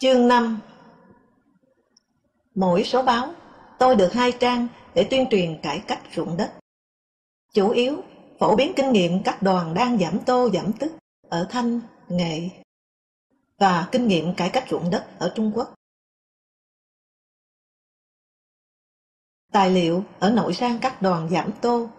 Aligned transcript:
Chương 0.00 0.28
5 0.28 0.60
Mỗi 2.54 2.84
số 2.84 3.02
báo, 3.02 3.34
tôi 3.78 3.96
được 3.96 4.12
hai 4.12 4.32
trang 4.40 4.68
để 4.94 5.06
tuyên 5.10 5.26
truyền 5.30 5.60
cải 5.62 5.82
cách 5.86 6.02
ruộng 6.16 6.36
đất. 6.36 6.52
Chủ 7.54 7.70
yếu, 7.70 8.02
phổ 8.38 8.56
biến 8.56 8.72
kinh 8.76 8.92
nghiệm 8.92 9.22
các 9.22 9.42
đoàn 9.42 9.74
đang 9.74 9.98
giảm 9.98 10.18
tô 10.26 10.50
giảm 10.54 10.72
tức 10.72 10.92
ở 11.28 11.46
Thanh, 11.50 11.80
Nghệ 12.08 12.48
và 13.58 13.88
kinh 13.92 14.08
nghiệm 14.08 14.34
cải 14.34 14.50
cách 14.52 14.64
ruộng 14.70 14.90
đất 14.90 15.06
ở 15.18 15.32
Trung 15.34 15.52
Quốc. 15.54 15.74
Tài 19.52 19.70
liệu 19.70 20.04
ở 20.18 20.30
nội 20.30 20.54
sang 20.54 20.78
các 20.80 21.02
đoàn 21.02 21.28
giảm 21.30 21.50
tô, 21.60 21.90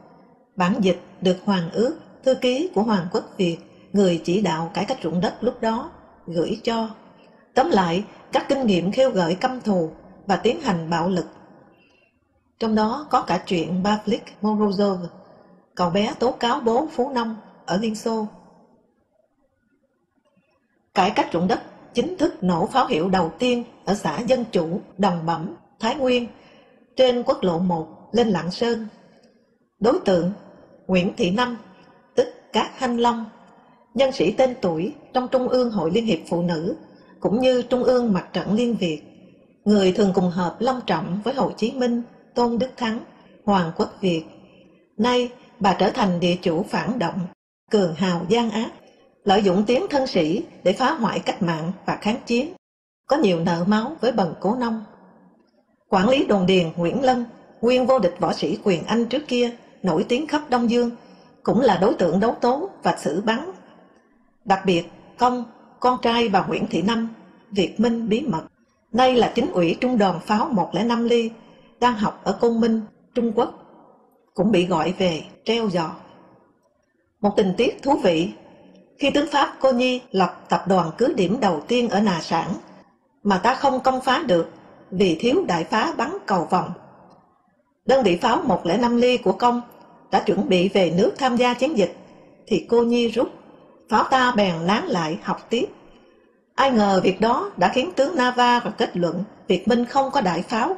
bản 0.55 0.75
dịch 0.81 1.01
được 1.21 1.37
Hoàng 1.43 1.71
Ước, 1.71 1.99
thư 2.23 2.35
ký 2.35 2.71
của 2.75 2.83
Hoàng 2.83 3.07
quốc 3.11 3.23
Việt, 3.37 3.57
người 3.93 4.21
chỉ 4.23 4.41
đạo 4.41 4.71
cải 4.73 4.85
cách 4.85 4.99
ruộng 5.03 5.21
đất 5.21 5.37
lúc 5.41 5.61
đó, 5.61 5.91
gửi 6.27 6.59
cho. 6.63 6.95
Tóm 7.59 7.69
lại, 7.69 8.03
các 8.31 8.45
kinh 8.49 8.65
nghiệm 8.65 8.91
khêu 8.91 9.11
gợi 9.11 9.35
căm 9.35 9.61
thù 9.61 9.91
và 10.27 10.35
tiến 10.35 10.61
hành 10.61 10.89
bạo 10.89 11.09
lực. 11.09 11.25
Trong 12.59 12.75
đó 12.75 13.07
có 13.09 13.21
cả 13.21 13.43
chuyện 13.45 13.81
Pavlik 13.83 14.23
Morozov, 14.41 14.97
cậu 15.75 15.89
bé 15.89 16.13
tố 16.19 16.31
cáo 16.31 16.59
bố 16.59 16.87
Phú 16.91 17.09
Nông 17.09 17.35
ở 17.65 17.77
Liên 17.77 17.95
Xô. 17.95 18.27
Cải 20.93 21.11
cách 21.11 21.29
ruộng 21.33 21.47
đất 21.47 21.59
chính 21.93 22.17
thức 22.17 22.43
nổ 22.43 22.65
pháo 22.65 22.87
hiệu 22.87 23.09
đầu 23.09 23.31
tiên 23.39 23.63
ở 23.85 23.93
xã 23.93 24.19
Dân 24.19 24.45
Chủ, 24.51 24.81
Đồng 24.97 25.25
Bẩm, 25.25 25.55
Thái 25.79 25.95
Nguyên, 25.95 26.27
trên 26.95 27.23
quốc 27.23 27.43
lộ 27.43 27.59
1 27.59 27.87
lên 28.11 28.27
Lạng 28.27 28.51
Sơn. 28.51 28.87
Đối 29.79 29.99
tượng 30.05 30.31
Nguyễn 30.87 31.13
Thị 31.17 31.31
Năm, 31.31 31.57
tức 32.15 32.27
Cát 32.53 32.67
Hanh 32.77 32.99
Long, 32.99 33.25
nhân 33.93 34.11
sĩ 34.11 34.31
tên 34.31 34.55
tuổi 34.61 34.93
trong 35.13 35.27
Trung 35.27 35.47
ương 35.47 35.71
Hội 35.71 35.91
Liên 35.91 36.05
hiệp 36.05 36.19
Phụ 36.29 36.41
nữ, 36.41 36.75
cũng 37.19 37.39
như 37.39 37.61
Trung 37.61 37.83
ương 37.83 38.13
Mặt 38.13 38.33
trận 38.33 38.53
Liên 38.53 38.75
Việt, 38.75 39.01
người 39.65 39.91
thường 39.91 40.11
cùng 40.15 40.29
hợp 40.29 40.55
long 40.59 40.79
trọng 40.85 41.21
với 41.23 41.33
Hồ 41.33 41.51
Chí 41.57 41.71
Minh, 41.71 42.01
Tôn 42.35 42.57
Đức 42.57 42.69
Thắng, 42.77 42.99
Hoàng 43.45 43.71
Quốc 43.77 43.89
Việt. 44.01 44.23
Nay, 44.97 45.29
bà 45.59 45.73
trở 45.73 45.89
thành 45.89 46.19
địa 46.19 46.35
chủ 46.41 46.63
phản 46.63 46.99
động, 46.99 47.19
cường 47.71 47.93
hào 47.93 48.25
gian 48.29 48.49
ác, 48.49 48.71
lợi 49.23 49.43
dụng 49.43 49.63
tiếng 49.67 49.85
thân 49.89 50.07
sĩ 50.07 50.43
để 50.63 50.73
phá 50.73 50.91
hoại 50.91 51.19
cách 51.19 51.41
mạng 51.41 51.71
và 51.85 51.95
kháng 52.01 52.19
chiến, 52.25 52.53
có 53.07 53.17
nhiều 53.17 53.39
nợ 53.39 53.63
máu 53.67 53.91
với 54.01 54.11
bần 54.11 54.33
cố 54.39 54.55
nông. 54.55 54.83
Quản 55.89 56.09
lý 56.09 56.25
đồn 56.25 56.45
điền 56.45 56.67
Nguyễn 56.75 57.03
Lân, 57.03 57.25
nguyên 57.61 57.85
vô 57.85 57.99
địch 57.99 58.15
võ 58.19 58.33
sĩ 58.33 58.57
quyền 58.63 58.83
Anh 58.85 59.05
trước 59.05 59.27
kia, 59.27 59.51
nổi 59.83 60.05
tiếng 60.09 60.27
khắp 60.27 60.41
Đông 60.49 60.69
Dương, 60.69 60.91
cũng 61.43 61.61
là 61.61 61.77
đối 61.77 61.93
tượng 61.93 62.19
đấu 62.19 62.35
tố 62.41 62.69
và 62.83 62.95
xử 62.97 63.21
bắn. 63.21 63.51
Đặc 64.45 64.59
biệt, 64.65 64.83
Công, 65.17 65.45
con 65.79 65.97
trai 66.01 66.29
bà 66.29 66.45
Nguyễn 66.45 66.67
Thị 66.67 66.81
Năm, 66.81 67.09
Việt 67.51 67.79
Minh 67.79 68.09
bí 68.09 68.21
mật, 68.21 68.43
nay 68.91 69.15
là 69.15 69.31
chính 69.35 69.51
ủy 69.51 69.77
trung 69.81 69.97
đoàn 69.97 70.19
pháo 70.19 70.49
105 70.49 71.03
ly, 71.03 71.31
đang 71.79 71.93
học 71.93 72.21
ở 72.23 72.37
Côn 72.41 72.61
Minh, 72.61 72.81
Trung 73.15 73.31
Quốc, 73.35 73.53
cũng 74.33 74.51
bị 74.51 74.65
gọi 74.65 74.93
về 74.97 75.23
treo 75.45 75.69
giò. 75.69 75.95
Một 77.21 77.33
tình 77.37 77.53
tiết 77.57 77.83
thú 77.83 77.97
vị, 78.03 78.29
khi 78.97 79.09
tướng 79.09 79.27
Pháp 79.31 79.53
Cô 79.59 79.71
Nhi 79.71 80.01
lập 80.11 80.45
tập 80.49 80.63
đoàn 80.67 80.91
cứ 80.97 81.13
điểm 81.13 81.39
đầu 81.39 81.61
tiên 81.67 81.89
ở 81.89 81.99
Nà 81.99 82.19
Sản, 82.21 82.47
mà 83.23 83.37
ta 83.37 83.55
không 83.55 83.79
công 83.79 84.01
phá 84.01 84.23
được 84.27 84.49
vì 84.91 85.17
thiếu 85.19 85.45
đại 85.47 85.63
phá 85.63 85.93
bắn 85.97 86.17
cầu 86.25 86.47
vòng. 86.49 86.71
Đơn 87.85 88.03
vị 88.03 88.17
pháo 88.17 88.41
105 88.41 88.97
ly 88.97 89.17
của 89.17 89.31
công 89.31 89.61
đã 90.11 90.19
chuẩn 90.19 90.49
bị 90.49 90.69
về 90.69 90.93
nước 90.97 91.11
tham 91.17 91.35
gia 91.35 91.53
chiến 91.53 91.77
dịch, 91.77 91.95
thì 92.47 92.65
cô 92.69 92.83
Nhi 92.83 93.07
rút, 93.07 93.38
pháo 93.89 94.03
ta 94.03 94.31
bèn 94.31 94.55
láng 94.55 94.87
lại 94.87 95.19
học 95.23 95.49
tiếp. 95.49 95.65
Ai 96.55 96.71
ngờ 96.71 97.01
việc 97.03 97.21
đó 97.21 97.51
đã 97.57 97.71
khiến 97.73 97.91
tướng 97.95 98.15
Nava 98.15 98.59
và 98.59 98.71
kết 98.71 98.97
luận 98.97 99.23
Việt 99.47 99.67
Minh 99.67 99.85
không 99.85 100.11
có 100.11 100.21
đại 100.21 100.41
pháo, 100.41 100.77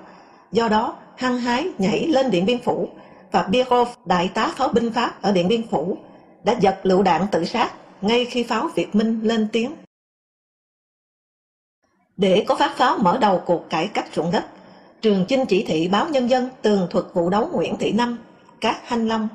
do 0.51 0.69
đó 0.69 0.95
hăng 1.17 1.37
hái 1.37 1.67
nhảy 1.77 2.07
lên 2.07 2.31
Điện 2.31 2.45
Biên 2.45 2.59
Phủ 2.59 2.89
và 3.31 3.43
Birov, 3.43 3.89
đại 4.05 4.31
tá 4.33 4.53
pháo 4.55 4.67
binh 4.67 4.91
Pháp 4.91 5.21
ở 5.21 5.31
Điện 5.31 5.47
Biên 5.47 5.67
Phủ, 5.67 5.97
đã 6.43 6.55
giật 6.59 6.79
lựu 6.83 7.03
đạn 7.03 7.21
tự 7.31 7.45
sát 7.45 7.71
ngay 8.01 8.25
khi 8.25 8.43
pháo 8.43 8.67
Việt 8.75 8.95
Minh 8.95 9.19
lên 9.23 9.47
tiếng. 9.51 9.75
Để 12.17 12.45
có 12.47 12.55
phát 12.55 12.77
pháo 12.77 12.97
mở 12.97 13.17
đầu 13.17 13.41
cuộc 13.45 13.69
cải 13.69 13.87
cách 13.87 14.07
ruộng 14.13 14.31
đất, 14.31 14.45
Trường 15.01 15.25
Chinh 15.27 15.45
chỉ 15.45 15.65
thị 15.67 15.87
báo 15.87 16.09
nhân 16.09 16.29
dân 16.29 16.49
tường 16.61 16.87
thuật 16.89 17.05
vụ 17.13 17.29
đấu 17.29 17.49
Nguyễn 17.53 17.77
Thị 17.77 17.91
Năm, 17.91 18.17
các 18.61 18.87
Hanh 18.87 19.07
Long. 19.07 19.27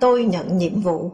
Tôi 0.00 0.24
nhận 0.24 0.58
nhiệm 0.58 0.80
vụ. 0.80 1.10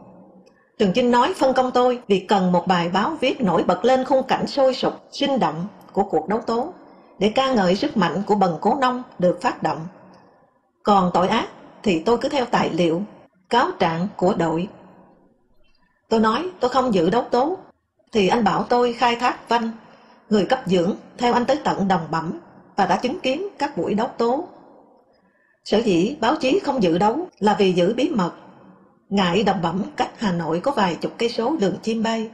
Trường 0.77 0.93
Chinh 0.93 1.11
nói 1.11 1.33
phân 1.33 1.53
công 1.53 1.71
tôi 1.71 2.01
vì 2.07 2.19
cần 2.19 2.51
một 2.51 2.67
bài 2.67 2.89
báo 2.89 3.17
viết 3.21 3.41
nổi 3.41 3.63
bật 3.63 3.85
lên 3.85 4.05
khung 4.05 4.23
cảnh 4.23 4.47
sôi 4.47 4.73
sục, 4.73 4.93
sinh 5.11 5.39
động 5.39 5.67
của 5.91 6.03
cuộc 6.03 6.27
đấu 6.27 6.41
tố, 6.41 6.73
để 7.19 7.31
ca 7.35 7.53
ngợi 7.53 7.75
sức 7.75 7.97
mạnh 7.97 8.23
của 8.25 8.35
bần 8.35 8.57
cố 8.61 8.75
nông 8.81 9.03
được 9.19 9.41
phát 9.41 9.63
động. 9.63 9.87
Còn 10.83 11.11
tội 11.13 11.27
ác 11.27 11.47
thì 11.83 11.99
tôi 11.99 12.17
cứ 12.17 12.29
theo 12.29 12.45
tài 12.45 12.69
liệu, 12.69 13.01
cáo 13.49 13.67
trạng 13.79 14.07
của 14.17 14.33
đội. 14.33 14.67
Tôi 16.09 16.19
nói 16.19 16.49
tôi 16.59 16.69
không 16.69 16.93
giữ 16.93 17.09
đấu 17.09 17.23
tố, 17.31 17.57
thì 18.11 18.27
anh 18.27 18.43
bảo 18.43 18.63
tôi 18.63 18.93
khai 18.93 19.15
thác 19.15 19.49
văn 19.49 19.71
người 20.29 20.45
cấp 20.45 20.59
dưỡng 20.65 20.95
theo 21.17 21.33
anh 21.33 21.45
tới 21.45 21.59
tận 21.63 21.87
đồng 21.87 22.07
bẩm 22.11 22.39
và 22.75 22.85
đã 22.85 22.95
chứng 22.95 23.19
kiến 23.19 23.47
các 23.57 23.77
buổi 23.77 23.93
đấu 23.93 24.07
tố. 24.17 24.47
Sở 25.65 25.77
dĩ 25.77 26.15
báo 26.19 26.35
chí 26.35 26.59
không 26.59 26.83
dự 26.83 26.97
đấu 26.97 27.27
là 27.39 27.55
vì 27.59 27.73
giữ 27.73 27.93
bí 27.93 28.09
mật. 28.09 28.31
Ngại 29.09 29.43
đồng 29.43 29.61
bẩm 29.61 29.83
cách 29.95 30.11
Hà 30.17 30.31
Nội 30.31 30.59
có 30.59 30.71
vài 30.71 30.95
chục 30.95 31.11
cây 31.17 31.29
số 31.29 31.57
đường 31.57 31.77
chim 31.81 32.03
bay, 32.03 32.29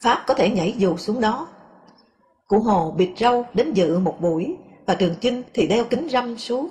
Pháp 0.00 0.24
có 0.26 0.34
thể 0.34 0.50
nhảy 0.50 0.74
dù 0.78 0.96
xuống 0.96 1.20
đó. 1.20 1.48
Cụ 2.46 2.58
Hồ 2.60 2.90
bịt 2.90 3.10
râu 3.16 3.46
đến 3.54 3.72
dự 3.72 3.98
một 3.98 4.20
buổi 4.20 4.56
và 4.86 4.94
Trường 4.94 5.14
Chinh 5.20 5.42
thì 5.54 5.66
đeo 5.66 5.84
kính 5.84 6.08
râm 6.08 6.38
xuống. 6.38 6.68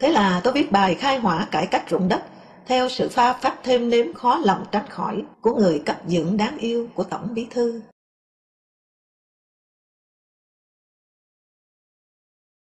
Thế 0.00 0.12
là 0.12 0.40
tôi 0.44 0.52
viết 0.52 0.72
bài 0.72 0.94
khai 0.94 1.18
hỏa 1.18 1.48
cải 1.50 1.66
cách 1.66 1.84
ruộng 1.90 2.08
đất 2.08 2.22
theo 2.66 2.88
sự 2.88 3.08
pha 3.08 3.32
phát 3.32 3.58
thêm 3.62 3.90
nếm 3.90 4.14
khó 4.14 4.38
lòng 4.38 4.64
tránh 4.72 4.86
khỏi 4.88 5.24
của 5.40 5.54
người 5.54 5.82
cấp 5.86 5.96
dưỡng 6.06 6.36
đáng 6.36 6.58
yêu 6.58 6.88
của 6.94 7.04
Tổng 7.04 7.34
Bí 7.34 7.46
Thư. 7.50 7.82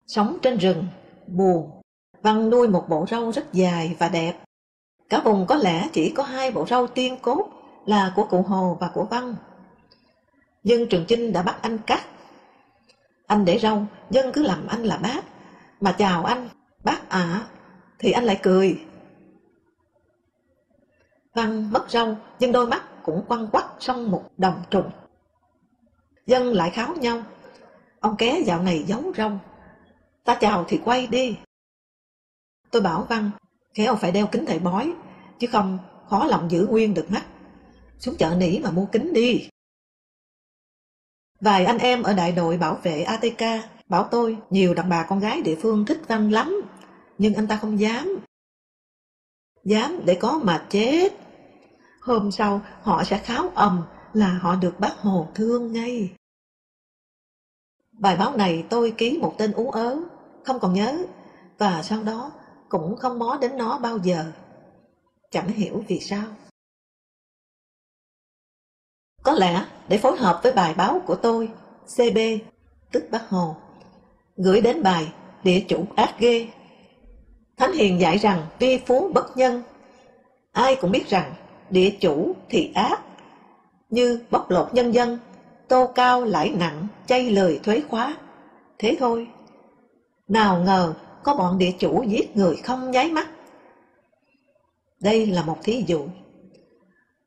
Sống 0.07 0.39
trên 0.43 0.59
rừng, 0.59 0.87
buồn, 1.27 1.71
Văn 2.23 2.51
nuôi 2.51 2.69
một 2.69 2.87
bộ 2.89 3.07
râu 3.11 3.33
rất 3.33 3.53
dài 3.53 3.97
và 3.99 4.09
đẹp. 4.09 4.35
Cả 5.11 5.21
vùng 5.25 5.47
có 5.47 5.57
lẽ 5.57 5.89
chỉ 5.93 6.11
có 6.11 6.23
hai 6.23 6.51
bộ 6.51 6.67
râu 6.67 6.87
tiên 6.87 7.17
cốt 7.23 7.51
là 7.87 8.13
của 8.17 8.25
cụ 8.25 8.43
Hồ 8.43 8.77
và 8.81 8.91
của 8.95 9.05
Văn. 9.05 9.35
Dân 10.65 10.87
Trường 10.91 11.05
Chinh 11.09 11.33
đã 11.33 11.43
bắt 11.43 11.57
anh 11.63 11.79
cắt. 11.79 12.07
Anh 13.27 13.45
để 13.45 13.59
râu, 13.59 13.87
dân 14.11 14.33
cứ 14.33 14.43
làm 14.43 14.67
anh 14.67 14.83
là 14.83 14.97
bác. 14.97 15.21
Mà 15.81 15.93
chào 15.93 16.25
anh, 16.25 16.49
bác 16.85 17.09
ạ, 17.09 17.21
à, 17.21 17.47
thì 17.99 18.13
anh 18.13 18.25
lại 18.25 18.41
cười. 18.43 18.81
Văn 21.35 21.73
mất 21.73 21.91
râu, 21.91 22.17
nhưng 22.39 22.53
đôi 22.53 22.67
mắt 22.67 22.83
cũng 23.03 23.25
quăng 23.29 23.47
quắt 23.47 23.65
trong 23.79 24.11
một 24.11 24.25
đồng 24.37 24.63
trùng. 24.71 24.91
Dân 26.27 26.55
lại 26.55 26.71
kháo 26.71 26.95
nhau. 26.95 27.23
Ông 28.01 28.17
ké 28.17 28.41
dạo 28.47 28.63
này 28.63 28.83
giấu 28.87 29.13
râu. 29.17 29.31
Ta 30.25 30.35
chào 30.35 30.65
thì 30.69 30.81
quay 30.85 31.07
đi. 31.07 31.39
Tôi 32.71 32.83
bảo 32.83 33.07
Văn, 33.09 33.31
khéo 33.75 33.97
phải 33.97 34.13
đeo 34.13 34.27
kính 34.27 34.47
thầy 34.47 34.59
bói, 34.59 34.93
chứ 35.39 35.47
không 35.47 35.79
khó 36.09 36.27
lòng 36.27 36.51
giữ 36.51 36.67
nguyên 36.67 36.95
được 36.95 37.11
mắt. 37.11 37.25
Xuống 37.99 38.17
chợ 38.17 38.35
nỉ 38.39 38.59
mà 38.59 38.71
mua 38.71 38.87
kính 38.87 39.13
đi. 39.13 39.49
Vài 41.41 41.65
anh 41.65 41.79
em 41.79 42.03
ở 42.03 42.15
đại 42.15 42.33
đội 42.33 42.57
bảo 42.57 42.79
vệ 42.83 43.03
ATK 43.03 43.43
bảo 43.89 44.09
tôi 44.11 44.37
nhiều 44.51 44.75
đàn 44.75 44.89
bà 44.89 45.07
con 45.09 45.21
gái 45.21 45.43
địa 45.43 45.57
phương 45.63 45.85
thích 45.85 46.01
Văn 46.09 46.31
lắm, 46.31 46.61
nhưng 47.19 47.35
anh 47.35 47.47
ta 47.47 47.57
không 47.57 47.81
dám. 47.81 48.19
Dám 49.65 50.01
để 50.05 50.15
có 50.15 50.41
mà 50.43 50.67
chết. 50.71 51.13
Hôm 52.01 52.31
sau 52.31 52.61
họ 52.83 53.05
sẽ 53.05 53.19
kháo 53.19 53.51
ầm 53.55 53.83
là 54.13 54.39
họ 54.41 54.57
được 54.57 54.81
bác 54.81 54.95
Hồ 54.99 55.29
thương 55.35 55.73
ngay. 55.73 56.13
Bài 57.93 58.17
báo 58.17 58.37
này 58.37 58.65
tôi 58.71 58.95
ký 58.99 59.19
một 59.19 59.35
tên 59.39 59.53
ú 59.53 59.71
ớ, 59.71 60.01
không 60.45 60.61
còn 60.61 60.75
nhớ, 60.75 60.99
và 61.59 61.83
sau 61.83 62.03
đó 62.03 62.33
cũng 62.71 62.97
không 62.97 63.19
mó 63.19 63.39
đến 63.41 63.57
nó 63.57 63.79
bao 63.79 63.99
giờ. 63.99 64.25
Chẳng 65.31 65.49
hiểu 65.49 65.85
vì 65.89 66.01
sao. 66.01 66.25
Có 69.23 69.33
lẽ 69.33 69.65
để 69.89 69.99
phối 69.99 70.17
hợp 70.17 70.41
với 70.43 70.53
bài 70.53 70.75
báo 70.75 71.01
của 71.07 71.15
tôi, 71.15 71.49
CB, 71.97 72.19
tức 72.93 73.05
Bác 73.11 73.29
Hồ, 73.29 73.57
gửi 74.37 74.61
đến 74.61 74.83
bài 74.83 75.13
Địa 75.45 75.65
chủ 75.69 75.85
ác 75.97 76.15
ghê. 76.19 76.49
Thánh 77.57 77.73
Hiền 77.73 78.01
dạy 78.01 78.19
rằng 78.19 78.47
tuy 78.59 78.79
phú 78.79 79.11
bất 79.15 79.37
nhân, 79.37 79.63
ai 80.53 80.77
cũng 80.81 80.93
biết 80.93 81.09
rằng 81.09 81.35
địa 81.71 81.97
chủ 82.01 82.33
thì 82.49 82.73
ác, 82.75 83.01
như 83.89 84.21
bóc 84.31 84.51
lột 84.51 84.75
nhân 84.75 84.95
dân, 84.95 85.19
tô 85.69 85.93
cao 85.95 86.25
lãi 86.25 86.51
nặng, 86.51 86.87
chay 87.07 87.31
lời 87.31 87.61
thuế 87.63 87.83
khóa. 87.89 88.17
Thế 88.79 88.97
thôi. 89.01 89.29
Nào 90.29 90.63
ngờ 90.63 90.95
có 91.23 91.35
bọn 91.35 91.59
địa 91.59 91.73
chủ 91.79 92.03
giết 92.03 92.37
người 92.37 92.57
không 92.57 92.91
nháy 92.91 93.11
mắt. 93.11 93.29
Đây 95.01 95.27
là 95.27 95.43
một 95.43 95.59
thí 95.63 95.85
dụ. 95.87 96.09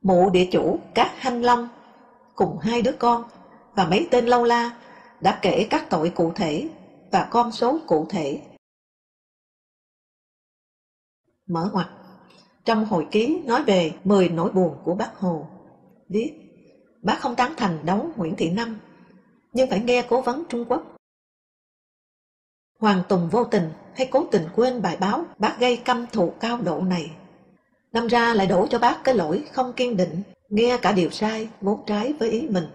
Mụ 0.02 0.30
địa 0.30 0.48
chủ 0.52 0.80
Cát 0.94 1.12
Hanh 1.18 1.44
Long 1.44 1.70
cùng 2.36 2.58
hai 2.60 2.82
đứa 2.82 2.92
con 2.92 3.24
và 3.76 3.86
mấy 3.86 4.08
tên 4.12 4.26
lâu 4.26 4.44
la 4.44 4.78
đã 5.22 5.40
kể 5.42 5.68
các 5.70 5.90
tội 5.90 6.10
cụ 6.10 6.32
thể 6.36 6.70
và 7.12 7.28
con 7.32 7.52
số 7.52 7.80
cụ 7.88 8.06
thể. 8.10 8.42
Mở 11.48 11.70
ngoặt 11.74 11.88
Trong 12.66 12.86
hồi 12.86 13.08
ký 13.12 13.42
nói 13.46 13.64
về 13.64 13.94
10 14.04 14.30
nỗi 14.30 14.52
buồn 14.52 14.78
của 14.84 14.96
bác 14.96 15.16
Hồ, 15.16 15.48
viết 16.10 16.34
Bác 17.02 17.20
không 17.20 17.36
tán 17.36 17.54
thành 17.58 17.86
đấu 17.86 18.10
Nguyễn 18.16 18.36
Thị 18.36 18.50
Năm, 18.50 18.80
nhưng 19.54 19.70
phải 19.70 19.80
nghe 19.80 20.06
cố 20.10 20.22
vấn 20.22 20.44
Trung 20.50 20.66
Quốc. 20.70 20.93
Hoàng 22.84 23.04
Tùng 23.10 23.30
vô 23.30 23.44
tình 23.44 23.72
hay 23.96 24.08
cố 24.12 24.26
tình 24.32 24.50
quên 24.56 24.82
bài 24.82 24.98
báo 25.00 25.26
bác 25.40 25.60
gây 25.60 25.78
căm 25.78 26.08
thù 26.08 26.34
cao 26.40 26.58
độ 26.62 26.82
này. 26.82 27.12
Năm 27.92 28.08
ra 28.08 28.34
lại 28.34 28.48
đổ 28.48 28.68
cho 28.68 28.80
bác 28.80 29.04
cái 29.04 29.16
lỗi 29.16 29.46
không 29.54 29.74
kiên 29.74 29.98
định, 29.98 30.24
nghe 30.50 30.78
cả 30.82 30.92
điều 30.92 31.10
sai, 31.10 31.50
vốn 31.62 31.84
trái 31.86 32.14
với 32.14 32.30
ý 32.30 32.48
mình. 32.50 32.68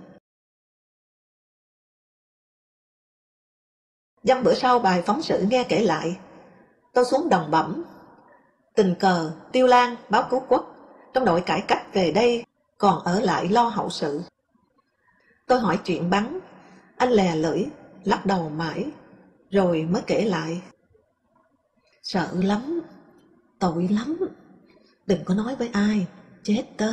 Dăm 4.22 4.42
bữa 4.42 4.54
sau 4.54 4.78
bài 4.78 5.02
phóng 5.02 5.22
sự 5.22 5.46
nghe 5.50 5.64
kể 5.68 5.82
lại, 5.82 6.16
tôi 6.94 7.04
xuống 7.04 7.28
đồng 7.28 7.50
bẩm. 7.50 7.84
Tình 8.74 8.94
cờ, 9.00 9.32
Tiêu 9.52 9.66
Lan, 9.66 9.96
báo 10.08 10.26
cứu 10.30 10.42
quốc, 10.48 10.76
trong 11.12 11.24
đội 11.24 11.40
cải 11.40 11.60
cách 11.68 11.86
về 11.92 12.12
đây 12.12 12.44
còn 12.78 13.04
ở 13.04 13.20
lại 13.20 13.48
lo 13.48 13.62
hậu 13.62 13.90
sự. 13.90 14.22
Tôi 15.46 15.60
hỏi 15.60 15.78
chuyện 15.84 16.10
bắn, 16.10 16.38
anh 16.96 17.10
lè 17.10 17.36
lưỡi, 17.36 17.64
lắc 18.04 18.26
đầu 18.26 18.48
mãi, 18.48 18.84
rồi 19.50 19.86
mới 19.90 20.02
kể 20.06 20.24
lại. 20.24 20.62
Sợ 22.02 22.28
lắm, 22.32 22.80
tội 23.58 23.88
lắm, 23.88 24.16
đừng 25.06 25.24
có 25.24 25.34
nói 25.34 25.56
với 25.56 25.68
ai, 25.72 26.06
chết 26.42 26.64
tớ. 26.76 26.92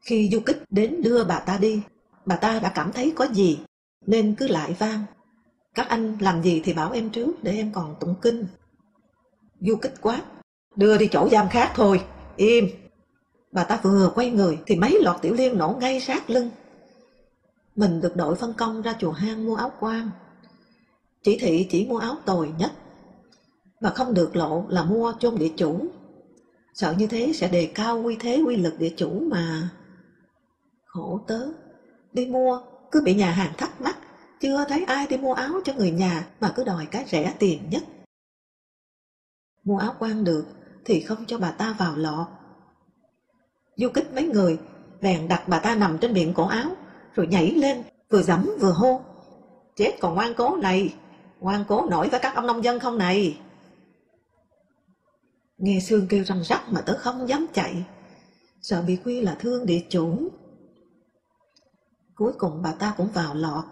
Khi 0.00 0.28
du 0.32 0.40
kích 0.40 0.62
đến 0.70 1.02
đưa 1.02 1.24
bà 1.24 1.38
ta 1.38 1.58
đi, 1.58 1.82
bà 2.26 2.36
ta 2.36 2.60
đã 2.60 2.72
cảm 2.74 2.92
thấy 2.92 3.12
có 3.16 3.26
gì, 3.26 3.58
nên 4.06 4.34
cứ 4.34 4.48
lại 4.48 4.76
vang. 4.78 5.04
Các 5.74 5.88
anh 5.88 6.16
làm 6.20 6.42
gì 6.42 6.60
thì 6.64 6.72
bảo 6.72 6.92
em 6.92 7.10
trước 7.10 7.42
để 7.42 7.52
em 7.52 7.72
còn 7.72 7.96
tụng 8.00 8.14
kinh. 8.22 8.46
Du 9.60 9.76
kích 9.76 9.94
quát, 10.00 10.22
đưa 10.76 10.98
đi 10.98 11.08
chỗ 11.12 11.28
giam 11.32 11.48
khác 11.48 11.72
thôi, 11.74 12.04
im. 12.36 12.68
Bà 13.52 13.64
ta 13.64 13.80
vừa 13.82 14.12
quay 14.14 14.30
người 14.30 14.58
thì 14.66 14.76
mấy 14.76 14.98
lọt 15.02 15.22
tiểu 15.22 15.34
liên 15.34 15.58
nổ 15.58 15.76
ngay 15.80 16.00
sát 16.00 16.30
lưng. 16.30 16.50
Mình 17.76 18.00
được 18.00 18.16
đội 18.16 18.34
phân 18.34 18.54
công 18.54 18.82
ra 18.82 18.94
chùa 18.98 19.12
hang 19.12 19.46
mua 19.46 19.56
áo 19.56 19.72
quan. 19.80 20.10
Chỉ 21.22 21.38
thị 21.38 21.66
chỉ 21.70 21.86
mua 21.86 21.98
áo 21.98 22.16
tồi 22.24 22.52
nhất. 22.58 22.72
Mà 23.80 23.90
không 23.90 24.14
được 24.14 24.36
lộ 24.36 24.64
là 24.68 24.84
mua 24.84 25.12
chôn 25.18 25.38
địa 25.38 25.52
chủ. 25.56 25.86
Sợ 26.74 26.94
như 26.98 27.06
thế 27.06 27.32
sẽ 27.34 27.48
đề 27.48 27.70
cao 27.74 28.02
quy 28.02 28.16
thế 28.20 28.42
quy 28.46 28.56
lực 28.56 28.78
địa 28.78 28.94
chủ 28.96 29.20
mà. 29.30 29.70
Khổ 30.84 31.20
tớ, 31.26 31.48
đi 32.12 32.26
mua 32.26 32.60
cứ 32.90 33.00
bị 33.04 33.14
nhà 33.14 33.30
hàng 33.30 33.52
thắc 33.58 33.80
mắc. 33.80 33.98
Chưa 34.40 34.64
thấy 34.68 34.84
ai 34.84 35.06
đi 35.06 35.16
mua 35.16 35.32
áo 35.32 35.60
cho 35.64 35.72
người 35.74 35.90
nhà 35.90 36.28
mà 36.40 36.52
cứ 36.56 36.64
đòi 36.64 36.86
cái 36.86 37.04
rẻ 37.08 37.34
tiền 37.38 37.70
nhất. 37.70 37.82
Mua 39.64 39.78
áo 39.78 39.94
quan 39.98 40.24
được 40.24 40.44
thì 40.84 41.00
không 41.00 41.24
cho 41.26 41.38
bà 41.38 41.50
ta 41.50 41.74
vào 41.78 41.96
lọ. 41.96 42.28
Du 43.76 43.88
kích 43.88 44.14
mấy 44.14 44.24
người, 44.28 44.58
bèn 45.00 45.28
đặt 45.28 45.48
bà 45.48 45.58
ta 45.58 45.74
nằm 45.74 45.98
trên 45.98 46.12
miệng 46.12 46.34
cổ 46.34 46.46
áo, 46.46 46.70
rồi 47.14 47.26
nhảy 47.26 47.50
lên, 47.50 47.82
vừa 48.10 48.22
giẫm 48.22 48.50
vừa 48.60 48.72
hô. 48.72 49.00
Chết 49.76 49.92
còn 50.00 50.14
ngoan 50.14 50.34
cố 50.34 50.56
này, 50.56 50.94
ngoan 51.42 51.64
cố 51.68 51.86
nổi 51.90 52.08
với 52.08 52.20
các 52.20 52.34
ông 52.34 52.46
nông 52.46 52.64
dân 52.64 52.80
không 52.80 52.98
này? 52.98 53.40
Nghe 55.58 55.80
Sương 55.80 56.06
kêu 56.08 56.24
răng 56.24 56.42
rắc 56.42 56.68
mà 56.68 56.80
tớ 56.80 56.98
không 56.98 57.28
dám 57.28 57.46
chạy, 57.52 57.84
sợ 58.60 58.82
bị 58.82 58.98
quy 59.04 59.20
là 59.20 59.34
thương 59.34 59.66
địa 59.66 59.80
chủ. 59.88 60.28
Cuối 62.14 62.32
cùng 62.38 62.62
bà 62.62 62.72
ta 62.72 62.94
cũng 62.96 63.08
vào 63.08 63.34
lọt, 63.34 63.64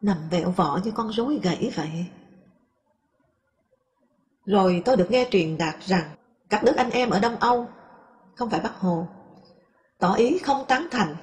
nằm 0.00 0.16
vẹo 0.30 0.50
vỏ 0.50 0.80
như 0.84 0.90
con 0.90 1.08
rối 1.08 1.40
gãy 1.42 1.72
vậy. 1.76 2.06
Rồi 4.44 4.82
tôi 4.84 4.96
được 4.96 5.10
nghe 5.10 5.28
truyền 5.30 5.58
đạt 5.58 5.74
rằng 5.80 6.10
các 6.50 6.64
nước 6.64 6.76
anh 6.76 6.90
em 6.90 7.10
ở 7.10 7.18
Đông 7.18 7.36
Âu, 7.36 7.68
không 8.34 8.50
phải 8.50 8.60
Bắc 8.60 8.78
Hồ, 8.78 9.06
tỏ 9.98 10.14
ý 10.14 10.38
không 10.38 10.64
tán 10.68 10.88
thành. 10.90 11.16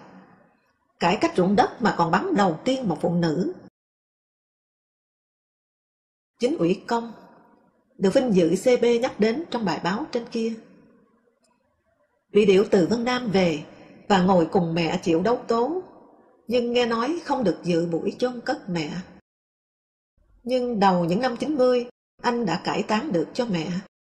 Cải 0.99 1.17
cách 1.21 1.33
ruộng 1.37 1.55
đất 1.55 1.81
mà 1.81 1.95
còn 1.97 2.11
bắn 2.11 2.35
đầu 2.35 2.59
tiên 2.63 2.89
một 2.89 2.97
phụ 3.01 3.13
nữ. 3.13 3.53
Chính 6.39 6.57
ủy 6.57 6.83
công 6.87 7.13
được 7.97 8.13
vinh 8.13 8.35
dự 8.35 8.49
CB 8.63 8.85
nhắc 9.01 9.19
đến 9.19 9.43
trong 9.51 9.65
bài 9.65 9.81
báo 9.83 10.05
trên 10.11 10.25
kia. 10.31 10.53
Vị 12.31 12.45
điệu 12.45 12.65
từ 12.71 12.87
Vân 12.89 13.03
Nam 13.03 13.31
về 13.31 13.63
và 14.07 14.21
ngồi 14.23 14.45
cùng 14.51 14.73
mẹ 14.73 14.99
chịu 15.03 15.21
đấu 15.21 15.39
tố, 15.47 15.83
nhưng 16.47 16.73
nghe 16.73 16.85
nói 16.85 17.19
không 17.25 17.43
được 17.43 17.59
dự 17.63 17.85
buổi 17.85 18.15
chôn 18.19 18.41
cất 18.45 18.69
mẹ. 18.69 18.91
Nhưng 20.43 20.79
đầu 20.79 21.05
những 21.05 21.21
năm 21.21 21.37
90, 21.37 21.85
anh 22.21 22.45
đã 22.45 22.61
cải 22.63 22.83
tán 22.83 23.11
được 23.11 23.27
cho 23.33 23.45
mẹ, 23.45 23.69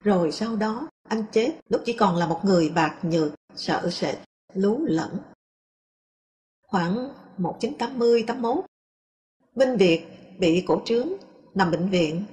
rồi 0.04 0.32
sau 0.32 0.56
đó 0.56 0.88
anh 1.10 1.24
chết 1.32 1.52
lúc 1.70 1.82
chỉ 1.86 1.94
còn 1.94 2.16
là 2.16 2.28
một 2.28 2.40
người 2.44 2.70
bạc 2.70 3.00
nhược, 3.02 3.34
sợ 3.56 3.90
sệt 3.92 4.16
lú 4.54 4.80
lẫn. 4.86 5.18
Khoảng 6.62 7.14
1980-81, 7.38 8.62
Minh 9.56 9.78
Việt 9.78 10.06
bị 10.40 10.64
cổ 10.68 10.82
trướng, 10.86 11.10
nằm 11.60 11.72
bệnh 11.72 11.90
viện. 11.90 12.24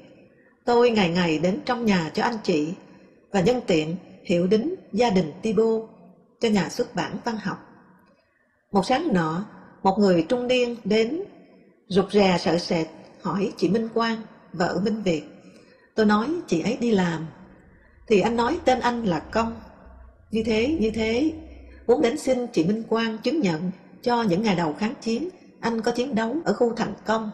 Tôi 0.64 0.90
ngày 0.90 1.10
ngày 1.10 1.38
đến 1.38 1.60
trong 1.64 1.86
nhà 1.86 2.10
cho 2.14 2.22
anh 2.22 2.36
chị 2.42 2.74
và 3.32 3.40
nhân 3.40 3.60
tiện 3.66 3.96
hiệu 4.24 4.46
đính 4.46 4.74
gia 4.92 5.10
đình 5.10 5.32
Tibo 5.42 5.64
cho 6.40 6.48
nhà 6.48 6.68
xuất 6.68 6.94
bản 6.94 7.16
văn 7.24 7.36
học. 7.36 7.58
Một 8.72 8.86
sáng 8.86 9.08
nọ, 9.12 9.44
một 9.82 9.98
người 9.98 10.26
trung 10.28 10.46
niên 10.46 10.76
đến, 10.84 11.22
rụt 11.88 12.12
rè 12.12 12.36
sợ 12.38 12.58
sệt, 12.58 12.86
hỏi 13.22 13.52
chị 13.56 13.68
Minh 13.68 13.88
Quang, 13.94 14.22
vợ 14.52 14.80
Minh 14.84 15.02
Việt. 15.02 15.22
Tôi 15.94 16.06
nói 16.06 16.30
chị 16.46 16.62
ấy 16.62 16.76
đi 16.80 16.90
làm, 16.90 17.26
thì 18.08 18.20
anh 18.20 18.36
nói 18.36 18.58
tên 18.64 18.80
anh 18.80 19.04
là 19.04 19.18
Công. 19.18 19.60
Như 20.30 20.42
thế, 20.46 20.76
như 20.80 20.90
thế, 20.90 21.32
muốn 21.86 22.02
đến 22.02 22.18
xin 22.18 22.46
chị 22.52 22.64
Minh 22.64 22.82
Quang 22.82 23.18
chứng 23.18 23.40
nhận 23.40 23.70
cho 24.02 24.22
những 24.22 24.42
ngày 24.42 24.56
đầu 24.56 24.74
kháng 24.78 24.94
chiến 25.00 25.28
anh 25.60 25.80
có 25.80 25.92
chiến 25.92 26.14
đấu 26.14 26.36
ở 26.44 26.52
khu 26.52 26.72
thành 26.76 26.94
công. 27.04 27.30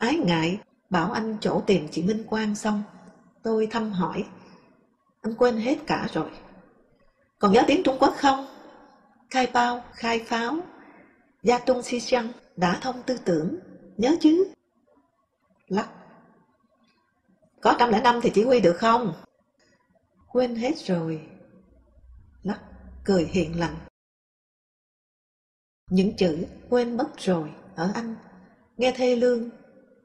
Ái 0.00 0.16
ngại 0.16 0.60
bảo 0.90 1.12
anh 1.12 1.36
chỗ 1.40 1.62
tìm 1.66 1.88
chị 1.90 2.02
Minh 2.02 2.24
Quang 2.26 2.54
xong, 2.54 2.82
tôi 3.42 3.66
thăm 3.66 3.92
hỏi. 3.92 4.24
Anh 5.22 5.34
quên 5.34 5.56
hết 5.56 5.78
cả 5.86 6.08
rồi. 6.12 6.30
Còn 7.38 7.52
nhớ 7.52 7.62
tiếng 7.66 7.82
Trung 7.82 7.96
Quốc 8.00 8.14
không? 8.16 8.46
Khai 9.30 9.46
bao, 9.52 9.84
khai 9.92 10.18
pháo, 10.18 10.56
gia 11.42 11.58
trung 11.58 11.82
si 11.82 12.00
chăng, 12.00 12.32
đã 12.56 12.78
thông 12.82 13.02
tư 13.02 13.18
tưởng, 13.24 13.58
nhớ 13.96 14.16
chứ? 14.20 14.52
Lắc. 15.68 15.88
Có 17.60 17.76
trăm 17.78 17.90
lẻ 17.90 18.00
năm 18.00 18.20
thì 18.22 18.30
chỉ 18.34 18.44
huy 18.44 18.60
được 18.60 18.76
không? 18.76 19.14
Quên 20.32 20.54
hết 20.54 20.78
rồi 20.78 21.28
lắc 22.42 22.60
cười 23.04 23.24
hiền 23.24 23.58
lành. 23.58 23.76
Những 25.90 26.16
chữ 26.16 26.46
quên 26.70 26.96
mất 26.96 27.08
rồi 27.18 27.50
ở 27.76 27.90
anh, 27.94 28.16
nghe 28.76 28.92
thê 28.96 29.16
lương, 29.16 29.50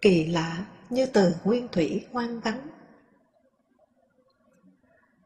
kỳ 0.02 0.26
lạ 0.26 0.66
như 0.90 1.06
từ 1.06 1.36
nguyên 1.44 1.68
thủy 1.68 2.06
hoang 2.12 2.40
vắng. 2.40 2.68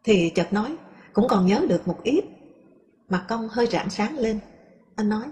Thì 0.03 0.29
chợt 0.35 0.53
nói, 0.53 0.75
cũng 1.13 1.27
còn 1.27 1.45
nhớ 1.45 1.65
được 1.69 1.87
một 1.87 1.99
ít. 2.03 2.23
Mặt 3.09 3.25
công 3.27 3.49
hơi 3.49 3.67
rạng 3.67 3.89
sáng 3.89 4.17
lên. 4.17 4.39
Anh 4.95 5.09
nói, 5.09 5.25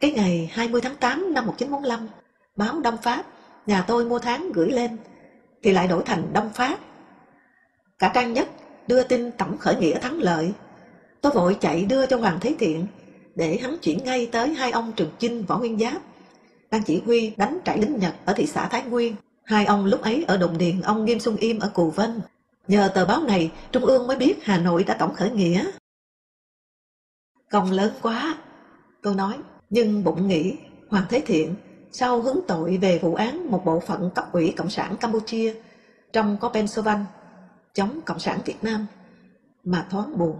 cái 0.00 0.10
ngày 0.10 0.50
20 0.52 0.80
tháng 0.80 0.96
8 0.96 1.34
năm 1.34 1.46
1945, 1.46 2.08
báo 2.56 2.80
Đông 2.80 2.96
Pháp, 3.02 3.26
nhà 3.66 3.84
tôi 3.88 4.04
mua 4.04 4.18
tháng 4.18 4.52
gửi 4.52 4.70
lên, 4.70 4.96
thì 5.62 5.72
lại 5.72 5.88
đổi 5.88 6.02
thành 6.06 6.32
Đông 6.32 6.50
Pháp. 6.54 6.78
Cả 7.98 8.10
trang 8.14 8.32
nhất 8.32 8.48
đưa 8.86 9.02
tin 9.02 9.30
tổng 9.32 9.58
khởi 9.58 9.76
nghĩa 9.76 9.98
thắng 9.98 10.18
lợi 10.18 10.52
Tôi 11.20 11.32
vội 11.32 11.56
chạy 11.60 11.84
đưa 11.84 12.06
cho 12.06 12.16
Hoàng 12.16 12.38
Thế 12.40 12.54
Thiện 12.58 12.86
để 13.34 13.58
hắn 13.62 13.78
chuyển 13.78 14.04
ngay 14.04 14.28
tới 14.32 14.54
hai 14.54 14.70
ông 14.70 14.92
Trường 14.96 15.10
Chinh, 15.18 15.44
Võ 15.46 15.58
Nguyên 15.58 15.78
Giáp 15.78 16.02
đang 16.70 16.82
chỉ 16.82 17.02
huy 17.06 17.34
đánh 17.36 17.58
trại 17.64 17.78
lính 17.78 17.98
Nhật 17.98 18.14
ở 18.24 18.32
thị 18.36 18.46
xã 18.46 18.68
Thái 18.68 18.82
Nguyên. 18.82 19.16
Hai 19.44 19.64
ông 19.66 19.84
lúc 19.84 20.02
ấy 20.02 20.24
ở 20.28 20.36
Đồng 20.36 20.58
Điền, 20.58 20.80
ông 20.80 21.04
Nghiêm 21.04 21.20
Xuân 21.20 21.36
Im 21.36 21.58
ở 21.58 21.68
Cù 21.74 21.90
Vân. 21.90 22.20
Nhờ 22.68 22.88
tờ 22.94 23.04
báo 23.04 23.22
này, 23.22 23.52
Trung 23.72 23.84
ương 23.84 24.06
mới 24.06 24.16
biết 24.16 24.38
Hà 24.42 24.58
Nội 24.58 24.84
đã 24.84 24.94
tổng 24.94 25.14
khởi 25.14 25.30
nghĩa. 25.30 25.70
Công 27.50 27.70
lớn 27.70 27.92
quá, 28.02 28.38
tôi 29.02 29.14
nói, 29.14 29.34
nhưng 29.70 30.04
bụng 30.04 30.28
nghĩ 30.28 30.56
Hoàng 30.88 31.04
Thế 31.08 31.22
Thiện 31.26 31.54
sau 31.92 32.22
hướng 32.22 32.38
tội 32.48 32.76
về 32.76 32.98
vụ 32.98 33.14
án 33.14 33.50
một 33.50 33.62
bộ 33.64 33.80
phận 33.80 34.10
cấp 34.14 34.32
ủy 34.32 34.54
Cộng 34.56 34.70
sản 34.70 34.96
Campuchia 34.96 35.54
trong 36.12 36.36
có 36.40 36.48
Pennsylvania 36.48 37.04
chống 37.74 38.00
Cộng 38.04 38.18
sản 38.18 38.38
Việt 38.44 38.64
Nam 38.64 38.86
mà 39.64 39.86
thoáng 39.90 40.18
buồn. 40.18 40.36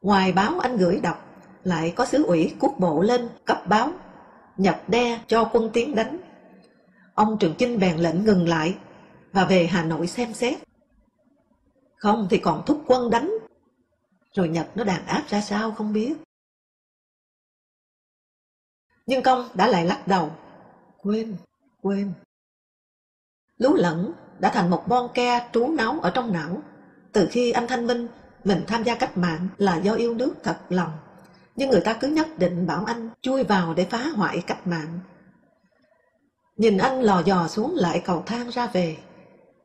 Ngoài 0.00 0.32
báo 0.32 0.58
anh 0.58 0.76
gửi 0.76 1.00
đọc, 1.02 1.24
lại 1.64 1.92
có 1.96 2.06
sứ 2.06 2.24
ủy 2.24 2.54
quốc 2.60 2.74
bộ 2.78 3.02
lên 3.02 3.28
cấp 3.44 3.62
báo, 3.66 3.92
nhập 4.58 4.82
đe 4.88 5.20
cho 5.26 5.50
quân 5.52 5.70
tiến 5.72 5.94
đánh. 5.94 6.20
Ông 7.14 7.36
Trường 7.40 7.54
Chinh 7.58 7.78
bèn 7.78 7.96
lệnh 7.96 8.24
ngừng 8.24 8.48
lại 8.48 8.78
và 9.32 9.44
về 9.44 9.66
Hà 9.66 9.84
Nội 9.84 10.06
xem 10.06 10.34
xét. 10.34 10.58
Không 11.96 12.26
thì 12.30 12.38
còn 12.38 12.62
thúc 12.66 12.82
quân 12.86 13.10
đánh, 13.10 13.32
rồi 14.32 14.48
Nhật 14.48 14.66
nó 14.74 14.84
đàn 14.84 15.06
áp 15.06 15.24
ra 15.28 15.40
sao 15.40 15.72
không 15.72 15.92
biết. 15.92 16.14
Nhưng 19.06 19.22
công 19.22 19.48
đã 19.54 19.66
lại 19.66 19.84
lắc 19.84 20.06
đầu. 20.06 20.30
Quên, 21.02 21.36
quên. 21.82 22.12
Lú 23.58 23.74
lẫn 23.74 24.12
đã 24.38 24.50
thành 24.54 24.70
một 24.70 24.84
bon 24.88 25.10
ke 25.14 25.48
trú 25.52 25.72
náu 25.72 26.00
ở 26.02 26.10
trong 26.14 26.32
não. 26.32 26.62
Từ 27.12 27.28
khi 27.30 27.50
anh 27.50 27.66
thanh 27.66 27.86
minh 27.86 28.08
mình 28.44 28.64
tham 28.66 28.82
gia 28.82 28.94
cách 28.94 29.16
mạng 29.16 29.48
là 29.58 29.76
do 29.76 29.94
yêu 29.94 30.14
nước 30.14 30.34
thật 30.42 30.58
lòng. 30.68 30.90
Nhưng 31.58 31.70
người 31.70 31.80
ta 31.80 31.98
cứ 32.00 32.08
nhất 32.08 32.28
định 32.38 32.66
bảo 32.66 32.84
anh 32.84 33.10
chui 33.20 33.44
vào 33.44 33.74
để 33.74 33.84
phá 33.90 34.04
hoại 34.16 34.42
cách 34.46 34.66
mạng. 34.66 35.00
Nhìn 36.56 36.78
anh 36.78 37.02
lò 37.02 37.22
dò 37.26 37.48
xuống 37.48 37.74
lại 37.76 38.02
cầu 38.04 38.22
thang 38.26 38.48
ra 38.48 38.66
về. 38.66 38.96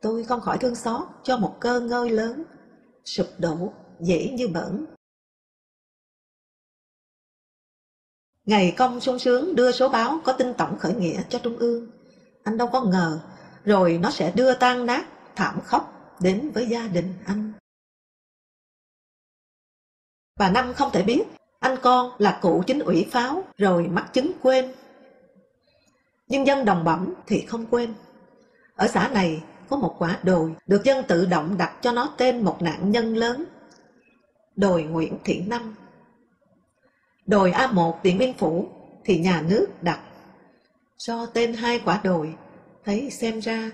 Tôi 0.01 0.23
không 0.23 0.41
khỏi 0.41 0.57
thương 0.57 0.75
xót 0.75 1.07
cho 1.23 1.37
một 1.37 1.57
cơ 1.59 1.79
ngơi 1.79 2.09
lớn, 2.09 2.43
sụp 3.05 3.27
đổ, 3.37 3.73
dễ 3.99 4.29
như 4.29 4.47
bẩn. 4.47 4.85
Ngày 8.45 8.73
công 8.77 8.99
sung 8.99 9.19
sướng 9.19 9.55
đưa 9.55 9.71
số 9.71 9.89
báo 9.89 10.19
có 10.23 10.33
tin 10.33 10.53
tổng 10.53 10.79
khởi 10.79 10.95
nghĩa 10.95 11.23
cho 11.29 11.39
Trung 11.39 11.57
ương. 11.57 11.91
Anh 12.43 12.57
đâu 12.57 12.69
có 12.71 12.83
ngờ, 12.83 13.19
rồi 13.63 13.97
nó 14.01 14.11
sẽ 14.11 14.31
đưa 14.35 14.53
tan 14.53 14.85
nát, 14.85 15.05
thảm 15.35 15.59
khốc 15.65 16.15
đến 16.19 16.51
với 16.53 16.67
gia 16.67 16.87
đình 16.87 17.13
anh. 17.25 17.53
Bà 20.39 20.49
Năm 20.49 20.73
không 20.73 20.91
thể 20.91 21.03
biết, 21.03 21.23
anh 21.63 21.77
con 21.81 22.11
là 22.17 22.39
cụ 22.41 22.63
chính 22.67 22.79
ủy 22.79 23.07
pháo, 23.11 23.43
rồi 23.57 23.87
mắc 23.87 24.13
chứng 24.13 24.31
quên. 24.41 24.71
Nhưng 26.27 26.47
dân 26.47 26.65
đồng 26.65 26.83
bẩm 26.83 27.13
thì 27.27 27.45
không 27.47 27.65
quên. 27.65 27.93
Ở 28.75 28.87
xã 28.87 29.07
này 29.07 29.43
có 29.69 29.77
một 29.77 29.95
quả 29.99 30.19
đồi 30.23 30.55
được 30.67 30.83
dân 30.83 31.05
tự 31.07 31.25
động 31.25 31.57
đặt 31.57 31.73
cho 31.81 31.91
nó 31.91 32.13
tên 32.17 32.41
một 32.41 32.61
nạn 32.61 32.91
nhân 32.91 33.15
lớn. 33.15 33.45
Đồi 34.55 34.83
Nguyễn 34.83 35.17
Thị 35.23 35.41
Năm 35.47 35.75
Đồi 37.25 37.51
A1 37.51 37.93
Điện 38.03 38.17
Biên 38.17 38.33
Phủ 38.37 38.67
thì 39.05 39.17
nhà 39.17 39.41
nước 39.41 39.67
đặt. 39.81 39.99
So 40.97 41.25
tên 41.25 41.53
hai 41.53 41.79
quả 41.85 42.01
đồi, 42.03 42.33
thấy 42.85 43.09
xem 43.09 43.39
ra 43.39 43.71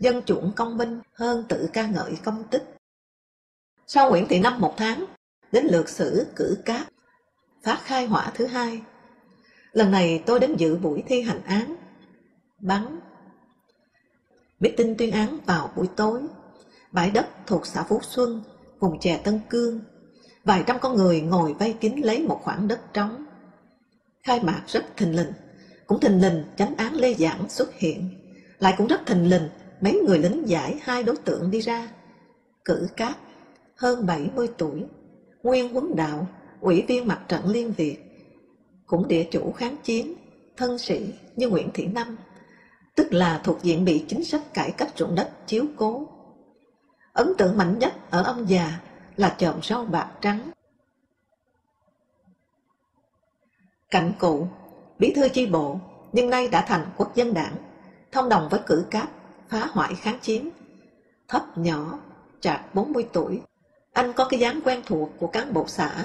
dân 0.00 0.22
chuộng 0.22 0.52
công 0.56 0.76
binh 0.76 1.00
hơn 1.12 1.44
tự 1.48 1.68
ca 1.72 1.86
ngợi 1.86 2.12
công 2.24 2.44
tích. 2.44 2.74
Sau 3.86 4.10
Nguyễn 4.10 4.28
Thị 4.28 4.38
Năm 4.38 4.60
một 4.60 4.74
tháng, 4.76 5.04
đến 5.52 5.66
lượt 5.66 5.88
xử 5.88 6.26
cử 6.36 6.58
cáp 6.64 6.86
phát 7.64 7.78
khai 7.84 8.06
hỏa 8.06 8.32
thứ 8.34 8.46
hai. 8.46 8.82
Lần 9.72 9.90
này 9.90 10.22
tôi 10.26 10.40
đến 10.40 10.54
dự 10.56 10.76
buổi 10.76 11.02
thi 11.06 11.22
hành 11.22 11.42
án, 11.44 11.76
bắn. 12.60 13.00
Biết 14.60 14.74
tin 14.76 14.94
tuyên 14.98 15.10
án 15.10 15.38
vào 15.46 15.70
buổi 15.76 15.88
tối, 15.96 16.20
bãi 16.92 17.10
đất 17.10 17.26
thuộc 17.46 17.66
xã 17.66 17.82
Phú 17.82 18.00
Xuân, 18.02 18.42
vùng 18.80 19.00
chè 19.00 19.20
Tân 19.24 19.40
Cương, 19.50 19.80
vài 20.44 20.64
trăm 20.66 20.78
con 20.80 20.96
người 20.96 21.20
ngồi 21.20 21.54
vây 21.54 21.72
kín 21.72 21.96
lấy 21.96 22.22
một 22.22 22.40
khoảng 22.42 22.68
đất 22.68 22.80
trống. 22.94 23.24
Khai 24.22 24.40
mạc 24.42 24.62
rất 24.66 24.96
thình 24.96 25.16
lình, 25.16 25.32
cũng 25.86 26.00
thình 26.00 26.20
lình 26.20 26.44
chánh 26.56 26.76
án 26.76 26.94
Lê 26.94 27.14
Giảng 27.14 27.48
xuất 27.48 27.74
hiện, 27.74 28.10
lại 28.58 28.74
cũng 28.78 28.86
rất 28.86 29.06
thình 29.06 29.30
lình 29.30 29.48
mấy 29.80 30.00
người 30.06 30.18
lính 30.18 30.48
giải 30.48 30.78
hai 30.82 31.02
đối 31.02 31.16
tượng 31.16 31.50
đi 31.50 31.60
ra. 31.60 31.88
Cử 32.64 32.88
cát, 32.96 33.16
hơn 33.76 34.06
70 34.06 34.48
tuổi, 34.58 34.84
nguyên 35.42 35.72
huấn 35.72 35.96
đạo, 35.96 36.26
ủy 36.62 36.84
viên 36.88 37.08
mặt 37.08 37.20
trận 37.28 37.48
Liên 37.48 37.72
Việt, 37.72 37.98
cũng 38.86 39.08
địa 39.08 39.28
chủ 39.30 39.52
kháng 39.52 39.76
chiến, 39.82 40.14
thân 40.56 40.78
sĩ 40.78 41.14
như 41.36 41.48
Nguyễn 41.48 41.68
Thị 41.74 41.86
Năm, 41.86 42.16
tức 42.94 43.12
là 43.12 43.40
thuộc 43.44 43.62
diện 43.62 43.84
bị 43.84 44.04
chính 44.08 44.24
sách 44.24 44.54
cải 44.54 44.70
cách 44.70 44.92
ruộng 44.96 45.14
đất 45.14 45.30
chiếu 45.46 45.64
cố. 45.76 46.08
Ấn 47.12 47.32
tượng 47.38 47.56
mạnh 47.56 47.78
nhất 47.78 47.92
ở 48.10 48.22
ông 48.22 48.48
già 48.48 48.80
là 49.16 49.34
chòm 49.38 49.62
rau 49.62 49.84
bạc 49.84 50.10
trắng. 50.20 50.50
Cạnh 53.90 54.12
cụ, 54.18 54.46
bí 54.98 55.12
thư 55.16 55.28
chi 55.28 55.46
bộ, 55.46 55.78
nhưng 56.12 56.30
nay 56.30 56.48
đã 56.48 56.64
thành 56.68 56.86
quốc 56.96 57.14
dân 57.14 57.34
đảng, 57.34 57.54
thông 58.12 58.28
đồng 58.28 58.48
với 58.48 58.60
cử 58.66 58.86
cáp, 58.90 59.08
phá 59.48 59.66
hoại 59.72 59.94
kháng 59.94 60.18
chiến. 60.22 60.50
Thấp 61.28 61.58
nhỏ, 61.58 61.98
trạc 62.40 62.74
40 62.74 63.08
tuổi, 63.12 63.40
anh 63.92 64.12
có 64.12 64.24
cái 64.24 64.40
dáng 64.40 64.60
quen 64.64 64.82
thuộc 64.86 65.10
của 65.18 65.26
cán 65.26 65.54
bộ 65.54 65.64
xã. 65.68 66.04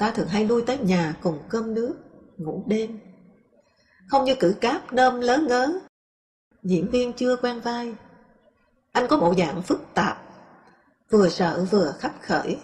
Ta 0.00 0.10
thường 0.10 0.28
hay 0.28 0.44
lui 0.44 0.62
tới 0.66 0.78
nhà 0.78 1.14
cùng 1.22 1.38
cơm 1.48 1.74
nước, 1.74 1.94
ngủ 2.36 2.64
đêm. 2.66 3.00
Không 4.08 4.24
như 4.24 4.34
cử 4.40 4.56
cáp 4.60 4.92
nơm 4.92 5.20
lớn 5.20 5.46
ngớ. 5.46 5.80
Diễn 6.62 6.90
viên 6.90 7.12
chưa 7.12 7.36
quen 7.36 7.60
vai. 7.60 7.94
Anh 8.92 9.06
có 9.08 9.16
bộ 9.16 9.34
dạng 9.38 9.62
phức 9.62 9.80
tạp, 9.94 10.22
vừa 11.10 11.28
sợ 11.28 11.66
vừa 11.70 11.94
khắp 11.98 12.14
khởi. 12.22 12.58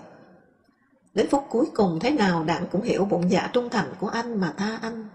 Đến 1.15 1.29
phút 1.31 1.45
cuối 1.51 1.67
cùng 1.75 1.99
thế 2.01 2.11
nào 2.11 2.45
đặng 2.45 2.67
cũng 2.73 2.83
hiểu 2.83 3.05
bụng 3.05 3.31
dạ 3.31 3.51
trung 3.53 3.71
thành 3.71 3.95
của 4.01 4.09
anh 4.09 4.41
mà 4.41 4.55
tha 4.57 4.79
anh. 4.83 5.09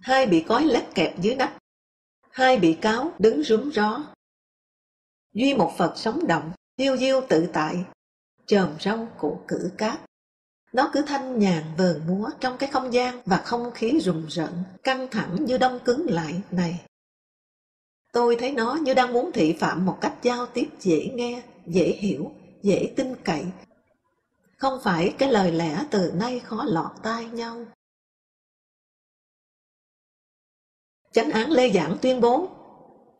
Hai 0.00 0.26
bị 0.26 0.44
cói 0.48 0.64
lép 0.64 0.94
kẹp 0.94 1.20
dưới 1.20 1.34
nách, 1.34 1.56
hai 2.30 2.58
bị 2.58 2.74
cáo 2.74 3.12
đứng 3.18 3.42
rúm 3.42 3.70
gió. 3.70 4.04
Duy 5.32 5.54
một 5.54 5.72
Phật 5.78 5.92
sống 5.96 6.26
động, 6.26 6.52
diêu 6.78 6.96
diêu 6.96 7.20
tự 7.28 7.48
tại, 7.52 7.84
chòm 8.46 8.76
râu 8.80 9.08
của 9.18 9.38
cử 9.48 9.70
cát. 9.78 10.00
Nó 10.72 10.90
cứ 10.92 11.02
thanh 11.06 11.38
nhàn 11.38 11.64
vờn 11.78 12.02
múa 12.06 12.30
trong 12.40 12.56
cái 12.58 12.70
không 12.70 12.92
gian 12.92 13.20
và 13.26 13.36
không 13.36 13.70
khí 13.74 14.00
rùng 14.00 14.26
rợn, 14.28 14.52
căng 14.82 15.08
thẳng 15.10 15.44
như 15.44 15.58
đông 15.58 15.78
cứng 15.84 16.06
lại 16.08 16.42
này. 16.50 16.80
Tôi 18.12 18.36
thấy 18.36 18.52
nó 18.52 18.74
như 18.74 18.94
đang 18.94 19.12
muốn 19.12 19.30
thị 19.32 19.56
phạm 19.60 19.86
một 19.86 19.98
cách 20.00 20.14
giao 20.22 20.46
tiếp 20.46 20.68
dễ 20.80 21.10
nghe, 21.14 21.42
dễ 21.66 21.86
hiểu, 21.86 22.32
dễ 22.62 22.92
tin 22.96 23.14
cậy. 23.24 23.44
Không 24.56 24.80
phải 24.84 25.14
cái 25.18 25.32
lời 25.32 25.52
lẽ 25.52 25.84
từ 25.90 26.12
nay 26.14 26.40
khó 26.40 26.64
lọt 26.66 26.90
tai 27.02 27.24
nhau. 27.24 27.64
Chánh 31.12 31.30
án 31.30 31.50
Lê 31.50 31.70
Giảng 31.70 31.96
tuyên 32.02 32.20
bố, 32.20 32.48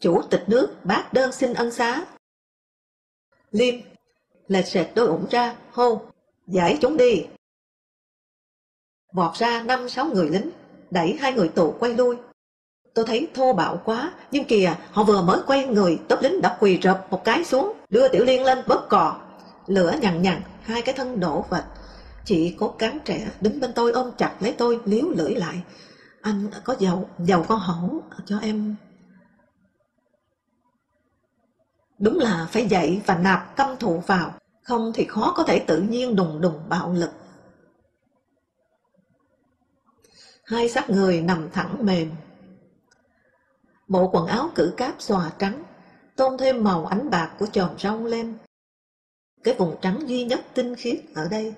Chủ 0.00 0.22
tịch 0.30 0.44
nước 0.46 0.76
bác 0.84 1.12
đơn 1.12 1.32
xin 1.32 1.52
ân 1.52 1.70
xá. 1.70 2.04
Liêm, 3.54 3.74
lệch 4.48 4.66
sệt 4.66 4.86
đôi 4.94 5.06
ủng 5.06 5.26
ra, 5.30 5.56
hô, 5.72 6.00
giải 6.46 6.78
chúng 6.80 6.96
đi. 6.96 7.26
Vọt 9.12 9.36
ra 9.36 9.62
năm 9.62 9.88
sáu 9.88 10.06
người 10.06 10.30
lính, 10.30 10.50
đẩy 10.90 11.16
hai 11.20 11.32
người 11.32 11.48
tù 11.48 11.74
quay 11.78 11.94
lui, 11.94 12.16
Tôi 12.94 13.04
thấy 13.04 13.28
thô 13.34 13.52
bạo 13.52 13.80
quá, 13.84 14.12
nhưng 14.30 14.44
kìa, 14.44 14.74
họ 14.90 15.04
vừa 15.04 15.22
mới 15.22 15.40
quay 15.46 15.66
người, 15.66 15.98
tốp 16.08 16.22
lính 16.22 16.42
đã 16.42 16.56
quỳ 16.60 16.78
rập 16.82 17.06
một 17.10 17.24
cái 17.24 17.44
xuống, 17.44 17.72
đưa 17.90 18.08
Tiểu 18.08 18.24
Liên 18.24 18.44
lên 18.44 18.58
bóp 18.66 18.86
cò. 18.88 19.16
Lửa 19.66 19.94
nhằn 20.00 20.22
nhằn, 20.22 20.40
hai 20.62 20.82
cái 20.82 20.94
thân 20.94 21.20
đổ 21.20 21.44
vệt. 21.50 21.64
Chị 22.24 22.54
cố 22.58 22.68
cán 22.68 22.98
trẻ, 23.04 23.28
đứng 23.40 23.60
bên 23.60 23.72
tôi 23.72 23.92
ôm 23.92 24.10
chặt 24.18 24.34
lấy 24.40 24.52
tôi, 24.52 24.80
liếu 24.84 25.08
lưỡi 25.08 25.34
lại. 25.34 25.62
Anh 26.22 26.50
có 26.64 26.76
dầu, 26.78 27.08
dầu 27.18 27.44
con 27.48 27.58
hổ 27.58 27.88
cho 28.26 28.38
em. 28.38 28.76
Đúng 31.98 32.18
là 32.18 32.48
phải 32.50 32.66
dạy 32.66 33.02
và 33.06 33.18
nạp 33.18 33.56
căm 33.56 33.76
thụ 33.76 33.98
vào, 34.06 34.34
không 34.62 34.92
thì 34.94 35.04
khó 35.04 35.34
có 35.36 35.42
thể 35.42 35.58
tự 35.58 35.80
nhiên 35.80 36.16
đùng 36.16 36.40
đùng 36.40 36.68
bạo 36.68 36.92
lực. 36.92 37.10
Hai 40.44 40.68
xác 40.68 40.90
người 40.90 41.22
nằm 41.22 41.50
thẳng 41.52 41.86
mềm, 41.86 42.10
Bộ 43.88 44.10
quần 44.12 44.26
áo 44.26 44.50
cử 44.54 44.74
cáp 44.76 45.02
xòa 45.02 45.32
trắng, 45.38 45.64
tôn 46.16 46.38
thêm 46.38 46.64
màu 46.64 46.86
ánh 46.86 47.10
bạc 47.10 47.36
của 47.38 47.46
chòm 47.46 47.78
rau 47.78 48.04
lên. 48.04 48.38
Cái 49.44 49.54
vùng 49.54 49.76
trắng 49.82 50.08
duy 50.08 50.24
nhất 50.24 50.40
tinh 50.54 50.74
khiết 50.74 50.96
ở 51.14 51.28
đây. 51.28 51.54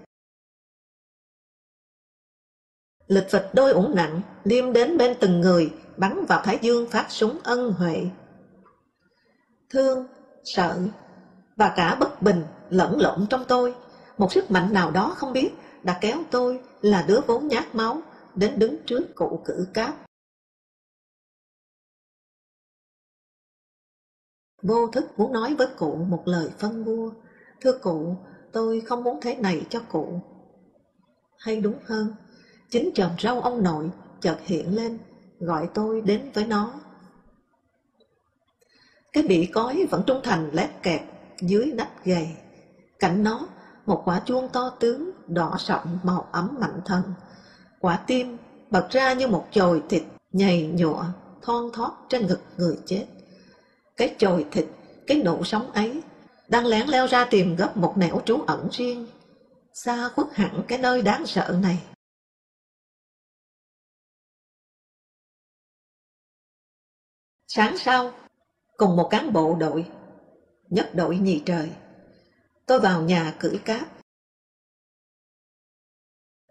Lịch 3.07 3.27
vịt 3.31 3.43
đôi 3.53 3.73
ủng 3.73 3.95
nặng, 3.95 4.21
liêm 4.45 4.73
đến 4.73 4.99
bên 4.99 5.17
từng 5.21 5.41
người, 5.41 5.75
bắn 5.97 6.25
vào 6.25 6.43
Thái 6.45 6.59
Dương 6.63 6.91
phát 6.91 7.07
súng 7.11 7.39
ân 7.43 7.73
huệ. 7.73 8.07
Thương, 9.71 10.07
sợ, 10.47 10.81
và 11.57 11.73
cả 11.77 11.97
bất 12.01 12.23
bình 12.23 12.45
lẫn 12.71 13.01
lộn 13.01 13.27
trong 13.31 13.45
tôi, 13.49 13.75
một 14.19 14.33
sức 14.33 14.51
mạnh 14.51 14.73
nào 14.73 14.91
đó 14.91 15.15
không 15.17 15.33
biết 15.33 15.51
đã 15.83 15.99
kéo 16.01 16.19
tôi 16.31 16.61
là 16.81 17.05
đứa 17.09 17.21
vốn 17.27 17.49
nhát 17.49 17.75
máu 17.75 18.03
đến 18.35 18.59
đứng 18.59 18.77
trước 18.87 19.15
cụ 19.15 19.41
cử 19.45 19.69
cáp. 19.75 19.95
Vô 24.63 24.89
thức 24.89 25.19
muốn 25.19 25.33
nói 25.33 25.55
với 25.55 25.69
cụ 25.79 25.97
một 25.97 26.23
lời 26.25 26.51
phân 26.59 26.85
bua. 26.85 27.11
Thưa 27.61 27.79
cụ, 27.79 28.17
tôi 28.53 28.81
không 28.81 29.05
muốn 29.05 29.21
thế 29.23 29.35
này 29.35 29.67
cho 29.71 29.81
cụ. 29.89 30.21
Hay 31.39 31.61
đúng 31.61 31.79
hơn, 31.85 32.15
chính 32.71 32.91
chòm 32.95 33.11
rau 33.19 33.41
ông 33.41 33.63
nội 33.63 33.91
chợt 34.21 34.39
hiện 34.43 34.75
lên, 34.75 34.99
gọi 35.39 35.69
tôi 35.75 36.01
đến 36.01 36.31
với 36.35 36.47
nó. 36.47 36.73
Cái 39.17 39.23
bị 39.23 39.47
cói 39.47 39.87
vẫn 39.91 40.03
trung 40.07 40.21
thành 40.25 40.51
lép 40.53 40.83
kẹp 40.83 41.01
dưới 41.41 41.67
nách 41.67 42.05
gầy. 42.05 42.29
Cạnh 42.99 43.23
nó, 43.23 43.49
một 43.87 44.03
quả 44.05 44.23
chuông 44.27 44.49
to 44.53 44.71
tướng, 44.81 45.11
đỏ 45.27 45.57
sậm 45.59 45.99
màu 46.03 46.29
ấm 46.33 46.57
mạnh 46.61 46.81
thần. 46.85 47.03
Quả 47.81 48.05
tim 48.07 48.37
bật 48.71 48.89
ra 48.91 49.13
như 49.13 49.29
một 49.29 49.49
chồi 49.51 49.83
thịt 49.89 50.03
nhầy 50.33 50.67
nhụa, 50.75 51.05
thon 51.43 51.71
thót 51.73 51.93
trên 52.09 52.27
ngực 52.27 52.41
người 52.57 52.79
chết. 52.87 53.07
Cái 53.97 54.15
chồi 54.19 54.47
thịt, 54.51 54.67
cái 55.07 55.23
nụ 55.23 55.45
sống 55.45 55.71
ấy, 55.73 56.03
đang 56.49 56.67
lén 56.67 56.87
leo 56.87 57.07
ra 57.07 57.25
tìm 57.31 57.57
gấp 57.57 57.77
một 57.77 57.95
nẻo 57.97 58.23
trú 58.25 58.43
ẩn 58.47 58.69
riêng. 58.73 59.07
xa 59.75 60.09
khuất 60.15 60.27
hẳn 60.33 60.63
cái 60.69 60.79
nơi 60.79 61.03
đáng 61.03 61.27
sợ 61.27 61.59
này. 61.63 61.79
Sáng 67.47 67.79
sau, 67.79 68.13
cùng 68.77 68.97
một 68.97 69.09
cán 69.11 69.33
bộ 69.33 69.57
đội, 69.61 69.87
nhất 70.69 70.91
đội 70.95 71.19
nhì 71.19 71.43
trời, 71.47 71.71
tôi 72.67 72.81
vào 72.81 73.03
nhà 73.03 73.35
cưỡi 73.39 73.59
cáp. 73.65 73.89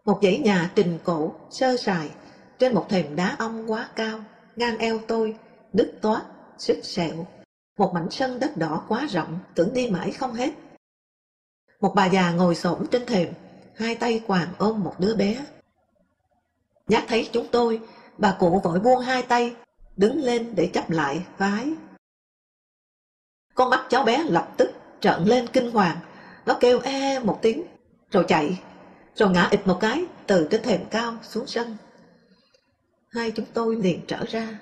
Một 0.05 0.19
dãy 0.23 0.39
nhà 0.39 0.71
trình 0.75 0.99
cổ, 1.03 1.33
sơ 1.49 1.77
sài, 1.77 2.09
trên 2.59 2.73
một 2.73 2.85
thềm 2.89 3.15
đá 3.15 3.35
ong 3.39 3.71
quá 3.71 3.89
cao, 3.95 4.19
ngang 4.55 4.77
eo 4.77 4.99
tôi, 5.07 5.35
đứt 5.73 5.93
toát, 6.01 6.25
sức 6.57 6.79
sẹo. 6.83 7.27
Một 7.77 7.91
mảnh 7.93 8.07
sân 8.11 8.39
đất 8.39 8.57
đỏ 8.57 8.85
quá 8.87 9.07
rộng, 9.09 9.39
tưởng 9.55 9.73
đi 9.73 9.89
mãi 9.89 10.11
không 10.11 10.33
hết. 10.33 10.49
Một 11.79 11.93
bà 11.95 12.05
già 12.05 12.31
ngồi 12.31 12.55
xổm 12.55 12.87
trên 12.91 13.05
thềm, 13.05 13.33
hai 13.75 13.95
tay 13.95 14.21
quàng 14.27 14.47
ôm 14.57 14.83
một 14.83 14.95
đứa 14.99 15.15
bé. 15.15 15.45
Nhát 16.87 17.03
thấy 17.07 17.29
chúng 17.31 17.47
tôi, 17.51 17.81
bà 18.17 18.37
cụ 18.39 18.61
vội 18.63 18.79
buông 18.79 18.99
hai 18.99 19.21
tay, 19.21 19.55
đứng 19.97 20.17
lên 20.17 20.55
để 20.55 20.69
chấp 20.73 20.89
lại 20.89 21.25
vái. 21.37 21.73
Con 23.55 23.69
mắt 23.69 23.85
cháu 23.89 24.03
bé 24.03 24.23
lập 24.23 24.53
tức 24.57 24.71
trợn 24.99 25.23
lên 25.23 25.47
kinh 25.53 25.71
hoàng, 25.71 25.97
nó 26.45 26.57
kêu 26.59 26.79
e 26.79 27.19
một 27.19 27.39
tiếng, 27.41 27.63
rồi 28.11 28.25
chạy, 28.27 28.61
rồi 29.15 29.29
ngã 29.29 29.47
ịt 29.51 29.67
một 29.67 29.77
cái 29.81 30.05
từ 30.27 30.47
trên 30.51 30.63
thềm 30.63 30.81
cao 30.91 31.17
xuống 31.21 31.47
sân. 31.47 31.77
Hai 33.07 33.31
chúng 33.31 33.45
tôi 33.53 33.75
liền 33.75 34.01
trở 34.07 34.25
ra, 34.25 34.59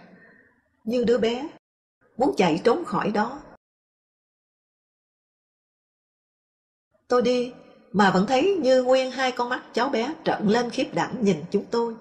như 0.83 1.03
đứa 1.03 1.17
bé, 1.17 1.49
muốn 2.17 2.33
chạy 2.37 2.61
trốn 2.63 2.85
khỏi 2.85 3.11
đó. 3.11 3.41
Tôi 7.07 7.21
đi, 7.21 7.53
mà 7.91 8.11
vẫn 8.11 8.25
thấy 8.27 8.57
như 8.61 8.83
nguyên 8.83 9.11
hai 9.11 9.31
con 9.31 9.49
mắt 9.49 9.63
cháu 9.73 9.89
bé 9.89 10.13
trợn 10.23 10.47
lên 10.47 10.69
khiếp 10.69 10.89
đảm 10.93 11.23
nhìn 11.23 11.37
chúng 11.51 11.65
tôi, 11.65 11.95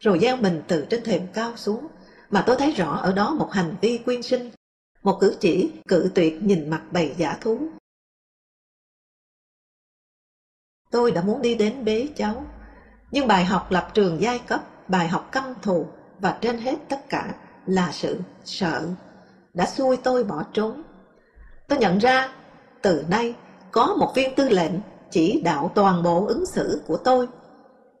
rồi 0.00 0.18
gieo 0.18 0.36
mình 0.36 0.62
từ 0.68 0.86
trên 0.90 1.04
thềm 1.04 1.26
cao 1.34 1.56
xuống, 1.56 1.88
mà 2.30 2.44
tôi 2.46 2.56
thấy 2.58 2.72
rõ 2.72 2.96
ở 2.96 3.12
đó 3.12 3.34
một 3.34 3.52
hành 3.52 3.74
vi 3.80 3.98
quyên 3.98 4.22
sinh, 4.22 4.50
một 5.04 5.18
cử 5.20 5.36
chỉ 5.40 5.72
cự 5.88 6.10
tuyệt 6.14 6.42
nhìn 6.42 6.70
mặt 6.70 6.82
bầy 6.90 7.14
giả 7.16 7.38
thú. 7.40 7.58
Tôi 10.90 11.10
đã 11.10 11.22
muốn 11.22 11.42
đi 11.42 11.54
đến 11.54 11.84
bế 11.84 12.08
cháu, 12.16 12.46
nhưng 13.10 13.26
bài 13.26 13.44
học 13.44 13.66
lập 13.70 13.90
trường 13.94 14.20
giai 14.20 14.38
cấp, 14.38 14.88
bài 14.88 15.08
học 15.08 15.28
căm 15.32 15.54
thù 15.62 15.86
và 16.20 16.38
trên 16.40 16.58
hết 16.58 16.76
tất 16.88 17.08
cả 17.08 17.34
là 17.66 17.92
sự 17.92 18.20
sợ 18.44 18.88
đã 19.54 19.66
xui 19.66 19.96
tôi 19.96 20.24
bỏ 20.24 20.44
trốn. 20.52 20.82
Tôi 21.68 21.78
nhận 21.78 21.98
ra 21.98 22.34
từ 22.82 23.04
nay 23.08 23.34
có 23.70 23.96
một 23.98 24.12
viên 24.14 24.34
tư 24.34 24.48
lệnh 24.48 24.72
chỉ 25.10 25.40
đạo 25.44 25.70
toàn 25.74 26.02
bộ 26.02 26.26
ứng 26.26 26.46
xử 26.46 26.82
của 26.86 26.96
tôi. 26.96 27.28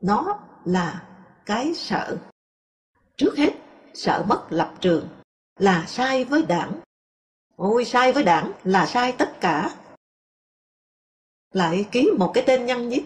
Nó 0.00 0.38
là 0.64 1.02
cái 1.46 1.74
sợ. 1.74 2.16
Trước 3.16 3.36
hết, 3.36 3.50
sợ 3.94 4.24
mất 4.28 4.42
lập 4.50 4.72
trường, 4.80 5.08
là 5.58 5.84
sai 5.86 6.24
với 6.24 6.42
đảng. 6.42 6.80
Ôi, 7.56 7.84
sai 7.84 8.12
với 8.12 8.24
đảng 8.24 8.52
là 8.64 8.86
sai 8.86 9.12
tất 9.12 9.40
cả. 9.40 9.70
Lại 11.52 11.86
ký 11.92 12.10
một 12.18 12.30
cái 12.34 12.44
tên 12.46 12.66
nhân 12.66 12.88
nhít. 12.88 13.02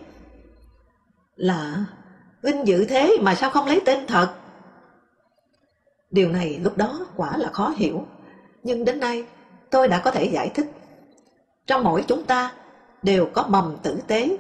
Là 1.37 1.85
vinh 2.43 2.67
dự 2.67 2.85
thế 2.85 3.17
mà 3.21 3.35
sao 3.35 3.51
không 3.51 3.67
lấy 3.67 3.83
tên 3.87 4.07
thật? 4.07 4.35
Điều 6.11 6.29
này 6.29 6.59
lúc 6.63 6.77
đó 6.77 7.07
quả 7.17 7.37
là 7.37 7.49
khó 7.49 7.69
hiểu, 7.69 8.07
nhưng 8.63 8.85
đến 8.85 9.01
nay 9.01 9.25
tôi 9.71 9.89
đã 9.89 10.03
có 10.05 10.11
thể 10.11 10.25
giải 10.25 10.51
thích. 10.55 10.67
Trong 11.67 11.85
mỗi 11.85 12.05
chúng 12.09 12.25
ta 12.25 12.53
đều 13.03 13.29
có 13.33 13.47
mầm 13.49 13.77
tử 13.83 14.01
tế, 14.07 14.39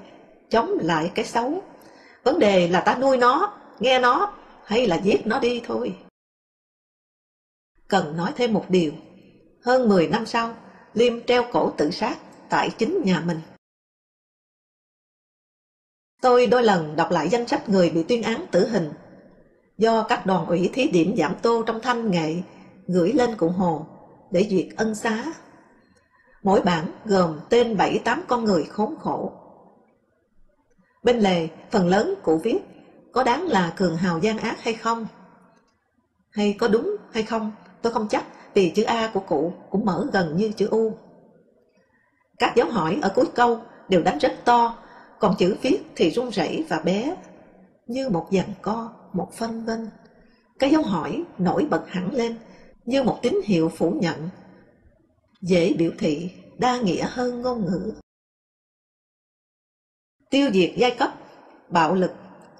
chống 0.50 0.78
lại 0.80 1.10
cái 1.14 1.24
xấu. 1.24 1.62
Vấn 2.22 2.38
đề 2.38 2.68
là 2.68 2.80
ta 2.80 2.94
nuôi 2.94 3.16
nó, 3.16 3.54
nghe 3.80 3.98
nó 3.98 4.34
hay 4.64 4.86
là 4.86 4.96
giết 4.96 5.26
nó 5.26 5.38
đi 5.38 5.62
thôi. 5.66 5.96
Cần 7.88 8.16
nói 8.16 8.32
thêm 8.36 8.52
một 8.52 8.64
điều, 8.68 8.92
hơn 9.68 9.88
10 9.88 10.08
năm 10.08 10.26
sau, 10.26 10.54
Liêm 10.94 11.24
treo 11.26 11.44
cổ 11.52 11.72
tự 11.76 11.90
sát 11.90 12.18
tại 12.48 12.70
chính 12.78 13.02
nhà 13.04 13.22
mình. 13.26 13.40
Tôi 16.22 16.46
đôi 16.46 16.62
lần 16.62 16.96
đọc 16.96 17.10
lại 17.10 17.28
danh 17.28 17.48
sách 17.48 17.68
người 17.68 17.90
bị 17.90 18.02
tuyên 18.02 18.22
án 18.22 18.46
tử 18.50 18.68
hình 18.68 18.92
do 19.78 20.02
các 20.02 20.26
đoàn 20.26 20.46
ủy 20.46 20.70
thí 20.72 20.88
điểm 20.88 21.16
giảm 21.16 21.34
tô 21.42 21.62
trong 21.66 21.80
thanh 21.80 22.10
nghệ 22.10 22.34
gửi 22.86 23.12
lên 23.12 23.36
Cụ 23.36 23.48
Hồ 23.48 23.86
để 24.30 24.46
duyệt 24.50 24.66
ân 24.76 24.94
xá. 24.94 25.24
Mỗi 26.42 26.60
bản 26.60 26.92
gồm 27.04 27.40
tên 27.48 27.76
7-8 27.76 28.20
con 28.28 28.44
người 28.44 28.64
khốn 28.64 28.94
khổ. 28.98 29.32
Bên 31.02 31.18
lề, 31.18 31.48
phần 31.70 31.88
lớn 31.88 32.14
cụ 32.22 32.40
viết 32.44 32.58
có 33.12 33.22
đáng 33.22 33.42
là 33.42 33.72
cường 33.76 33.96
hào 33.96 34.18
gian 34.18 34.38
ác 34.38 34.62
hay 34.62 34.74
không? 34.74 35.06
Hay 36.30 36.56
có 36.58 36.68
đúng 36.68 36.96
hay 37.12 37.22
không? 37.22 37.52
Tôi 37.82 37.92
không 37.92 38.08
chắc 38.08 38.24
vì 38.58 38.70
chữ 38.70 38.82
A 38.82 39.10
của 39.14 39.20
cụ 39.20 39.52
cũng 39.70 39.84
mở 39.84 40.06
gần 40.12 40.36
như 40.36 40.52
chữ 40.56 40.68
U. 40.70 40.92
Các 42.38 42.52
dấu 42.56 42.70
hỏi 42.70 42.98
ở 43.02 43.12
cuối 43.14 43.26
câu 43.34 43.60
đều 43.88 44.02
đánh 44.02 44.18
rất 44.18 44.32
to, 44.44 44.78
còn 45.18 45.34
chữ 45.38 45.56
viết 45.62 45.78
thì 45.96 46.10
run 46.10 46.30
rẩy 46.30 46.64
và 46.68 46.78
bé, 46.78 47.16
như 47.86 48.08
một 48.08 48.28
dàn 48.30 48.46
co, 48.62 48.92
một 49.12 49.32
phân 49.32 49.64
vân. 49.64 49.90
Cái 50.58 50.70
dấu 50.70 50.82
hỏi 50.82 51.24
nổi 51.38 51.66
bật 51.70 51.84
hẳn 51.88 52.14
lên 52.14 52.36
như 52.84 53.02
một 53.02 53.18
tín 53.22 53.40
hiệu 53.44 53.68
phủ 53.68 53.90
nhận, 53.90 54.28
dễ 55.42 55.72
biểu 55.78 55.90
thị 55.98 56.30
đa 56.58 56.80
nghĩa 56.80 57.06
hơn 57.08 57.42
ngôn 57.42 57.64
ngữ. 57.64 57.92
Tiêu 60.30 60.50
diệt 60.52 60.70
giai 60.76 60.90
cấp, 60.90 61.14
bạo 61.68 61.94
lực, 61.94 62.12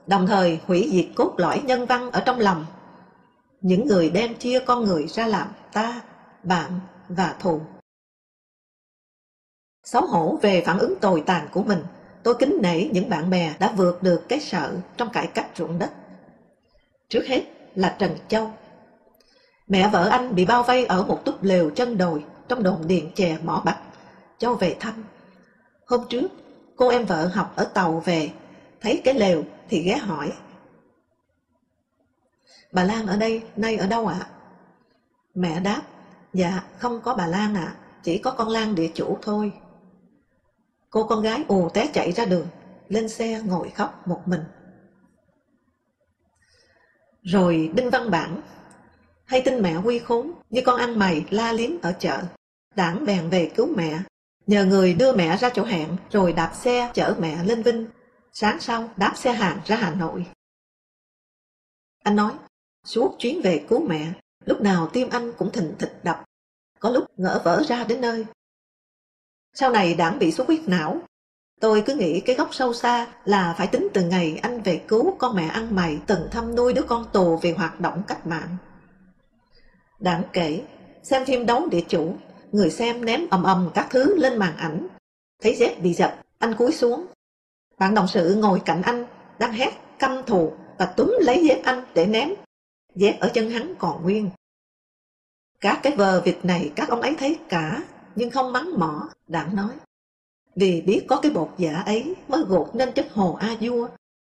đồng 0.06 0.26
thời 0.26 0.60
hủy 0.66 0.88
diệt 0.92 1.06
cốt 1.16 1.34
lõi 1.36 1.62
nhân 1.64 1.86
văn 1.86 2.10
ở 2.10 2.22
trong 2.26 2.38
lòng. 2.38 2.66
Những 3.60 3.86
người 3.86 4.10
đem 4.10 4.34
chia 4.34 4.60
con 4.60 4.84
người 4.84 5.06
ra 5.06 5.26
làm 5.26 5.48
ta, 5.72 6.02
bạn 6.42 6.80
và 7.08 7.36
thù. 7.40 7.60
Xấu 9.84 10.06
hổ 10.06 10.38
về 10.42 10.62
phản 10.66 10.78
ứng 10.78 10.94
tồi 11.00 11.22
tàn 11.26 11.48
của 11.52 11.62
mình, 11.62 11.82
tôi 12.22 12.34
kính 12.38 12.58
nể 12.62 12.84
những 12.92 13.08
bạn 13.08 13.30
bè 13.30 13.54
đã 13.58 13.72
vượt 13.76 14.02
được 14.02 14.28
cái 14.28 14.40
sợ 14.40 14.76
trong 14.96 15.10
cải 15.12 15.26
cách 15.26 15.50
ruộng 15.56 15.78
đất. 15.78 15.90
Trước 17.08 17.26
hết 17.26 17.42
là 17.74 17.96
Trần 17.98 18.16
Châu. 18.28 18.50
Mẹ 19.68 19.88
vợ 19.92 20.08
anh 20.08 20.34
bị 20.34 20.44
bao 20.44 20.62
vây 20.62 20.86
ở 20.86 21.04
một 21.04 21.24
túp 21.24 21.42
lều 21.42 21.70
chân 21.70 21.98
đồi 21.98 22.24
trong 22.48 22.62
đồn 22.62 22.86
điện 22.86 23.10
chè 23.14 23.38
mỏ 23.42 23.62
bạch. 23.64 23.78
Châu 24.38 24.54
về 24.54 24.76
thăm. 24.80 25.04
Hôm 25.86 26.00
trước, 26.08 26.28
cô 26.76 26.88
em 26.88 27.04
vợ 27.04 27.26
học 27.26 27.52
ở 27.56 27.64
tàu 27.64 28.02
về, 28.04 28.30
thấy 28.80 29.00
cái 29.04 29.14
lều 29.14 29.42
thì 29.68 29.82
ghé 29.82 29.96
hỏi. 29.96 30.32
Bà 32.72 32.84
Lan 32.84 33.06
ở 33.06 33.16
đây, 33.16 33.42
nay 33.56 33.76
ở 33.76 33.86
đâu 33.86 34.06
ạ? 34.06 34.26
Mẹ 35.34 35.60
đáp, 35.60 35.82
dạ 36.32 36.64
không 36.78 37.00
có 37.00 37.14
bà 37.14 37.26
Lan 37.26 37.54
ạ, 37.54 37.74
chỉ 38.02 38.18
có 38.18 38.30
con 38.30 38.48
Lan 38.48 38.74
địa 38.74 38.90
chủ 38.94 39.18
thôi. 39.22 39.52
Cô 40.90 41.06
con 41.06 41.22
gái 41.22 41.44
ù 41.48 41.68
té 41.68 41.90
chạy 41.92 42.12
ra 42.12 42.24
đường, 42.24 42.46
lên 42.88 43.08
xe 43.08 43.42
ngồi 43.42 43.70
khóc 43.70 44.08
một 44.08 44.22
mình. 44.26 44.40
Rồi 47.22 47.70
Đinh 47.74 47.90
Văn 47.90 48.10
Bản 48.10 48.42
hay 49.24 49.42
tin 49.44 49.62
mẹ 49.62 49.76
quy 49.84 49.98
khốn 49.98 50.32
như 50.50 50.62
con 50.66 50.80
ăn 50.80 50.98
mày 50.98 51.24
la 51.30 51.52
liếm 51.52 51.70
ở 51.82 51.92
chợ. 51.98 52.22
Đảng 52.74 53.04
bèn 53.04 53.30
về 53.30 53.50
cứu 53.54 53.68
mẹ, 53.76 53.98
nhờ 54.46 54.64
người 54.64 54.94
đưa 54.94 55.12
mẹ 55.12 55.36
ra 55.36 55.50
chỗ 55.54 55.64
hẹn 55.64 55.96
rồi 56.10 56.32
đạp 56.32 56.52
xe 56.54 56.90
chở 56.94 57.16
mẹ 57.18 57.44
lên 57.44 57.62
Vinh. 57.62 57.86
Sáng 58.32 58.60
sau 58.60 58.90
đáp 58.96 59.12
xe 59.16 59.32
hàng 59.32 59.60
ra 59.64 59.76
Hà 59.76 59.94
Nội. 59.94 60.26
Anh 62.04 62.16
nói, 62.16 62.32
suốt 62.88 63.16
chuyến 63.18 63.40
về 63.42 63.64
cứu 63.68 63.86
mẹ, 63.86 64.12
lúc 64.44 64.60
nào 64.60 64.88
tim 64.92 65.08
anh 65.10 65.32
cũng 65.38 65.52
thình 65.52 65.74
thịch 65.78 66.00
đập, 66.02 66.24
có 66.80 66.90
lúc 66.90 67.04
ngỡ 67.16 67.40
vỡ 67.44 67.62
ra 67.68 67.84
đến 67.84 68.00
nơi. 68.00 68.26
Sau 69.54 69.70
này 69.70 69.94
đảng 69.94 70.18
bị 70.18 70.32
xuất 70.32 70.46
huyết 70.46 70.60
não, 70.66 71.00
Tôi 71.60 71.82
cứ 71.86 71.94
nghĩ 71.94 72.20
cái 72.20 72.36
góc 72.36 72.54
sâu 72.54 72.74
xa 72.74 73.06
là 73.24 73.54
phải 73.58 73.66
tính 73.66 73.88
từ 73.94 74.02
ngày 74.02 74.38
anh 74.42 74.62
về 74.62 74.80
cứu 74.88 75.16
con 75.18 75.36
mẹ 75.36 75.48
ăn 75.48 75.74
mày 75.74 75.98
từng 76.06 76.28
thăm 76.30 76.54
nuôi 76.56 76.72
đứa 76.72 76.82
con 76.82 77.06
tù 77.12 77.36
vì 77.36 77.52
hoạt 77.52 77.80
động 77.80 78.02
cách 78.08 78.26
mạng. 78.26 78.56
Đáng 79.98 80.22
kể, 80.32 80.62
xem 81.02 81.24
phim 81.24 81.46
đấu 81.46 81.68
địa 81.68 81.80
chủ, 81.88 82.16
người 82.52 82.70
xem 82.70 83.04
ném 83.04 83.20
ầm 83.30 83.42
ầm 83.42 83.70
các 83.74 83.86
thứ 83.90 84.16
lên 84.16 84.38
màn 84.38 84.56
ảnh. 84.56 84.88
Thấy 85.42 85.54
dép 85.54 85.82
bị 85.82 85.94
dập, 85.94 86.16
anh 86.38 86.54
cúi 86.54 86.72
xuống. 86.72 87.06
Bạn 87.78 87.94
đồng 87.94 88.08
sự 88.08 88.34
ngồi 88.34 88.60
cạnh 88.64 88.82
anh, 88.82 89.06
đang 89.38 89.52
hét 89.52 89.70
căm 89.98 90.22
thù 90.26 90.52
và 90.78 90.86
túm 90.86 91.12
lấy 91.20 91.46
dép 91.46 91.60
anh 91.64 91.84
để 91.94 92.06
ném. 92.06 92.28
Dép 92.98 93.20
ở 93.20 93.30
chân 93.34 93.50
hắn 93.50 93.74
còn 93.78 94.02
nguyên. 94.02 94.30
Các 95.60 95.80
cái 95.82 95.96
vờ 95.96 96.22
vịt 96.24 96.38
này 96.42 96.72
các 96.76 96.88
ông 96.88 97.00
ấy 97.00 97.14
thấy 97.18 97.38
cả, 97.48 97.82
nhưng 98.14 98.30
không 98.30 98.52
mắng 98.52 98.78
mỏ, 98.78 99.10
đảng 99.28 99.56
nói. 99.56 99.78
Vì 100.54 100.80
biết 100.80 101.04
có 101.08 101.20
cái 101.22 101.32
bột 101.32 101.54
giả 101.58 101.76
ấy 101.76 102.14
mới 102.28 102.42
gột 102.48 102.70
nên 102.74 102.92
chất 102.94 103.08
hồ 103.12 103.34
A 103.34 103.56
vua 103.60 103.88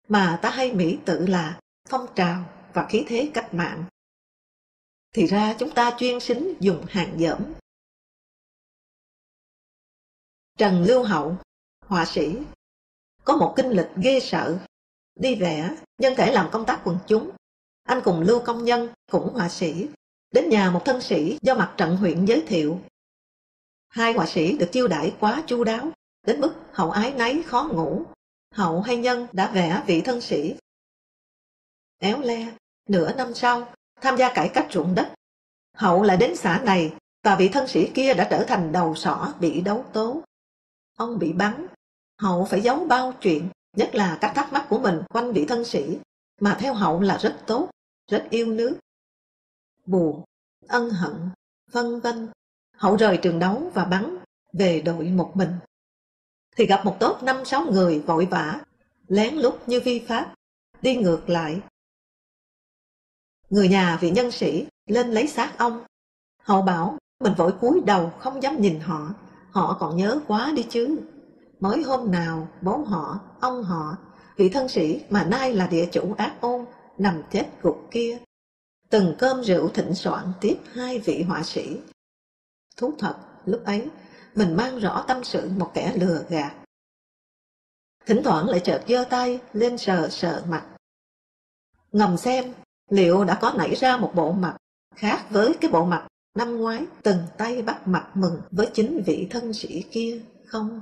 mà 0.08 0.40
ta 0.42 0.50
hay 0.50 0.74
mỹ 0.74 0.98
tự 1.06 1.28
là 1.28 1.60
phong 1.90 2.08
trào 2.16 2.46
và 2.74 2.88
khí 2.90 3.06
thế 3.08 3.32
cách 3.34 3.54
mạng. 3.54 3.84
Thì 5.14 5.26
ra 5.28 5.56
chúng 5.60 5.72
ta 5.72 5.96
chuyên 5.98 6.20
sính 6.20 6.54
dùng 6.60 6.86
hàng 6.90 7.18
dởm. 7.20 7.54
Trần 10.58 10.84
Lưu 10.84 11.04
Hậu, 11.04 11.38
họa 11.86 12.06
sĩ 12.06 12.38
có 13.24 13.38
một 13.38 13.54
kinh 13.58 13.70
lịch 13.70 13.90
ghê 13.96 14.20
sợ. 14.20 14.60
Đi 15.16 15.36
vẽ, 15.36 15.76
nhân 15.98 16.14
thể 16.18 16.32
làm 16.32 16.50
công 16.52 16.66
tác 16.66 16.82
quần 16.84 16.98
chúng. 17.08 17.32
Anh 17.90 18.02
cùng 18.04 18.22
Lưu 18.22 18.40
Công 18.40 18.66
Nhân, 18.66 18.90
cũng 19.12 19.34
họa 19.34 19.50
sĩ, 19.50 19.88
đến 20.32 20.50
nhà 20.50 20.72
một 20.72 20.82
thân 20.86 21.02
sĩ 21.02 21.38
do 21.42 21.56
mặt 21.56 21.74
trận 21.78 21.96
huyện 21.96 22.26
giới 22.26 22.44
thiệu. 22.48 22.80
Hai 23.88 24.14
họa 24.14 24.26
sĩ 24.26 24.58
được 24.58 24.70
chiêu 24.72 24.88
đãi 24.88 25.14
quá 25.20 25.44
chu 25.48 25.64
đáo, 25.64 25.92
đến 26.28 26.42
mức 26.42 26.54
hậu 26.72 26.92
ái 26.92 27.14
nấy 27.14 27.44
khó 27.46 27.70
ngủ. 27.74 28.04
Hậu 28.54 28.82
hay 28.82 28.98
nhân 28.98 29.28
đã 29.32 29.52
vẽ 29.52 29.84
vị 29.88 30.02
thân 30.02 30.22
sĩ. 30.22 30.56
Éo 31.98 32.22
le, 32.22 32.54
nửa 32.90 33.14
năm 33.14 33.34
sau, 33.34 33.74
tham 34.02 34.18
gia 34.18 34.34
cải 34.34 34.50
cách 34.54 34.68
ruộng 34.72 34.96
đất. 34.96 35.14
Hậu 35.74 36.04
lại 36.04 36.18
đến 36.18 36.36
xã 36.36 36.62
này 36.64 36.94
và 37.24 37.36
vị 37.36 37.50
thân 37.50 37.68
sĩ 37.68 37.92
kia 37.94 38.14
đã 38.14 38.28
trở 38.32 38.46
thành 38.48 38.72
đầu 38.72 38.96
sỏ 38.96 39.34
bị 39.40 39.62
đấu 39.62 39.86
tố. 39.94 40.22
Ông 40.98 41.20
bị 41.20 41.34
bắn, 41.34 41.68
hậu 42.22 42.46
phải 42.46 42.62
giấu 42.62 42.86
bao 42.86 43.14
chuyện, 43.22 43.50
nhất 43.78 43.96
là 43.96 44.18
các 44.22 44.32
thắc 44.36 44.54
mắc 44.54 44.66
của 44.70 44.80
mình 44.80 45.02
quanh 45.10 45.34
vị 45.34 45.46
thân 45.46 45.66
sĩ, 45.66 45.98
mà 46.42 46.58
theo 46.60 46.74
hậu 46.74 47.02
là 47.02 47.18
rất 47.18 47.38
tốt, 47.46 47.70
rất 48.10 48.28
yêu 48.30 48.46
nước. 48.46 48.78
Buồn, 49.86 50.24
ân 50.68 50.90
hận, 50.90 51.30
vân 51.72 52.00
vân. 52.00 52.30
Hậu 52.74 52.96
rời 52.96 53.18
trường 53.18 53.40
đấu 53.40 53.72
và 53.74 53.86
bắn 53.86 54.18
về 54.54 54.82
đội 54.82 55.06
một 55.06 55.32
mình. 55.36 55.52
Thì 56.56 56.66
gặp 56.66 56.86
một 56.86 56.98
tốt 57.00 57.20
năm 57.24 57.46
sáu 57.46 57.66
người 57.66 58.00
vội 58.00 58.26
vã, 58.26 58.62
lén 59.08 59.36
lút 59.36 59.56
như 59.68 59.80
vi 59.80 60.06
pháp, 60.08 60.34
đi 60.82 60.96
ngược 60.96 61.30
lại. 61.30 61.62
Người 63.50 63.68
nhà 63.68 63.98
vị 64.02 64.12
nhân 64.12 64.32
sĩ 64.32 64.68
lên 64.86 65.12
lấy 65.12 65.28
xác 65.28 65.54
ông. 65.58 65.84
Hậu 66.42 66.62
bảo 66.62 66.98
mình 67.20 67.34
vội 67.38 67.54
cúi 67.62 67.82
đầu 67.86 68.12
không 68.20 68.44
dám 68.44 68.62
nhìn 68.62 68.80
họ, 68.80 69.14
họ 69.52 69.78
còn 69.80 69.98
nhớ 69.98 70.20
quá 70.28 70.52
đi 70.56 70.66
chứ. 70.70 71.00
Mới 71.60 71.84
hôm 71.84 72.12
nào 72.12 72.48
bố 72.62 72.78
họ, 72.78 73.20
ông 73.40 73.64
họ, 73.64 73.98
vị 74.36 74.50
thân 74.50 74.68
sĩ 74.68 75.02
mà 75.10 75.24
nay 75.24 75.54
là 75.54 75.68
địa 75.68 75.90
chủ 75.92 76.14
ác 76.18 76.36
ôn, 76.42 76.66
nằm 77.00 77.22
chết 77.32 77.46
gục 77.62 77.88
kia. 77.92 78.18
Từng 78.90 79.16
cơm 79.20 79.44
rượu 79.44 79.70
thịnh 79.70 79.96
soạn 79.96 80.32
tiếp 80.42 80.58
hai 80.74 81.00
vị 81.00 81.24
họa 81.24 81.44
sĩ. 81.44 81.78
Thú 82.78 82.94
thật, 83.00 83.16
lúc 83.46 83.66
ấy, 83.66 83.88
mình 84.36 84.56
mang 84.56 84.80
rõ 84.80 85.06
tâm 85.08 85.24
sự 85.24 85.50
một 85.58 85.72
kẻ 85.74 85.94
lừa 85.96 86.24
gạt. 86.30 86.56
Thỉnh 88.06 88.22
thoảng 88.24 88.50
lại 88.50 88.60
chợt 88.60 88.84
giơ 88.88 89.04
tay 89.10 89.40
lên 89.54 89.78
sờ 89.78 90.10
sờ 90.10 90.44
mặt. 90.50 90.66
Ngầm 91.92 92.18
xem 92.18 92.54
liệu 92.90 93.26
đã 93.26 93.38
có 93.42 93.54
nảy 93.58 93.76
ra 93.76 93.98
một 93.98 94.12
bộ 94.16 94.32
mặt 94.32 94.58
khác 94.96 95.26
với 95.30 95.54
cái 95.62 95.72
bộ 95.72 95.86
mặt 95.86 96.08
năm 96.36 96.58
ngoái 96.58 96.86
từng 97.04 97.18
tay 97.38 97.62
bắt 97.62 97.88
mặt 97.88 98.12
mừng 98.14 98.42
với 98.52 98.70
chính 98.74 99.04
vị 99.06 99.28
thân 99.30 99.54
sĩ 99.54 99.84
kia 99.92 100.22
không? 100.46 100.82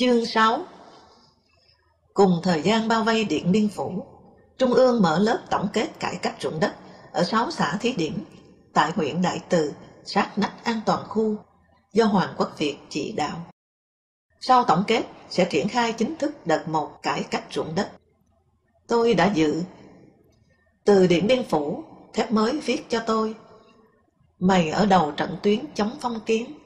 Chương 0.00 0.26
6 0.26 0.64
Cùng 2.14 2.40
thời 2.42 2.62
gian 2.62 2.88
bao 2.88 3.04
vây 3.04 3.24
Điện 3.24 3.52
Biên 3.52 3.68
Phủ, 3.68 4.06
Trung 4.58 4.72
ương 4.72 5.02
mở 5.02 5.18
lớp 5.18 5.38
tổng 5.50 5.68
kết 5.72 6.00
cải 6.00 6.16
cách 6.16 6.36
ruộng 6.40 6.60
đất 6.60 6.74
ở 7.12 7.24
6 7.24 7.50
xã 7.50 7.76
thí 7.80 7.92
điểm 7.92 8.24
tại 8.72 8.92
huyện 8.96 9.22
Đại 9.22 9.40
Từ, 9.48 9.72
sát 10.04 10.38
nách 10.38 10.64
an 10.64 10.80
toàn 10.86 11.04
khu 11.08 11.36
do 11.92 12.04
Hoàng 12.04 12.34
Quốc 12.36 12.58
Việt 12.58 12.76
chỉ 12.88 13.12
đạo. 13.12 13.46
Sau 14.40 14.64
tổng 14.64 14.84
kết 14.86 15.02
sẽ 15.30 15.44
triển 15.44 15.68
khai 15.68 15.92
chính 15.92 16.16
thức 16.16 16.46
đợt 16.46 16.68
một 16.68 17.02
cải 17.02 17.22
cách 17.22 17.44
ruộng 17.50 17.74
đất. 17.74 17.90
Tôi 18.86 19.14
đã 19.14 19.32
dự. 19.34 19.62
Từ 20.84 21.06
Điện 21.06 21.26
Biên 21.26 21.44
Phủ, 21.44 21.84
thép 22.12 22.32
mới 22.32 22.60
viết 22.60 22.86
cho 22.88 23.02
tôi. 23.06 23.34
Mày 24.38 24.70
ở 24.70 24.86
đầu 24.86 25.12
trận 25.12 25.36
tuyến 25.42 25.64
chống 25.74 25.98
phong 26.00 26.20
kiến, 26.26 26.58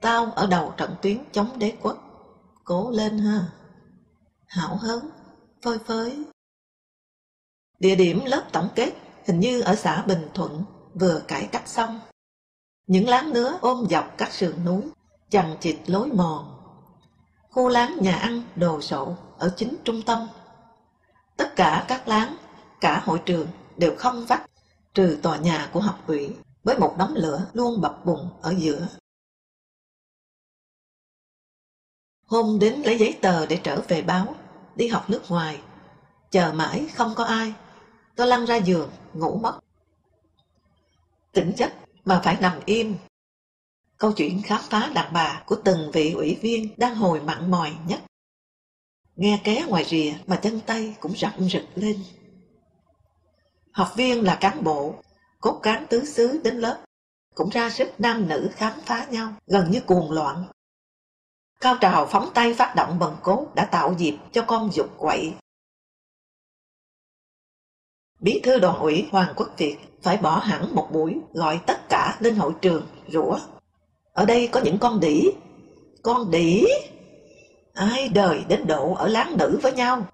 tao 0.00 0.32
ở 0.36 0.46
đầu 0.46 0.74
trận 0.76 0.94
tuyến 1.02 1.18
chống 1.32 1.58
đế 1.58 1.72
quốc. 1.82 2.07
Cố 2.68 2.90
lên 2.90 3.18
ha. 3.18 3.46
Hảo 4.46 4.76
hớn, 4.76 5.10
phơi 5.62 5.78
phới. 5.78 6.24
Địa 7.78 7.94
điểm 7.96 8.24
lớp 8.24 8.48
tổng 8.52 8.68
kết 8.74 8.92
hình 9.26 9.40
như 9.40 9.60
ở 9.60 9.74
xã 9.74 10.02
Bình 10.02 10.28
Thuận 10.34 10.64
vừa 10.94 11.20
cải 11.28 11.48
cách 11.52 11.68
xong. 11.68 12.00
Những 12.86 13.08
láng 13.08 13.32
nứa 13.32 13.58
ôm 13.60 13.86
dọc 13.90 14.14
các 14.18 14.32
sườn 14.32 14.64
núi, 14.64 14.82
chằng 15.30 15.56
chịt 15.60 15.78
lối 15.86 16.08
mòn. 16.08 16.60
Khu 17.50 17.68
láng 17.68 17.96
nhà 18.00 18.16
ăn 18.16 18.42
đồ 18.56 18.80
sộ 18.80 19.16
ở 19.38 19.54
chính 19.56 19.76
trung 19.84 20.02
tâm. 20.02 20.28
Tất 21.36 21.56
cả 21.56 21.84
các 21.88 22.08
láng, 22.08 22.36
cả 22.80 23.02
hội 23.04 23.22
trường 23.26 23.48
đều 23.76 23.94
không 23.98 24.26
vắt, 24.26 24.50
trừ 24.94 25.18
tòa 25.22 25.36
nhà 25.36 25.70
của 25.72 25.80
học 25.80 25.98
ủy 26.06 26.36
với 26.64 26.78
một 26.78 26.94
đống 26.98 27.14
lửa 27.14 27.46
luôn 27.52 27.80
bập 27.80 28.04
bùng 28.04 28.30
ở 28.42 28.54
giữa. 28.58 28.86
Hôm 32.28 32.58
đến 32.58 32.82
lấy 32.82 32.98
giấy 32.98 33.18
tờ 33.20 33.46
để 33.46 33.60
trở 33.62 33.80
về 33.88 34.02
báo, 34.02 34.34
đi 34.76 34.88
học 34.88 35.10
nước 35.10 35.22
ngoài. 35.28 35.60
Chờ 36.30 36.52
mãi 36.52 36.86
không 36.94 37.14
có 37.16 37.24
ai, 37.24 37.52
tôi 38.16 38.26
lăn 38.26 38.44
ra 38.44 38.56
giường, 38.56 38.90
ngủ 39.14 39.38
mất. 39.42 39.60
Tỉnh 41.32 41.52
giấc 41.56 41.72
mà 42.04 42.20
phải 42.24 42.36
nằm 42.40 42.60
im. 42.64 42.96
Câu 43.96 44.12
chuyện 44.12 44.42
khám 44.42 44.60
phá 44.70 44.90
đàn 44.94 45.12
bà 45.12 45.42
của 45.46 45.56
từng 45.64 45.90
vị 45.92 46.12
ủy 46.12 46.38
viên 46.42 46.74
đang 46.76 46.94
hồi 46.94 47.20
mặn 47.20 47.50
mòi 47.50 47.72
nhất. 47.86 48.00
Nghe 49.16 49.40
ké 49.44 49.64
ngoài 49.68 49.84
rìa 49.84 50.12
mà 50.26 50.36
chân 50.36 50.60
tay 50.66 50.96
cũng 51.00 51.16
rậm 51.16 51.48
rực 51.50 51.64
lên. 51.74 52.04
Học 53.72 53.92
viên 53.96 54.24
là 54.24 54.34
cán 54.34 54.64
bộ, 54.64 54.94
cốt 55.40 55.60
cán 55.62 55.86
tứ 55.90 56.04
xứ 56.04 56.40
đến 56.44 56.56
lớp, 56.56 56.80
cũng 57.34 57.50
ra 57.50 57.70
sức 57.70 57.88
nam 57.98 58.28
nữ 58.28 58.50
khám 58.52 58.80
phá 58.80 59.06
nhau, 59.10 59.32
gần 59.46 59.70
như 59.70 59.80
cuồng 59.80 60.10
loạn. 60.10 60.44
Cao 61.60 61.76
trào 61.80 62.06
phóng 62.06 62.30
tay 62.34 62.54
phát 62.54 62.74
động 62.76 62.98
bần 62.98 63.16
cố 63.22 63.46
đã 63.54 63.64
tạo 63.64 63.94
dịp 63.98 64.16
cho 64.32 64.42
con 64.42 64.72
dục 64.72 64.86
quậy. 64.98 65.34
Bí 68.20 68.40
thư 68.42 68.58
đoàn 68.58 68.78
ủy 68.78 69.08
Hoàng 69.12 69.32
Quốc 69.36 69.48
Việt 69.56 69.76
phải 70.02 70.16
bỏ 70.16 70.38
hẳn 70.38 70.74
một 70.74 70.88
buổi 70.92 71.16
gọi 71.32 71.60
tất 71.66 71.88
cả 71.88 72.16
lên 72.20 72.36
hội 72.36 72.52
trường, 72.60 72.86
rủa. 73.08 73.38
Ở 74.12 74.24
đây 74.24 74.48
có 74.52 74.60
những 74.60 74.78
con 74.78 75.00
đỉ. 75.00 75.30
Con 76.02 76.30
đỉ? 76.30 76.64
Ai 77.74 78.08
đời 78.08 78.44
đến 78.48 78.66
độ 78.66 78.94
ở 78.94 79.08
láng 79.08 79.36
nữ 79.36 79.58
với 79.62 79.72
nhau. 79.72 80.06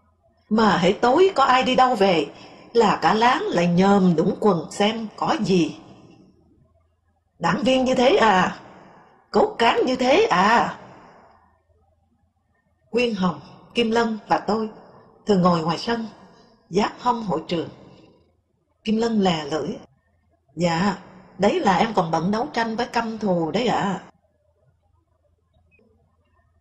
Mà 0.49 0.79
hễ 0.79 0.93
tối 0.93 1.31
có 1.35 1.45
ai 1.45 1.63
đi 1.63 1.77
đâu 1.77 1.95
về, 1.95 2.27
là 2.73 2.99
cả 3.03 3.15
láng 3.15 3.43
lại 3.43 3.67
nhòm 3.67 4.17
đũng 4.17 4.37
quần 4.41 4.71
xem 4.71 5.09
có 5.17 5.37
gì. 5.41 5.77
Đảng 7.39 7.63
viên 7.63 7.85
như 7.85 7.95
thế 7.95 8.17
à? 8.17 8.59
Cốt 9.31 9.55
cán 9.59 9.81
như 9.87 9.97
thế 9.97 10.27
à? 10.31 10.79
Nguyên 12.95 13.15
Hồng, 13.15 13.41
Kim 13.75 13.91
Lân 13.91 14.19
và 14.29 14.39
tôi 14.39 14.71
thường 15.27 15.43
ngồi 15.43 15.63
ngoài 15.63 15.79
sân, 15.79 16.07
giáp 16.71 16.93
hông 16.99 17.23
hội 17.23 17.43
trường. 17.49 17.69
Kim 18.85 18.97
Lân 18.97 19.21
lè 19.21 19.45
lưỡi. 19.45 19.69
Dạ, 20.57 20.99
đấy 21.39 21.61
là 21.61 21.77
em 21.77 21.95
còn 21.95 22.11
bận 22.11 22.31
đấu 22.31 22.49
tranh 22.53 22.77
với 22.77 22.87
căm 22.87 23.19
thù 23.19 23.51
đấy 23.51 23.67
ạ. 23.67 23.83
À. 23.83 24.05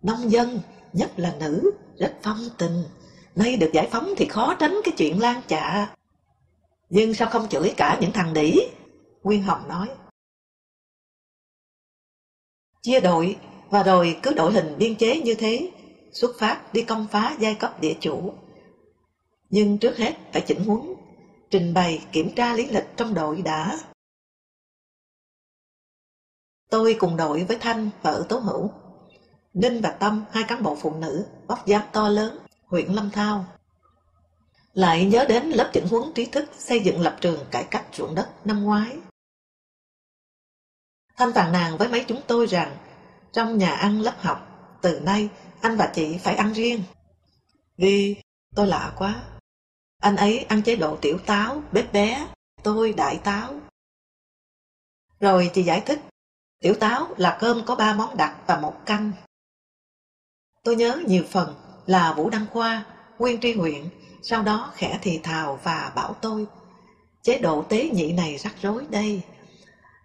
Nông 0.02 0.32
dân, 0.32 0.60
nhất 0.94 1.12
là 1.18 1.36
nữ, 1.40 1.72
rất 1.98 2.16
phong 2.24 2.40
tình. 2.58 2.84
Nay 3.36 3.58
được 3.58 3.70
giải 3.74 3.90
phóng 3.92 4.14
thì 4.18 4.26
khó 4.26 4.56
tránh 4.60 4.82
cái 4.84 4.94
chuyện 4.98 5.22
lan 5.22 5.42
chạ. 5.48 5.96
Nhưng 6.90 7.14
sao 7.14 7.30
không 7.30 7.50
chửi 7.50 7.74
cả 7.78 7.98
những 8.02 8.12
thằng 8.12 8.34
đỉ? 8.34 8.60
Nguyên 9.24 9.44
Hồng 9.44 9.68
nói. 9.68 9.88
Chia 12.82 13.00
đội 13.00 13.38
và 13.70 13.84
rồi 13.84 14.20
cứ 14.24 14.34
đội 14.34 14.54
hình 14.54 14.76
biên 14.78 14.96
chế 14.96 15.22
như 15.22 15.36
thế 15.36 15.72
xuất 16.14 16.36
phát 16.40 16.74
đi 16.74 16.84
công 16.84 17.08
phá 17.12 17.36
giai 17.40 17.56
cấp 17.56 17.82
địa 17.82 17.96
chủ. 18.00 18.34
Nhưng 19.50 19.78
trước 19.78 19.98
hết 19.98 20.14
phải 20.32 20.42
chỉnh 20.48 20.66
huấn, 20.66 20.82
trình 21.50 21.74
bày 21.74 22.06
kiểm 22.12 22.36
tra 22.36 22.54
lý 22.54 22.68
lịch 22.68 22.88
trong 22.98 23.14
đội 23.14 23.42
đã. 23.42 23.80
Tôi 26.70 26.96
cùng 27.00 27.18
đội 27.18 27.44
với 27.44 27.58
Thanh 27.58 27.90
vợ 28.02 28.26
Tố 28.30 28.38
Hữu. 28.38 28.72
Ninh 29.54 29.82
và 29.82 29.92
Tâm, 29.92 30.26
hai 30.32 30.44
cán 30.48 30.64
bộ 30.64 30.78
phụ 30.82 30.94
nữ, 30.94 31.26
bóc 31.48 31.60
giáp 31.68 31.90
to 31.94 32.10
lớn, 32.10 32.40
huyện 32.66 32.88
Lâm 32.88 33.10
Thao. 33.10 33.46
Lại 34.74 35.06
nhớ 35.06 35.26
đến 35.30 35.50
lớp 35.50 35.70
chỉnh 35.74 35.88
huấn 35.90 36.14
trí 36.14 36.26
thức 36.26 36.50
xây 36.58 36.80
dựng 36.80 37.02
lập 37.02 37.18
trường 37.22 37.46
cải 37.52 37.64
cách 37.64 37.86
ruộng 37.94 38.16
đất 38.16 38.30
năm 38.46 38.64
ngoái. 38.64 38.98
Thanh 41.18 41.34
phàn 41.34 41.52
nàn 41.52 41.78
với 41.78 41.88
mấy 41.88 42.06
chúng 42.08 42.22
tôi 42.28 42.46
rằng 42.46 42.78
trong 43.32 43.58
nhà 43.58 43.72
ăn 43.72 44.02
lớp 44.02 44.16
học, 44.20 44.48
từ 44.82 45.00
nay 45.00 45.30
anh 45.64 45.78
và 45.78 45.92
chị 45.96 46.18
phải 46.18 46.36
ăn 46.36 46.54
riêng. 46.54 46.84
Vì 47.78 48.16
tôi 48.56 48.68
lạ 48.68 48.94
quá. 48.98 49.24
Anh 50.02 50.16
ấy 50.16 50.40
ăn 50.40 50.62
chế 50.64 50.76
độ 50.76 50.98
tiểu 51.02 51.18
táo, 51.26 51.64
bếp 51.72 51.94
bé, 51.94 52.28
tôi 52.64 52.94
đại 52.94 53.20
táo. 53.24 53.54
Rồi 55.20 55.52
chị 55.54 55.64
giải 55.64 55.82
thích, 55.86 56.00
tiểu 56.60 56.76
táo 56.80 57.08
là 57.18 57.38
cơm 57.40 57.66
có 57.66 57.76
ba 57.76 57.94
món 57.94 58.18
đặc 58.18 58.38
và 58.48 58.60
một 58.60 58.76
canh. 58.86 59.12
Tôi 60.64 60.76
nhớ 60.76 61.02
nhiều 61.08 61.24
phần 61.32 61.56
là 61.86 62.14
Vũ 62.14 62.30
Đăng 62.30 62.46
Khoa, 62.52 62.86
Nguyên 63.20 63.40
Tri 63.42 63.54
huyện, 63.54 63.90
sau 64.22 64.44
đó 64.44 64.72
khẽ 64.76 65.00
thì 65.02 65.20
thào 65.24 65.60
và 65.64 65.92
bảo 65.96 66.16
tôi. 66.22 66.48
chế 67.22 67.40
độ 67.40 67.64
tế 67.70 67.90
nhị 67.90 68.14
này 68.14 68.38
rắc 68.38 68.54
rối 68.62 68.86
đây. 68.90 69.22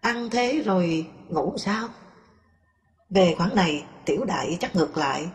Ăn 0.00 0.30
thế 0.30 0.62
rồi 0.64 1.06
ngủ 1.28 1.54
sao? 1.58 1.88
Về 3.10 3.34
khoản 3.38 3.54
này, 3.54 3.84
tiểu 4.04 4.24
đại 4.24 4.56
chắc 4.60 4.76
ngược 4.76 4.96
lại. 4.96 5.28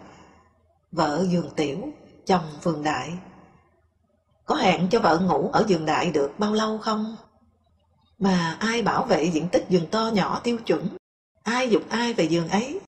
Vợ 0.93 1.25
giường 1.29 1.49
tiểu, 1.55 1.93
chồng 2.25 2.45
vườn 2.63 2.83
đại. 2.83 3.13
Có 4.45 4.55
hẹn 4.55 4.87
cho 4.91 4.99
vợ 4.99 5.19
ngủ 5.19 5.49
ở 5.53 5.65
giường 5.67 5.85
đại 5.85 6.11
được 6.11 6.31
bao 6.37 6.53
lâu 6.53 6.77
không? 6.77 7.15
Mà 8.19 8.57
ai 8.59 8.81
bảo 8.81 9.05
vệ 9.05 9.23
diện 9.23 9.49
tích 9.51 9.65
giường 9.69 9.87
to 9.91 10.11
nhỏ 10.13 10.41
tiêu 10.43 10.57
chuẩn? 10.57 10.87
Ai 11.43 11.69
dục 11.69 11.81
ai 11.89 12.13
về 12.13 12.23
giường 12.23 12.49
ấy? 12.49 12.79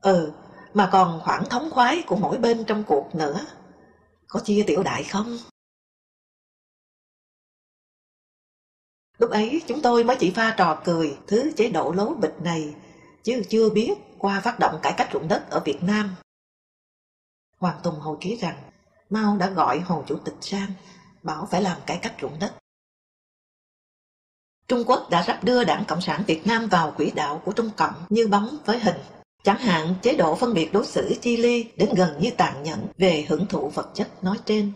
Ừ, 0.00 0.32
mà 0.74 0.88
còn 0.92 1.20
khoảng 1.24 1.48
thống 1.48 1.70
khoái 1.70 2.02
của 2.06 2.16
mỗi 2.16 2.38
bên 2.38 2.64
trong 2.64 2.84
cuộc 2.84 3.14
nữa. 3.14 3.46
Có 4.28 4.40
chia 4.40 4.64
tiểu 4.66 4.82
đại 4.82 5.04
không? 5.04 5.38
Lúc 9.18 9.30
ấy 9.30 9.62
chúng 9.66 9.82
tôi 9.82 10.04
mới 10.04 10.16
chỉ 10.20 10.30
pha 10.30 10.54
trò 10.58 10.80
cười 10.84 11.18
thứ 11.26 11.52
chế 11.56 11.70
độ 11.70 11.92
lố 11.92 12.14
bịch 12.14 12.34
này, 12.40 12.74
chứ 13.22 13.42
chưa 13.48 13.70
biết 13.70 13.94
qua 14.18 14.40
phát 14.40 14.58
động 14.58 14.78
cải 14.82 14.94
cách 14.96 15.08
ruộng 15.12 15.28
đất 15.28 15.50
ở 15.50 15.60
Việt 15.60 15.82
Nam. 15.82 16.14
Hoàng 17.58 17.80
Tùng 17.82 18.00
hồi 18.00 18.16
ký 18.20 18.36
rằng 18.36 18.70
Mao 19.10 19.36
đã 19.36 19.50
gọi 19.50 19.80
Hồ 19.80 20.04
Chủ 20.06 20.18
tịch 20.24 20.36
sang, 20.40 20.72
bảo 21.22 21.48
phải 21.50 21.62
làm 21.62 21.80
cải 21.86 21.98
cách 22.02 22.14
ruộng 22.22 22.38
đất. 22.38 22.54
Trung 24.68 24.84
Quốc 24.86 25.10
đã 25.10 25.22
sắp 25.26 25.44
đưa 25.44 25.64
Đảng 25.64 25.84
Cộng 25.88 26.00
sản 26.00 26.22
Việt 26.26 26.46
Nam 26.46 26.68
vào 26.68 26.90
quỹ 26.96 27.10
đạo 27.10 27.42
của 27.44 27.52
Trung 27.52 27.70
Cộng 27.76 27.94
như 28.08 28.28
bóng 28.28 28.58
với 28.64 28.78
hình. 28.78 28.96
Chẳng 29.44 29.58
hạn 29.58 29.94
chế 30.02 30.16
độ 30.16 30.34
phân 30.34 30.54
biệt 30.54 30.72
đối 30.72 30.86
xử 30.86 31.14
chi 31.20 31.36
ly 31.36 31.70
đến 31.76 31.88
gần 31.96 32.20
như 32.20 32.30
tàn 32.30 32.62
nhẫn 32.62 32.86
về 32.98 33.26
hưởng 33.28 33.46
thụ 33.46 33.68
vật 33.68 33.90
chất 33.94 34.24
nói 34.24 34.38
trên. 34.44 34.72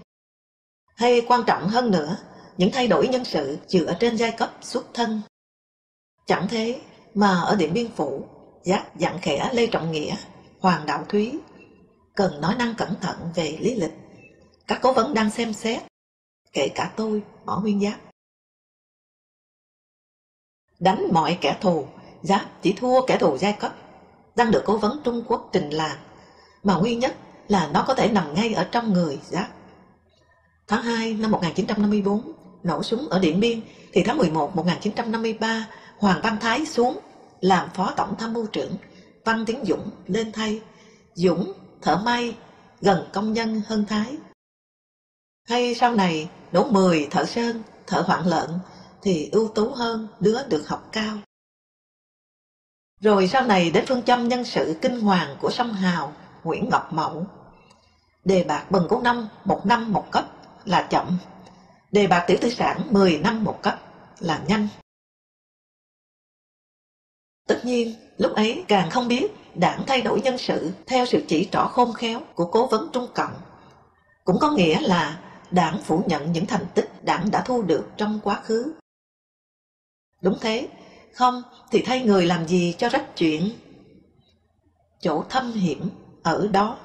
Hay 0.95 1.23
quan 1.29 1.41
trọng 1.47 1.69
hơn 1.69 1.91
nữa, 1.91 2.17
những 2.57 2.71
thay 2.73 2.89
đổi 2.89 3.09
nhân 3.09 3.25
sự 3.25 3.59
dựa 3.69 3.95
trên 4.01 4.17
giai 4.17 4.33
cấp 4.33 4.51
xuất 4.61 4.85
thân. 4.95 5.23
Chẳng 6.27 6.49
thế 6.51 6.81
mà 7.15 7.41
ở 7.41 7.57
Điện 7.57 7.73
Biên 7.75 7.89
Phủ, 7.97 8.27
giác 8.65 8.97
dặn 8.97 9.19
khẽ 9.23 9.51
Lê 9.53 9.67
Trọng 9.67 9.93
Nghĩa, 9.93 10.17
Hoàng 10.61 10.87
Đạo 10.87 11.05
Thúy 11.09 11.39
cần 12.15 12.41
nói 12.41 12.55
năng 12.59 12.75
cẩn 12.75 12.95
thận 13.01 13.17
về 13.35 13.59
lý 13.61 13.75
lịch. 13.75 13.93
Các 14.67 14.79
cố 14.83 14.93
vấn 14.93 15.15
đang 15.15 15.31
xem 15.31 15.53
xét, 15.53 15.83
kể 16.53 16.69
cả 16.69 16.93
tôi, 16.97 17.23
Mỏ 17.45 17.61
Nguyên 17.61 17.81
Giáp. 17.81 18.01
Đánh 20.79 21.09
mọi 21.13 21.39
kẻ 21.41 21.57
thù, 21.61 21.87
Giáp 22.23 22.63
chỉ 22.63 22.73
thua 22.73 23.07
kẻ 23.07 23.19
thù 23.19 23.39
giai 23.39 23.53
cấp, 23.53 23.75
đang 24.37 24.51
được 24.51 24.63
cố 24.65 24.77
vấn 24.77 25.01
Trung 25.05 25.25
Quốc 25.29 25.49
trình 25.53 25.71
làng, 25.71 25.99
mà 26.63 26.75
nguyên 26.75 26.99
nhất 26.99 27.17
là 27.49 27.71
nó 27.75 27.85
có 27.89 27.95
thể 27.95 28.09
nằm 28.09 28.35
ngay 28.35 28.55
ở 28.55 28.65
trong 28.65 28.93
người 28.93 29.19
Giáp. 29.29 29.49
Tháng 30.67 30.83
2 30.83 31.15
năm 31.15 31.31
1954, 31.31 32.33
nổ 32.63 32.83
súng 32.83 33.09
ở 33.09 33.19
Điện 33.19 33.41
Biên, 33.41 33.61
thì 33.93 34.03
tháng 34.03 34.19
11 34.19 34.57
1953, 34.57 35.67
Hoàng 35.99 36.21
Văn 36.23 36.37
Thái 36.41 36.67
xuống 36.67 36.99
làm 37.43 37.69
phó 37.75 37.93
tổng 37.97 38.15
tham 38.19 38.33
mưu 38.33 38.47
trưởng, 38.47 38.77
Văn 39.25 39.45
Tiến 39.47 39.65
Dũng 39.67 39.91
lên 40.07 40.33
thay. 40.33 40.61
Dũng 41.15 41.53
thợ 41.83 41.97
may, 41.97 42.37
gần 42.81 43.09
công 43.13 43.33
nhân 43.33 43.63
hơn 43.67 43.85
Thái. 43.89 44.17
Hay 45.49 45.75
sau 45.75 45.95
này 45.95 46.29
đổ 46.53 46.65
10 46.65 47.09
thợ 47.11 47.25
sơn, 47.25 47.63
thợ 47.87 48.01
hoạn 48.01 48.27
lợn 48.27 48.51
thì 49.03 49.29
ưu 49.33 49.49
tú 49.49 49.71
hơn 49.71 50.09
đứa 50.21 50.39
được 50.49 50.69
học 50.69 50.89
cao. 50.93 51.19
Rồi 53.01 53.29
sau 53.29 53.47
này 53.47 53.71
đến 53.71 53.85
phương 53.89 54.03
châm 54.03 54.29
nhân 54.29 54.45
sự 54.45 54.79
kinh 54.83 55.01
hoàng 55.01 55.37
của 55.41 55.51
sông 55.51 55.73
Hào, 55.73 56.13
Nguyễn 56.45 56.69
Ngọc 56.71 56.93
Mậu. 56.93 57.27
Đề 58.25 58.45
bạc 58.45 58.71
bần 58.71 58.87
cố 58.89 59.01
năm, 59.01 59.29
một 59.45 59.67
năm 59.67 59.93
một 59.93 60.11
cấp 60.11 60.25
là 60.65 60.83
chậm. 60.83 61.19
Đề 61.93 62.07
bạc 62.07 62.25
tiểu 62.27 62.37
tư 62.41 62.51
sản 62.51 62.83
10 62.91 63.19
năm 63.19 63.45
một 63.45 63.59
cấp 63.63 63.79
là 64.19 64.41
nhanh. 64.47 64.69
Tất 67.47 67.65
nhiên, 67.65 67.95
lúc 68.19 68.33
ấy 68.35 68.65
càng 68.69 68.91
không 68.91 69.09
biết 69.09 69.27
đảng 69.55 69.85
thay 69.87 70.03
đổi 70.03 70.21
nhân 70.21 70.39
sự 70.39 70.73
theo 70.87 71.07
sự 71.07 71.25
chỉ 71.29 71.49
trỏ 71.53 71.65
khôn 71.65 71.93
khéo 71.93 72.21
của 72.35 72.45
cố 72.45 72.67
vấn 72.67 72.89
Trung 72.93 73.07
Cộng. 73.15 73.35
Cũng 74.25 74.39
có 74.41 74.51
nghĩa 74.51 74.81
là 74.81 75.19
đảng 75.51 75.79
phủ 75.79 76.03
nhận 76.07 76.33
những 76.33 76.47
thành 76.47 76.67
tích 76.75 77.05
đảng 77.05 77.31
đã 77.31 77.43
thu 77.47 77.63
được 77.63 77.87
trong 77.97 78.21
quá 78.23 78.41
khứ. 78.45 78.73
Đúng 80.21 80.39
thế, 80.41 80.69
không 81.15 81.43
thì 81.71 81.83
thay 81.87 82.01
người 82.01 82.27
làm 82.27 82.49
gì 82.49 82.75
cho 82.79 82.89
rách 82.89 83.17
chuyện. 83.17 83.51
Chỗ 85.01 85.25
thâm 85.29 85.53
hiểm 85.53 85.91
ở 86.23 86.49
đó. 86.53 86.77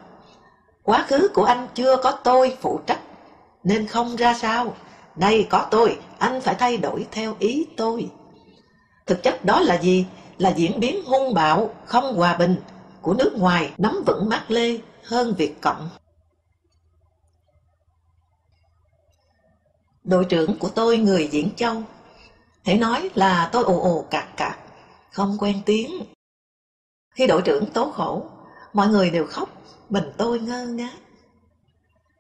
Quá 0.84 1.06
khứ 1.08 1.28
của 1.34 1.43
anh 1.43 1.67
chưa 1.76 1.98
có 2.04 2.12
tôi 2.12 2.58
phụ 2.62 2.80
trách, 2.88 3.02
nên 3.63 3.88
không 3.88 4.15
ra 4.15 4.34
sao. 4.34 4.76
Đây 5.15 5.48
có 5.50 5.67
tôi, 5.72 6.00
anh 6.17 6.41
phải 6.41 6.56
thay 6.56 6.78
đổi 6.78 7.08
theo 7.12 7.36
ý 7.39 7.65
tôi. 7.78 8.10
Thực 9.06 9.24
chất 9.24 9.46
đó 9.46 9.60
là 9.60 9.82
gì? 9.82 10.06
Là 10.38 10.50
diễn 10.50 10.80
biến 10.80 11.06
hung 11.06 11.34
bạo, 11.34 11.69
không 11.86 12.15
hòa 12.15 12.38
bình 12.38 12.62
của 13.02 13.13
nước 13.13 13.34
ngoài 13.38 13.73
nắm 13.78 14.04
vững 14.06 14.30
mát 14.30 14.45
lê 14.47 14.80
hơn 15.04 15.34
Việt 15.38 15.62
Cộng. 15.62 15.89
Đội 20.04 20.26
trưởng 20.26 20.60
của 20.60 20.69
tôi 20.69 20.97
người 20.97 21.28
Diễn 21.28 21.56
Châu, 21.56 21.84
hãy 22.65 22.78
nói 22.78 23.10
là 23.15 23.50
tôi 23.52 23.63
ồ 23.63 23.80
ồ 23.82 24.06
cạc 24.10 24.38
cạc, 24.38 24.60
không 25.12 25.38
quen 25.39 25.62
tiếng. 25.65 25.91
Khi 27.12 27.28
đội 27.28 27.41
trưởng 27.41 27.71
tố 27.71 27.91
khổ, 27.91 28.26
mọi 28.73 28.88
người 28.88 29.10
đều 29.10 29.28
khóc, 29.28 29.50
mình 29.89 30.12
tôi 30.17 30.39
ngơ 30.39 30.65
ngác. 30.65 30.97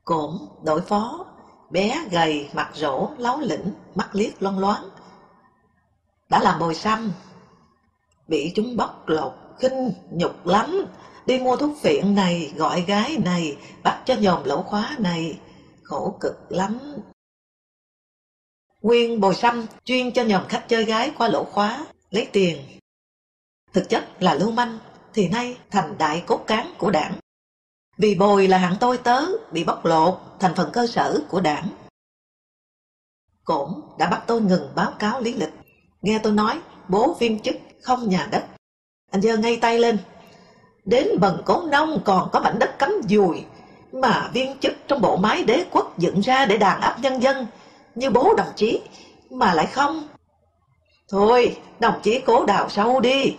Cổm, 0.05 0.37
đội 0.63 0.81
phó, 0.81 1.25
bé 1.69 2.05
gầy, 2.11 2.49
mặt 2.53 2.69
rỗ, 2.73 3.09
láo 3.17 3.39
lĩnh, 3.39 3.73
mắt 3.95 4.09
liếc 4.15 4.41
loan 4.43 4.59
loáng. 4.59 4.89
Đã 6.29 6.39
làm 6.39 6.59
bồi 6.59 6.75
xăm, 6.75 7.11
bị 8.27 8.51
chúng 8.55 8.77
bóc 8.77 9.03
lột, 9.09 9.33
khinh, 9.59 9.91
nhục 10.11 10.47
lắm. 10.47 10.85
Đi 11.25 11.39
mua 11.39 11.55
thuốc 11.55 11.77
phiện 11.81 12.15
này, 12.15 12.53
gọi 12.55 12.81
gái 12.81 13.17
này, 13.25 13.57
bắt 13.83 14.03
cho 14.05 14.15
nhòm 14.15 14.43
lỗ 14.43 14.63
khóa 14.63 14.95
này, 14.99 15.39
khổ 15.83 16.17
cực 16.19 16.51
lắm. 16.51 16.79
Nguyên 18.81 19.19
bồi 19.19 19.35
xăm 19.35 19.65
chuyên 19.85 20.11
cho 20.11 20.23
nhòm 20.23 20.47
khách 20.47 20.65
chơi 20.67 20.85
gái 20.85 21.11
qua 21.17 21.27
lỗ 21.27 21.43
khóa, 21.43 21.85
lấy 22.09 22.27
tiền. 22.31 22.57
Thực 23.73 23.89
chất 23.89 24.23
là 24.23 24.33
lưu 24.33 24.51
manh, 24.51 24.79
thì 25.13 25.27
nay 25.27 25.57
thành 25.71 25.97
đại 25.97 26.23
cốt 26.27 26.43
cán 26.47 26.73
của 26.77 26.91
đảng. 26.91 27.13
Vì 27.97 28.15
bồi 28.15 28.47
là 28.47 28.57
hạng 28.57 28.75
tôi 28.79 28.97
tớ, 28.97 29.21
bị 29.51 29.63
bóc 29.63 29.85
lột, 29.85 30.19
thành 30.39 30.55
phần 30.55 30.69
cơ 30.73 30.87
sở 30.87 31.19
của 31.29 31.41
đảng. 31.41 31.69
Cổn 33.43 33.69
đã 33.99 34.09
bắt 34.09 34.23
tôi 34.27 34.41
ngừng 34.41 34.75
báo 34.75 34.93
cáo 34.99 35.21
lý 35.21 35.33
lịch. 35.33 35.53
Nghe 36.01 36.19
tôi 36.23 36.33
nói, 36.33 36.61
bố 36.89 37.13
viên 37.19 37.39
chức 37.39 37.55
không 37.81 38.09
nhà 38.09 38.27
đất. 38.31 38.45
Anh 39.11 39.21
giơ 39.21 39.37
ngay 39.37 39.57
tay 39.61 39.79
lên. 39.79 39.97
Đến 40.85 41.07
bần 41.19 41.41
cố 41.45 41.61
nông 41.61 42.01
còn 42.05 42.29
có 42.31 42.39
mảnh 42.39 42.59
đất 42.59 42.75
cấm 42.79 42.91
dùi 43.09 43.45
mà 43.91 44.29
viên 44.33 44.59
chức 44.59 44.73
trong 44.87 45.01
bộ 45.01 45.17
máy 45.17 45.43
đế 45.43 45.65
quốc 45.71 45.97
dựng 45.97 46.19
ra 46.19 46.45
để 46.45 46.57
đàn 46.57 46.81
áp 46.81 46.99
nhân 46.99 47.21
dân 47.21 47.47
như 47.95 48.09
bố 48.09 48.33
đồng 48.37 48.51
chí 48.55 48.81
mà 49.29 49.53
lại 49.53 49.67
không. 49.67 50.07
Thôi, 51.09 51.61
đồng 51.79 51.99
chí 52.03 52.21
cố 52.25 52.45
đào 52.45 52.69
sâu 52.69 52.99
đi, 52.99 53.37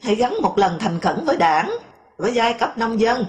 hãy 0.00 0.14
gắn 0.14 0.34
một 0.42 0.58
lần 0.58 0.78
thành 0.78 1.00
khẩn 1.00 1.24
với 1.24 1.36
đảng, 1.36 1.70
với 2.16 2.34
giai 2.34 2.54
cấp 2.54 2.78
nông 2.78 3.00
dân. 3.00 3.26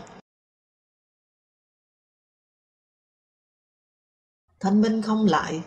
Thanh 4.59 4.81
Minh 4.81 5.01
không 5.01 5.25
lại, 5.25 5.61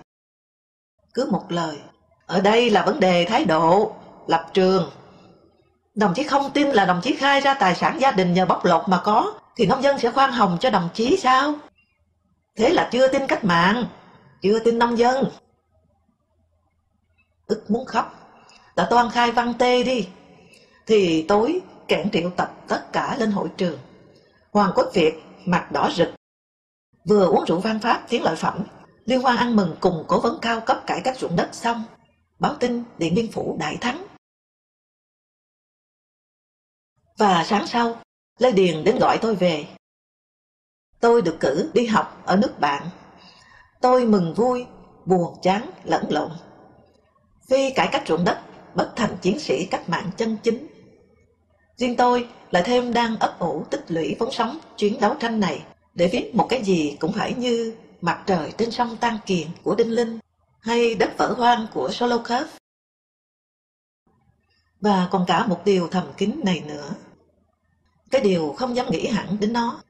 cứ 1.14 1.28
một 1.30 1.44
lời, 1.48 1.78
ở 2.26 2.40
đây 2.40 2.70
là 2.70 2.84
vấn 2.86 3.00
đề 3.00 3.24
thái 3.28 3.44
độ, 3.44 3.96
lập 4.32 4.46
trường. 4.54 4.90
Đồng 5.94 6.14
chí 6.14 6.22
không 6.22 6.50
tin 6.54 6.68
là 6.68 6.84
đồng 6.84 7.00
chí 7.02 7.16
khai 7.16 7.40
ra 7.40 7.54
tài 7.54 7.74
sản 7.74 8.00
gia 8.00 8.12
đình 8.12 8.34
nhờ 8.34 8.46
bóc 8.46 8.64
lột 8.64 8.88
mà 8.88 9.00
có, 9.04 9.32
thì 9.56 9.66
nông 9.66 9.82
dân 9.82 9.98
sẽ 9.98 10.10
khoan 10.10 10.32
hồng 10.32 10.56
cho 10.60 10.70
đồng 10.70 10.88
chí 10.94 11.16
sao? 11.16 11.54
Thế 12.56 12.68
là 12.68 12.88
chưa 12.92 13.08
tin 13.08 13.26
cách 13.26 13.44
mạng, 13.44 13.86
chưa 14.42 14.58
tin 14.58 14.78
nông 14.78 14.98
dân. 14.98 15.24
Ức 17.46 17.70
muốn 17.70 17.86
khóc, 17.86 18.06
đã 18.76 18.86
toan 18.90 19.10
khai 19.10 19.30
văn 19.30 19.54
tê 19.58 19.82
đi. 19.82 20.08
Thì 20.86 21.24
tối 21.28 21.60
kẹn 21.88 22.10
triệu 22.10 22.30
tập 22.30 22.52
tất 22.68 22.92
cả 22.92 23.16
lên 23.18 23.30
hội 23.30 23.48
trường. 23.56 23.78
Hoàng 24.52 24.72
Quốc 24.74 24.90
Việt 24.94 25.14
mặt 25.44 25.72
đỏ 25.72 25.90
rực, 25.94 26.08
vừa 27.04 27.26
uống 27.26 27.44
rượu 27.46 27.60
văn 27.60 27.78
pháp 27.80 28.02
tiếng 28.08 28.22
lợi 28.22 28.36
phẩm, 28.36 28.64
liên 29.04 29.22
hoan 29.22 29.36
ăn 29.36 29.56
mừng 29.56 29.76
cùng 29.80 30.04
cố 30.08 30.20
vấn 30.20 30.38
cao 30.42 30.60
cấp 30.60 30.82
cải 30.86 31.00
cách 31.04 31.18
ruộng 31.18 31.36
đất 31.36 31.48
xong, 31.52 31.82
báo 32.38 32.54
tin 32.60 32.84
Điện 32.98 33.14
Biên 33.14 33.32
Phủ 33.32 33.56
đại 33.60 33.76
thắng. 33.80 34.04
Và 37.18 37.44
sáng 37.44 37.66
sau, 37.66 37.96
Lê 38.38 38.52
Điền 38.52 38.84
đến 38.84 38.98
gọi 38.98 39.18
tôi 39.18 39.34
về. 39.34 39.66
Tôi 41.00 41.22
được 41.22 41.36
cử 41.40 41.70
đi 41.74 41.86
học 41.86 42.22
ở 42.24 42.36
nước 42.36 42.60
bạn. 42.60 42.82
Tôi 43.80 44.06
mừng 44.06 44.34
vui, 44.34 44.66
buồn 45.04 45.34
chán, 45.42 45.70
lẫn 45.84 46.04
lộn. 46.08 46.30
Phi 47.48 47.70
cải 47.70 47.88
cách 47.92 48.02
ruộng 48.08 48.24
đất, 48.24 48.40
bất 48.74 48.92
thành 48.96 49.16
chiến 49.22 49.38
sĩ 49.38 49.64
cách 49.64 49.88
mạng 49.88 50.10
chân 50.16 50.36
chính. 50.42 50.66
Riêng 51.76 51.96
tôi 51.96 52.28
lại 52.50 52.62
thêm 52.66 52.92
đang 52.92 53.18
ấp 53.18 53.38
ủ 53.38 53.64
tích 53.70 53.84
lũy 53.88 54.16
vốn 54.18 54.32
sống 54.32 54.58
chuyến 54.76 55.00
đấu 55.00 55.14
tranh 55.20 55.40
này 55.40 55.62
để 55.94 56.08
viết 56.12 56.34
một 56.34 56.46
cái 56.48 56.62
gì 56.62 56.96
cũng 57.00 57.12
phải 57.12 57.34
như 57.34 57.74
Mặt 58.00 58.22
trời 58.26 58.52
trên 58.58 58.70
sông 58.70 58.96
Tan 59.00 59.18
Kiền 59.26 59.46
của 59.62 59.74
Đinh 59.74 59.90
Linh 59.90 60.18
hay 60.60 60.94
Đất 60.94 61.18
vỡ 61.18 61.34
hoang 61.38 61.66
của 61.74 61.90
Solokhov 61.92 62.46
và 64.82 65.08
còn 65.10 65.24
cả 65.26 65.46
một 65.46 65.62
điều 65.64 65.88
thầm 65.88 66.12
kín 66.16 66.40
này 66.44 66.60
nữa. 66.66 66.90
Cái 68.10 68.20
điều 68.20 68.54
không 68.58 68.76
dám 68.76 68.90
nghĩ 68.90 69.06
hẳn 69.06 69.36
đến 69.40 69.52
nó, 69.52 69.82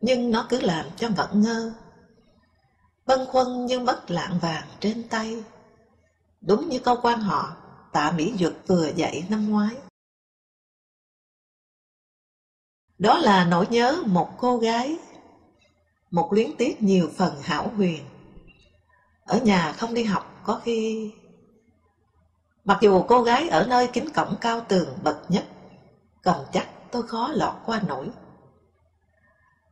nhưng 0.00 0.30
nó 0.30 0.46
cứ 0.48 0.60
làm 0.60 0.86
cho 0.96 1.08
ngẩn 1.08 1.42
ngơ. 1.42 1.72
bân 3.06 3.26
khuân 3.26 3.66
như 3.66 3.80
mất 3.80 4.10
lạng 4.10 4.38
vàng 4.38 4.68
trên 4.80 5.08
tay. 5.08 5.42
Đúng 6.40 6.68
như 6.68 6.78
câu 6.78 6.96
quan 7.02 7.20
họ 7.20 7.56
tạ 7.92 8.10
Mỹ 8.10 8.32
duật 8.38 8.54
vừa 8.66 8.88
dạy 8.96 9.24
năm 9.28 9.50
ngoái. 9.50 9.76
Đó 12.98 13.18
là 13.18 13.44
nỗi 13.44 13.66
nhớ 13.70 14.02
một 14.06 14.30
cô 14.38 14.56
gái, 14.56 14.96
một 16.10 16.32
luyến 16.32 16.56
tiếc 16.58 16.82
nhiều 16.82 17.10
phần 17.16 17.34
hảo 17.42 17.72
huyền. 17.76 18.04
Ở 19.24 19.40
nhà 19.40 19.72
không 19.72 19.94
đi 19.94 20.04
học 20.04 20.40
có 20.44 20.60
khi... 20.64 21.10
Mặc 22.64 22.78
dù 22.80 23.02
cô 23.08 23.22
gái 23.22 23.48
ở 23.48 23.66
nơi 23.66 23.88
kính 23.92 24.10
cổng 24.10 24.36
cao 24.40 24.60
tường 24.68 24.98
bậc 25.02 25.30
nhất, 25.30 25.44
còn 26.22 26.46
chắc 26.52 26.68
tôi 26.90 27.02
khó 27.02 27.28
lọt 27.34 27.54
qua 27.66 27.80
nổi. 27.86 28.10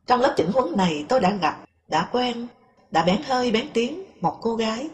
Trong 0.07 0.21
lớp 0.21 0.33
chỉnh 0.37 0.51
huấn 0.53 0.77
này 0.77 1.05
tôi 1.09 1.19
đã 1.19 1.31
gặp, 1.31 1.65
đã 1.87 2.09
quen, 2.11 2.47
đã 2.91 3.03
bén 3.03 3.23
hơi 3.23 3.51
bén 3.51 3.69
tiếng 3.73 4.03
một 4.21 4.39
cô 4.41 4.55
gái. 4.55 4.89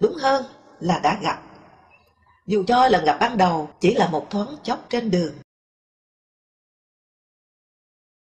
Đúng 0.00 0.14
hơn 0.14 0.44
là 0.80 0.98
đã 0.98 1.18
gặp. 1.22 1.42
Dù 2.46 2.64
cho 2.66 2.88
lần 2.88 3.04
gặp 3.04 3.16
ban 3.20 3.36
đầu 3.36 3.70
chỉ 3.80 3.94
là 3.94 4.08
một 4.08 4.30
thoáng 4.30 4.56
chốc 4.62 4.86
trên 4.88 5.10
đường. 5.10 5.34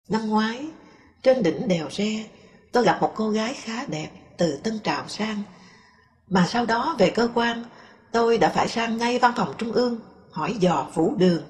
Năm 0.09 0.29
ngoái, 0.29 0.67
trên 1.23 1.43
đỉnh 1.43 1.67
đèo 1.67 1.89
Re, 1.89 2.25
tôi 2.71 2.83
gặp 2.83 2.97
một 3.01 3.13
cô 3.15 3.29
gái 3.29 3.53
khá 3.53 3.85
đẹp 3.87 4.09
từ 4.37 4.59
Tân 4.63 4.79
Trào 4.79 5.07
sang. 5.07 5.43
Mà 6.27 6.47
sau 6.47 6.65
đó 6.65 6.95
về 6.99 7.09
cơ 7.09 7.29
quan, 7.33 7.63
tôi 8.11 8.37
đã 8.37 8.49
phải 8.49 8.67
sang 8.67 8.97
ngay 8.97 9.19
văn 9.19 9.33
phòng 9.37 9.53
trung 9.57 9.71
ương 9.71 9.99
hỏi 10.31 10.55
dò 10.59 10.87
Vũ 10.93 11.15
Đường, 11.17 11.43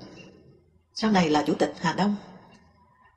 sau 0.94 1.12
này 1.12 1.30
là 1.30 1.44
Chủ 1.48 1.54
tịch 1.54 1.74
Hà 1.80 1.94
Đông, 1.94 2.16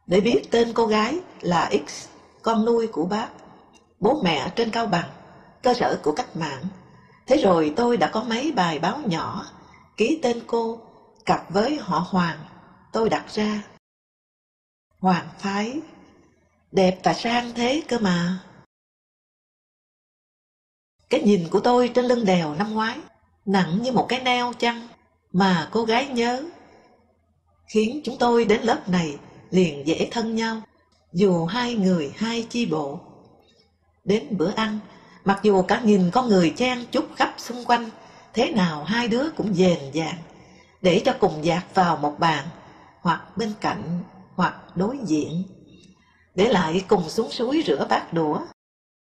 để 0.06 0.20
biết 0.20 0.42
tên 0.50 0.72
cô 0.72 0.86
gái 0.86 1.18
là 1.40 1.70
X, 1.88 2.08
con 2.42 2.64
nuôi 2.64 2.86
của 2.86 3.04
bác, 3.04 3.28
bố 4.00 4.20
mẹ 4.24 4.52
trên 4.56 4.70
Cao 4.70 4.86
Bằng, 4.86 5.10
cơ 5.62 5.74
sở 5.74 6.00
của 6.02 6.12
cách 6.12 6.36
mạng. 6.36 6.64
Thế 7.26 7.36
rồi 7.36 7.72
tôi 7.76 7.96
đã 7.96 8.10
có 8.12 8.22
mấy 8.22 8.52
bài 8.52 8.78
báo 8.78 9.00
nhỏ, 9.06 9.46
ký 9.96 10.20
tên 10.22 10.42
cô, 10.46 10.80
cặp 11.26 11.50
với 11.50 11.76
họ 11.76 12.06
Hoàng, 12.08 12.38
tôi 12.92 13.10
đặt 13.10 13.24
ra. 13.34 13.62
Hoàng 14.98 15.28
phái, 15.38 15.80
đẹp 16.72 17.00
và 17.02 17.14
sang 17.14 17.52
thế 17.54 17.82
cơ 17.88 17.98
mà. 17.98 18.38
Cái 21.10 21.22
nhìn 21.22 21.48
của 21.50 21.60
tôi 21.60 21.88
trên 21.94 22.04
lưng 22.04 22.24
đèo 22.24 22.54
năm 22.54 22.74
ngoái, 22.74 22.98
nặng 23.52 23.82
như 23.82 23.92
một 23.92 24.06
cái 24.08 24.20
neo 24.20 24.52
chăng, 24.52 24.88
mà 25.32 25.68
cô 25.70 25.84
gái 25.84 26.06
nhớ, 26.06 26.42
khiến 27.66 28.00
chúng 28.04 28.16
tôi 28.18 28.44
đến 28.44 28.62
lớp 28.62 28.88
này 28.88 29.18
liền 29.50 29.86
dễ 29.86 30.08
thân 30.10 30.34
nhau, 30.34 30.60
dù 31.12 31.46
hai 31.46 31.74
người 31.74 32.12
hai 32.16 32.46
chi 32.50 32.66
bộ. 32.66 33.00
Đến 34.04 34.26
bữa 34.30 34.50
ăn, 34.50 34.78
mặc 35.24 35.40
dù 35.42 35.62
cả 35.62 35.80
nghìn 35.84 36.10
con 36.10 36.28
người 36.28 36.52
chen 36.56 36.84
chúc 36.90 37.08
khắp 37.16 37.34
xung 37.38 37.64
quanh, 37.64 37.90
thế 38.34 38.52
nào 38.52 38.84
hai 38.84 39.08
đứa 39.08 39.30
cũng 39.36 39.54
dền 39.54 39.78
dàng, 39.92 40.18
để 40.82 41.02
cho 41.04 41.14
cùng 41.20 41.44
dạt 41.44 41.64
vào 41.74 41.96
một 41.96 42.14
bàn, 42.18 42.44
hoặc 43.00 43.36
bên 43.36 43.52
cạnh 43.60 44.02
hoặc 44.34 44.76
đối 44.76 44.98
diện. 45.06 45.42
Để 46.34 46.48
lại 46.48 46.84
cùng 46.88 47.08
xuống 47.08 47.30
suối 47.30 47.62
rửa 47.66 47.86
bát 47.90 48.12
đũa 48.12 48.38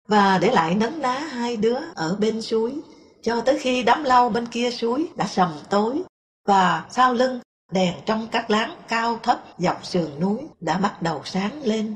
và 0.08 0.38
để 0.38 0.50
lại 0.50 0.74
nấn 0.74 1.00
ná 1.00 1.18
hai 1.18 1.56
đứa 1.56 1.78
ở 1.94 2.16
bên 2.20 2.42
suối 2.42 2.80
cho 3.22 3.40
tới 3.46 3.58
khi 3.58 3.82
đám 3.82 4.04
lau 4.04 4.30
bên 4.30 4.46
kia 4.46 4.70
suối 4.70 5.08
đã 5.16 5.26
sầm 5.26 5.52
tối 5.70 6.02
và 6.44 6.86
sau 6.90 7.14
lưng 7.14 7.40
đèn 7.72 7.94
trong 8.06 8.28
các 8.32 8.50
láng 8.50 8.76
cao 8.88 9.18
thấp 9.22 9.44
dọc 9.58 9.86
sườn 9.86 10.20
núi 10.20 10.38
đã 10.60 10.78
bắt 10.78 11.02
đầu 11.02 11.22
sáng 11.24 11.62
lên. 11.62 11.94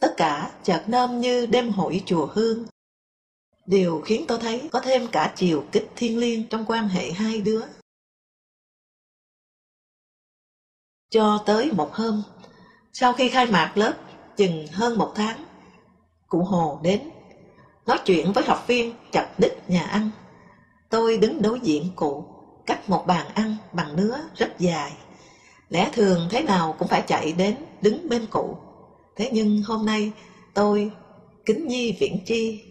Tất 0.00 0.14
cả 0.16 0.50
chợt 0.62 0.84
nôm 0.86 1.20
như 1.20 1.46
đêm 1.46 1.70
hội 1.70 2.02
chùa 2.06 2.26
hương. 2.26 2.66
Điều 3.66 4.02
khiến 4.04 4.24
tôi 4.28 4.38
thấy 4.38 4.68
có 4.72 4.80
thêm 4.80 5.08
cả 5.12 5.32
chiều 5.36 5.64
kích 5.72 5.88
thiên 5.96 6.18
liêng 6.18 6.48
trong 6.48 6.64
quan 6.66 6.88
hệ 6.88 7.12
hai 7.12 7.40
đứa. 7.40 7.62
Cho 11.10 11.42
tới 11.46 11.72
một 11.72 11.90
hôm 11.92 12.22
sau 12.92 13.12
khi 13.12 13.28
khai 13.28 13.46
mạc 13.46 13.72
lớp 13.76 13.94
chừng 14.36 14.66
hơn 14.66 14.98
một 14.98 15.12
tháng, 15.14 15.44
cụ 16.26 16.44
Hồ 16.44 16.80
đến, 16.82 17.10
nói 17.86 17.98
chuyện 18.04 18.32
với 18.32 18.44
học 18.44 18.64
viên 18.66 18.94
chặt 19.12 19.34
đích 19.38 19.52
nhà 19.68 19.82
ăn. 19.82 20.10
Tôi 20.90 21.18
đứng 21.18 21.42
đối 21.42 21.60
diện 21.60 21.90
cụ, 21.96 22.24
cách 22.66 22.90
một 22.90 23.04
bàn 23.06 23.26
ăn 23.34 23.56
bằng 23.72 23.96
nứa 23.96 24.18
rất 24.34 24.58
dài. 24.58 24.92
Lẽ 25.68 25.90
thường 25.92 26.28
thế 26.30 26.42
nào 26.42 26.76
cũng 26.78 26.88
phải 26.88 27.02
chạy 27.06 27.32
đến 27.32 27.56
đứng 27.82 28.08
bên 28.08 28.26
cụ. 28.26 28.56
Thế 29.16 29.30
nhưng 29.32 29.62
hôm 29.62 29.86
nay 29.86 30.12
tôi 30.54 30.90
kính 31.46 31.66
nhi 31.66 31.96
viễn 32.00 32.24
chi. 32.26 32.62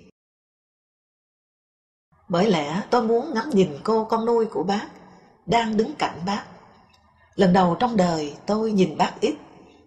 Bởi 2.30 2.52
lẽ 2.52 2.82
tôi 2.90 3.02
muốn 3.02 3.34
ngắm 3.34 3.50
nhìn 3.50 3.70
cô 3.84 4.06
con 4.06 4.26
nuôi 4.26 4.46
của 4.46 4.64
bác, 4.64 4.88
đang 5.46 5.78
đứng 5.78 5.96
cạnh 5.96 6.20
bác. 6.26 6.44
Lần 7.36 7.54
đầu 7.54 7.76
trong 7.80 7.98
đời 7.98 8.36
tôi 8.46 8.72
nhìn 8.72 8.98
bác 8.98 9.14
ít 9.22 9.36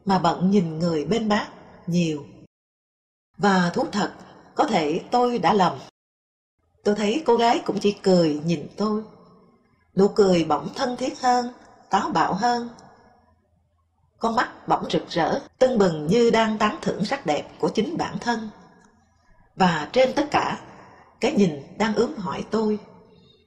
mà 0.04 0.18
bận 0.18 0.50
nhìn 0.50 0.78
người 0.78 1.04
bên 1.04 1.28
bác 1.28 1.48
nhiều. 1.86 2.26
Và 3.36 3.70
thú 3.74 3.84
thật, 3.92 4.12
có 4.54 4.64
thể 4.64 5.00
tôi 5.10 5.38
đã 5.38 5.52
lầm. 5.52 5.78
Tôi 6.88 6.94
thấy 6.94 7.22
cô 7.26 7.36
gái 7.36 7.62
cũng 7.64 7.78
chỉ 7.80 7.92
cười 7.92 8.40
nhìn 8.44 8.68
tôi. 8.76 9.02
Nụ 9.96 10.08
cười 10.08 10.44
bỗng 10.44 10.74
thân 10.74 10.96
thiết 10.96 11.20
hơn, 11.20 11.52
táo 11.90 12.10
bạo 12.10 12.34
hơn. 12.34 12.68
Con 14.18 14.36
mắt 14.36 14.68
bỗng 14.68 14.90
rực 14.90 15.08
rỡ, 15.08 15.40
tưng 15.58 15.78
bừng 15.78 16.06
như 16.06 16.30
đang 16.30 16.58
tán 16.58 16.78
thưởng 16.82 17.04
sắc 17.04 17.26
đẹp 17.26 17.48
của 17.58 17.68
chính 17.68 17.96
bản 17.96 18.18
thân. 18.18 18.50
Và 19.56 19.88
trên 19.92 20.12
tất 20.14 20.28
cả, 20.30 20.60
cái 21.20 21.32
nhìn 21.32 21.62
đang 21.78 21.94
ướm 21.94 22.16
hỏi 22.16 22.44
tôi, 22.50 22.78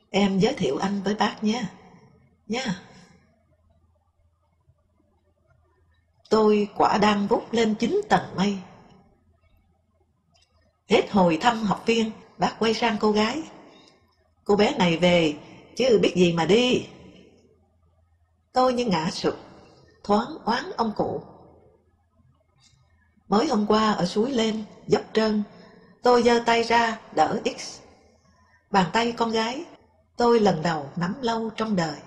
em 0.09 0.39
giới 0.39 0.53
thiệu 0.53 0.77
anh 0.77 1.01
với 1.03 1.15
bác 1.15 1.43
nhé. 1.43 1.65
Nha. 2.47 2.81
tôi 6.29 6.67
quả 6.75 6.97
đang 6.97 7.27
vút 7.27 7.53
lên 7.53 7.75
chín 7.75 8.01
tầng 8.09 8.35
mây. 8.35 8.57
Hết 10.89 11.11
hồi 11.11 11.37
thăm 11.41 11.63
học 11.63 11.83
viên, 11.85 12.11
bác 12.41 12.59
quay 12.59 12.73
sang 12.73 12.97
cô 12.99 13.11
gái. 13.11 13.41
Cô 14.45 14.55
bé 14.55 14.73
này 14.73 14.97
về, 14.97 15.33
chứ 15.75 15.99
biết 16.01 16.13
gì 16.15 16.33
mà 16.33 16.45
đi. 16.45 16.85
Tôi 18.53 18.73
như 18.73 18.85
ngã 18.85 19.09
sụp, 19.11 19.35
thoáng 20.03 20.37
oán 20.45 20.63
ông 20.77 20.91
cụ. 20.95 21.21
Mới 23.27 23.47
hôm 23.47 23.65
qua 23.65 23.91
ở 23.91 24.05
suối 24.05 24.31
lên, 24.31 24.63
dốc 24.87 25.01
trơn, 25.13 25.43
tôi 26.03 26.23
giơ 26.23 26.39
tay 26.45 26.63
ra 26.63 26.97
đỡ 27.11 27.39
X. 27.57 27.79
Bàn 28.71 28.89
tay 28.93 29.11
con 29.11 29.31
gái, 29.31 29.63
tôi 30.17 30.39
lần 30.39 30.61
đầu 30.61 30.89
nắm 30.95 31.21
lâu 31.21 31.49
trong 31.55 31.75
đời. 31.75 31.97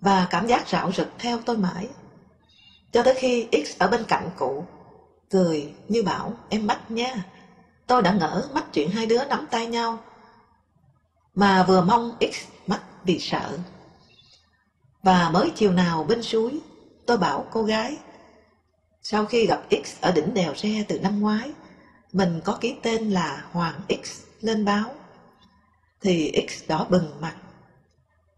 Và 0.00 0.26
cảm 0.30 0.46
giác 0.46 0.68
rạo 0.68 0.92
rực 0.92 1.08
theo 1.18 1.38
tôi 1.46 1.56
mãi. 1.56 1.88
Cho 2.92 3.02
tới 3.02 3.14
khi 3.14 3.46
X 3.52 3.78
ở 3.78 3.88
bên 3.88 4.04
cạnh 4.08 4.30
cụ, 4.36 4.64
cười 5.30 5.74
như 5.88 6.02
bảo 6.02 6.32
em 6.48 6.66
bắt 6.66 6.90
nha. 6.90 7.31
Tôi 7.92 8.02
đã 8.02 8.12
ngỡ 8.12 8.48
mắt 8.52 8.64
chuyện 8.72 8.90
hai 8.90 9.06
đứa 9.06 9.24
nắm 9.24 9.46
tay 9.50 9.66
nhau, 9.66 9.98
mà 11.34 11.62
vừa 11.62 11.82
mong 11.82 12.18
X 12.20 12.48
mắt 12.66 12.80
vì 13.04 13.18
sợ. 13.18 13.58
Và 15.02 15.28
mới 15.28 15.52
chiều 15.54 15.72
nào 15.72 16.04
bên 16.04 16.22
suối, 16.22 16.60
tôi 17.06 17.16
bảo 17.16 17.46
cô 17.50 17.62
gái, 17.62 17.96
sau 19.02 19.26
khi 19.26 19.46
gặp 19.46 19.62
X 19.70 20.00
ở 20.00 20.12
đỉnh 20.12 20.34
đèo 20.34 20.54
Re 20.54 20.84
từ 20.88 20.98
năm 20.98 21.20
ngoái, 21.20 21.52
mình 22.12 22.40
có 22.44 22.58
ký 22.60 22.74
tên 22.82 23.10
là 23.10 23.44
Hoàng 23.50 23.80
X 24.04 24.20
lên 24.40 24.64
báo, 24.64 24.94
thì 26.00 26.32
X 26.48 26.68
đỏ 26.68 26.86
bừng 26.90 27.20
mặt. 27.20 27.34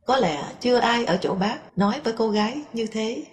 Có 0.06 0.16
lẽ 0.16 0.54
chưa 0.60 0.76
ai 0.76 1.04
ở 1.04 1.16
chỗ 1.16 1.34
bác 1.34 1.78
nói 1.78 2.00
với 2.04 2.12
cô 2.12 2.30
gái 2.30 2.62
như 2.72 2.86
thế. 2.86 3.24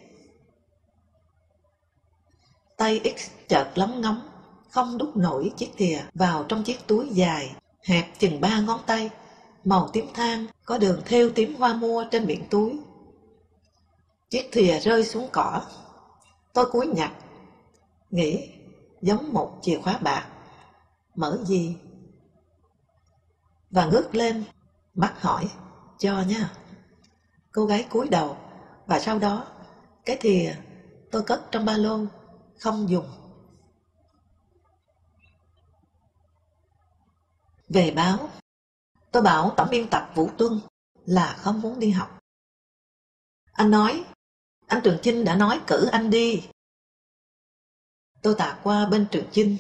Tay 2.78 3.00
X 3.18 3.30
chợt 3.48 3.72
lóng 3.76 4.02
ngóng, 4.02 4.31
không 4.72 4.98
đút 4.98 5.18
nổi 5.18 5.54
chiếc 5.58 5.72
thìa 5.78 6.00
vào 6.14 6.44
trong 6.44 6.64
chiếc 6.64 6.88
túi 6.88 7.10
dài, 7.10 7.56
hẹp 7.84 8.20
chừng 8.20 8.42
ba 8.42 8.60
ngón 8.60 8.80
tay, 8.86 9.10
màu 9.64 9.90
tím 9.94 10.06
than, 10.14 10.46
có 10.66 10.78
đường 10.78 11.02
thêu 11.06 11.30
tím 11.36 11.56
hoa 11.56 11.74
mua 11.74 12.06
trên 12.12 12.26
miệng 12.26 12.50
túi. 12.50 12.80
Chiếc 14.30 14.50
thìa 14.52 14.80
rơi 14.80 15.06
xuống 15.06 15.28
cỏ. 15.32 15.62
Tôi 16.54 16.66
cúi 16.72 16.88
nhặt, 16.88 17.12
nghĩ 18.10 18.50
giống 19.02 19.34
một 19.34 19.58
chìa 19.62 19.80
khóa 19.80 19.98
bạc. 19.98 20.28
Mở 21.16 21.40
gì? 21.46 21.76
Và 23.72 23.86
ngước 23.86 24.16
lên, 24.16 24.44
mắt 24.96 25.22
hỏi, 25.22 25.50
cho 26.00 26.22
nha. 26.28 26.52
Cô 27.52 27.66
gái 27.66 27.86
cúi 27.90 28.10
đầu, 28.10 28.38
và 28.86 29.00
sau 29.00 29.20
đó, 29.20 29.46
cái 30.06 30.18
thìa 30.20 30.56
tôi 31.12 31.24
cất 31.24 31.52
trong 31.52 31.66
ba 31.66 31.78
lô 31.78 32.00
không 32.60 32.90
dùng 32.90 33.06
Về 37.74 37.92
báo, 37.92 38.30
tôi 39.12 39.24
bảo 39.24 39.54
tổng 39.58 39.70
biên 39.72 39.88
tập 39.90 40.12
Vũ 40.16 40.30
Tuân 40.38 40.60
là 41.06 41.38
không 41.40 41.62
muốn 41.62 41.80
đi 41.80 41.90
học. 41.90 42.20
Anh 43.52 43.72
nói, 43.72 44.04
anh 44.68 44.82
Trường 44.84 44.98
Chinh 45.02 45.26
đã 45.26 45.36
nói 45.36 45.62
cử 45.68 45.90
anh 45.92 46.10
đi. 46.10 46.44
Tôi 48.22 48.36
tạ 48.38 48.60
qua 48.64 48.86
bên 48.86 49.08
Trường 49.12 49.26
Chinh, 49.32 49.58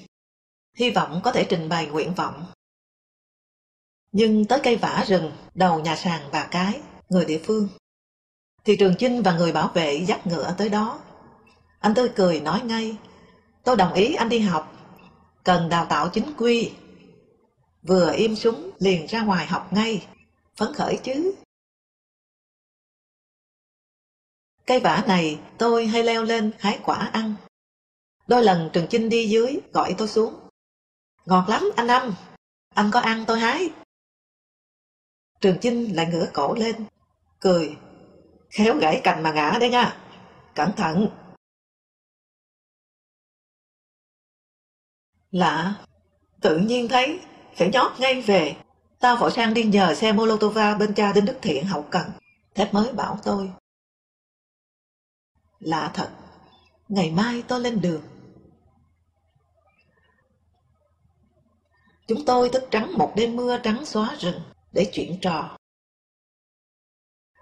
hy 0.77 0.89
vọng 0.89 1.21
có 1.23 1.31
thể 1.31 1.47
trình 1.49 1.69
bày 1.69 1.87
nguyện 1.87 2.13
vọng. 2.13 2.45
Nhưng 4.11 4.45
tới 4.45 4.59
cây 4.63 4.75
vả 4.75 5.05
rừng, 5.07 5.31
đầu 5.53 5.79
nhà 5.79 5.95
sàn 5.95 6.29
bà 6.31 6.47
cái, 6.51 6.81
người 7.09 7.25
địa 7.25 7.41
phương, 7.43 7.67
thì 8.63 8.75
Trường 8.79 8.95
Chinh 8.99 9.21
và 9.21 9.37
người 9.37 9.51
bảo 9.51 9.67
vệ 9.73 10.05
dắt 10.07 10.27
ngựa 10.27 10.55
tới 10.57 10.69
đó. 10.69 10.99
Anh 11.79 11.93
tươi 11.93 12.09
cười 12.15 12.39
nói 12.39 12.61
ngay, 12.61 12.97
tôi 13.63 13.75
đồng 13.75 13.93
ý 13.93 14.13
anh 14.13 14.29
đi 14.29 14.39
học, 14.39 14.73
cần 15.43 15.69
đào 15.69 15.85
tạo 15.85 16.09
chính 16.09 16.33
quy. 16.37 16.71
Vừa 17.81 18.13
im 18.13 18.35
súng 18.35 18.71
liền 18.79 19.05
ra 19.07 19.23
ngoài 19.23 19.47
học 19.47 19.73
ngay, 19.73 20.07
phấn 20.55 20.73
khởi 20.73 20.99
chứ. 21.03 21.35
Cây 24.65 24.79
vả 24.79 25.03
này 25.07 25.39
tôi 25.57 25.87
hay 25.87 26.03
leo 26.03 26.23
lên 26.23 26.51
hái 26.59 26.79
quả 26.83 26.97
ăn. 26.97 27.35
Đôi 28.27 28.43
lần 28.43 28.69
Trường 28.73 28.87
Chinh 28.89 29.09
đi 29.09 29.29
dưới 29.29 29.59
gọi 29.73 29.95
tôi 29.97 30.07
xuống. 30.07 30.49
Ngọt 31.25 31.49
lắm 31.49 31.63
anh 31.75 31.87
Năm, 31.87 32.15
anh 32.75 32.89
có 32.93 32.99
ăn 32.99 33.23
tôi 33.27 33.39
hái. 33.39 33.69
Trường 35.41 35.57
Chinh 35.61 35.95
lại 35.95 36.07
ngửa 36.11 36.27
cổ 36.33 36.55
lên, 36.55 36.85
cười. 37.39 37.77
Khéo 38.49 38.77
gãy 38.81 39.01
cành 39.03 39.23
mà 39.23 39.31
ngã 39.33 39.57
đấy 39.59 39.69
nha, 39.69 40.01
cẩn 40.55 40.71
thận. 40.77 41.09
Lạ, 45.31 45.85
tự 46.41 46.57
nhiên 46.57 46.87
thấy, 46.87 47.19
phải 47.55 47.69
nhót 47.69 47.99
ngay 47.99 48.21
về. 48.21 48.55
Tao 48.99 49.15
vội 49.15 49.31
sang 49.31 49.53
đi 49.53 49.63
nhờ 49.63 49.93
xe 49.93 50.11
Molotova 50.11 50.75
bên 50.75 50.93
cha 50.93 51.13
Đinh 51.13 51.25
Đức 51.25 51.37
Thiện 51.41 51.65
hậu 51.65 51.81
cần. 51.81 52.11
Thép 52.55 52.73
mới 52.73 52.93
bảo 52.93 53.19
tôi. 53.23 53.51
Lạ 55.59 55.91
thật, 55.93 56.09
ngày 56.89 57.11
mai 57.11 57.43
tôi 57.47 57.59
lên 57.59 57.81
đường. 57.81 58.01
Chúng 62.07 62.25
tôi 62.25 62.49
thức 62.49 62.63
trắng 62.71 62.93
một 62.97 63.13
đêm 63.15 63.35
mưa 63.35 63.57
trắng 63.63 63.85
xóa 63.85 64.15
rừng 64.19 64.41
để 64.71 64.89
chuyện 64.93 65.17
trò. 65.21 65.57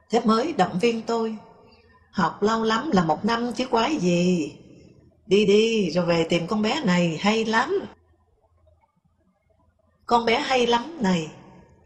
Thép 0.10 0.26
mới 0.26 0.54
động 0.54 0.80
viên 0.80 1.02
tôi. 1.02 1.38
Học 2.12 2.44
lâu 2.44 2.64
lắm 2.64 2.92
là 2.94 3.04
một 3.04 3.26
năm 3.26 3.52
chứ 3.54 3.68
quái 3.68 3.98
gì. 3.98 4.56
Đi 5.26 5.46
đi 5.46 5.90
rồi 5.90 6.06
về 6.06 6.26
tìm 6.30 6.48
con 6.48 6.62
bé 6.62 6.82
này 6.86 7.18
hay 7.22 7.46
lắm. 7.46 7.80
Con 10.10 10.26
bé 10.26 10.40
hay 10.40 10.68
lắm 10.68 10.98
này 11.02 11.32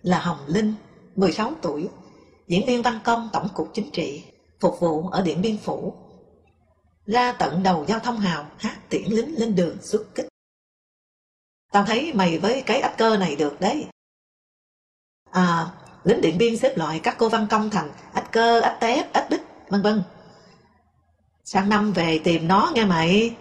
là 0.02 0.20
Hồng 0.20 0.46
Linh, 0.48 0.74
16 1.16 1.52
tuổi, 1.62 1.90
diễn 2.48 2.66
viên 2.68 2.82
văn 2.82 3.00
công 3.04 3.30
Tổng 3.34 3.48
cục 3.54 3.70
Chính 3.74 3.92
trị, 3.92 4.24
phục 4.60 4.80
vụ 4.80 5.08
ở 5.08 5.22
Điện 5.22 5.42
Biên 5.42 5.58
Phủ. 5.58 5.94
Ra 7.06 7.32
tận 7.32 7.64
đầu 7.64 7.86
giao 7.88 8.00
thông 8.00 8.20
hào 8.20 8.46
hát 8.58 8.78
tiễn 8.90 9.04
lính 9.04 9.40
lên 9.40 9.56
đường 9.56 9.78
xuất 9.82 10.06
kích. 10.16 10.28
Tao 11.72 11.86
thấy 11.86 12.14
mày 12.14 12.40
với 12.40 12.64
cái 12.66 12.82
ách 12.82 12.98
cơ 12.98 13.18
này 13.18 13.36
được 13.36 13.60
đấy. 13.60 13.86
À, 15.32 15.72
lính 16.04 16.22
điện 16.22 16.38
biên 16.38 16.58
xếp 16.58 16.78
loại 16.78 17.00
các 17.00 17.16
cô 17.18 17.30
văn 17.30 17.48
công 17.50 17.70
thành 17.70 17.92
ách 18.14 18.32
cơ, 18.32 18.62
ách 18.62 18.78
tép, 18.80 19.14
ách 19.14 19.28
bích, 19.30 19.42
vân 19.70 19.82
vân. 19.82 20.04
Sáng 21.44 21.70
năm 21.70 21.94
về 21.94 22.20
tìm 22.24 22.48
nó 22.48 22.72
nghe 22.74 22.86
mày. 22.86 23.36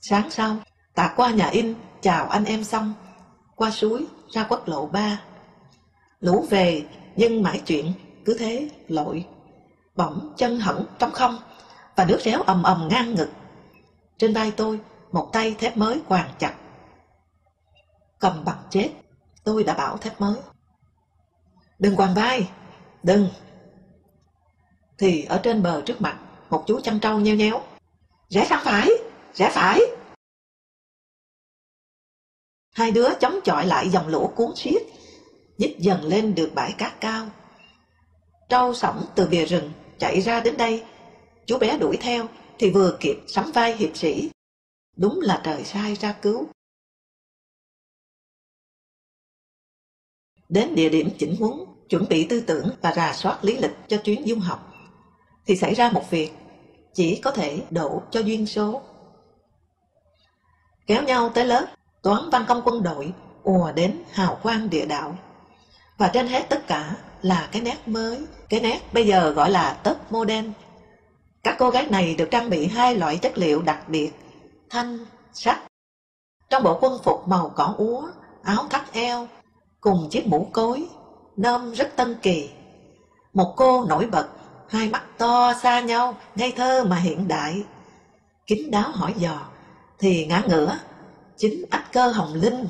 Sáng 0.00 0.30
sau, 0.30 0.56
tạc 0.94 1.12
qua 1.16 1.30
nhà 1.30 1.46
in, 1.46 1.74
chào 2.00 2.28
anh 2.28 2.44
em 2.44 2.64
xong, 2.64 2.94
qua 3.56 3.70
suối, 3.70 4.06
ra 4.28 4.46
quốc 4.48 4.68
lộ 4.68 4.86
3. 4.86 5.20
Lũ 6.20 6.46
về, 6.50 6.86
nhưng 7.16 7.42
mãi 7.42 7.62
chuyện, 7.66 7.92
cứ 8.24 8.36
thế, 8.38 8.68
lội. 8.88 9.26
Bỗng 9.96 10.32
chân 10.36 10.60
hẳn 10.60 10.84
trong 10.98 11.12
không, 11.12 11.38
và 11.96 12.04
nước 12.04 12.18
réo 12.20 12.42
ầm 12.42 12.62
ầm 12.62 12.88
ngang 12.90 13.14
ngực. 13.14 13.28
Trên 14.18 14.34
vai 14.34 14.50
tôi, 14.50 14.80
một 15.12 15.30
tay 15.32 15.54
thép 15.58 15.76
mới 15.76 16.00
quàng 16.08 16.30
chặt. 16.38 16.54
Cầm 18.18 18.44
bằng 18.44 18.62
chết, 18.70 18.90
tôi 19.44 19.64
đã 19.64 19.74
bảo 19.74 19.96
thép 19.96 20.20
mới. 20.20 20.36
Đừng 21.78 21.96
quàng 21.96 22.14
vai, 22.14 22.48
đừng. 23.02 23.28
Thì 24.98 25.24
ở 25.24 25.40
trên 25.42 25.62
bờ 25.62 25.82
trước 25.82 26.00
mặt, 26.00 26.18
một 26.50 26.64
chú 26.66 26.80
chăn 26.80 27.00
trâu 27.00 27.20
nheo 27.20 27.34
nhéo. 27.34 27.60
Rẽ 28.28 28.46
sang 28.48 28.64
phải, 28.64 28.90
rẽ 29.34 29.50
phải. 29.52 29.80
Hai 32.72 32.90
đứa 32.90 33.08
chống 33.20 33.40
chọi 33.44 33.66
lại 33.66 33.90
dòng 33.90 34.08
lũ 34.08 34.32
cuốn 34.36 34.56
xiết, 34.56 34.82
nhích 35.58 35.78
dần 35.78 36.04
lên 36.04 36.34
được 36.34 36.50
bãi 36.54 36.72
cát 36.78 37.00
cao. 37.00 37.26
Trâu 38.48 38.74
sổng 38.74 39.06
từ 39.14 39.26
bìa 39.26 39.44
rừng 39.44 39.72
chạy 39.98 40.20
ra 40.20 40.40
đến 40.40 40.56
đây, 40.56 40.84
chú 41.46 41.58
bé 41.58 41.78
đuổi 41.78 41.96
theo 42.00 42.26
thì 42.58 42.70
vừa 42.70 42.96
kịp 43.00 43.16
sắm 43.28 43.52
vai 43.52 43.76
hiệp 43.76 43.96
sĩ 43.96 44.30
Đúng 44.96 45.20
là 45.20 45.40
trời 45.44 45.64
sai 45.64 45.94
ra 45.94 46.12
cứu. 46.22 46.46
Đến 50.48 50.74
địa 50.74 50.88
điểm 50.88 51.10
chỉnh 51.18 51.36
huấn, 51.36 51.52
chuẩn 51.88 52.08
bị 52.08 52.26
tư 52.30 52.40
tưởng 52.40 52.70
và 52.82 52.92
rà 52.96 53.12
soát 53.14 53.44
lý 53.44 53.56
lịch 53.56 53.76
cho 53.88 53.96
chuyến 53.96 54.24
du 54.26 54.36
học, 54.38 54.72
thì 55.46 55.56
xảy 55.56 55.74
ra 55.74 55.90
một 55.90 56.10
việc 56.10 56.32
chỉ 56.94 57.20
có 57.20 57.30
thể 57.30 57.62
đổ 57.70 58.02
cho 58.10 58.20
duyên 58.20 58.46
số. 58.46 58.82
Kéo 60.86 61.02
nhau 61.02 61.30
tới 61.34 61.44
lớp, 61.44 61.66
toán 62.02 62.30
văn 62.30 62.44
công 62.48 62.62
quân 62.64 62.82
đội 62.82 63.12
ùa 63.42 63.72
đến 63.72 64.02
hào 64.12 64.38
quang 64.42 64.70
địa 64.70 64.86
đạo. 64.86 65.16
Và 65.98 66.08
trên 66.08 66.26
hết 66.26 66.48
tất 66.48 66.66
cả 66.66 66.96
là 67.22 67.48
cái 67.52 67.62
nét 67.62 67.88
mới, 67.88 68.26
cái 68.48 68.60
nét 68.60 68.80
bây 68.92 69.06
giờ 69.06 69.30
gọi 69.30 69.50
là 69.50 69.72
tớp 69.82 70.12
modern. 70.12 70.52
Các 71.42 71.56
cô 71.58 71.70
gái 71.70 71.86
này 71.90 72.14
được 72.14 72.28
trang 72.30 72.50
bị 72.50 72.66
hai 72.66 72.96
loại 72.96 73.16
chất 73.16 73.38
liệu 73.38 73.62
đặc 73.62 73.88
biệt 73.88 74.12
thanh, 74.70 74.98
sắc. 75.32 75.58
Trong 76.50 76.62
bộ 76.62 76.78
quân 76.80 76.98
phục 77.04 77.28
màu 77.28 77.52
cỏ 77.56 77.74
úa, 77.78 78.02
áo 78.42 78.66
thắt 78.70 78.92
eo, 78.92 79.28
cùng 79.80 80.08
chiếc 80.10 80.26
mũ 80.26 80.48
cối, 80.52 80.86
nôm 81.36 81.72
rất 81.72 81.96
tân 81.96 82.14
kỳ. 82.22 82.50
Một 83.32 83.54
cô 83.56 83.84
nổi 83.84 84.06
bật, 84.06 84.28
hai 84.68 84.88
mắt 84.88 85.02
to 85.18 85.54
xa 85.62 85.80
nhau, 85.80 86.16
ngây 86.34 86.52
thơ 86.52 86.84
mà 86.84 86.96
hiện 86.96 87.28
đại. 87.28 87.62
Kính 88.46 88.70
đáo 88.70 88.90
hỏi 88.92 89.14
dò, 89.16 89.40
thì 89.98 90.26
ngã 90.26 90.42
ngửa, 90.48 90.78
chính 91.40 91.64
ách 91.70 91.88
cơ 91.92 92.08
hồng 92.08 92.34
linh. 92.34 92.68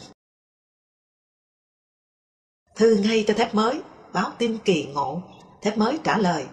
Thư 2.76 2.96
ngay 2.96 3.24
cho 3.26 3.34
thép 3.34 3.54
mới, 3.54 3.82
báo 4.12 4.32
tin 4.38 4.58
kỳ 4.64 4.86
ngộ, 4.86 5.22
thép 5.62 5.78
mới 5.78 5.98
trả 6.04 6.18
lời. 6.18 6.46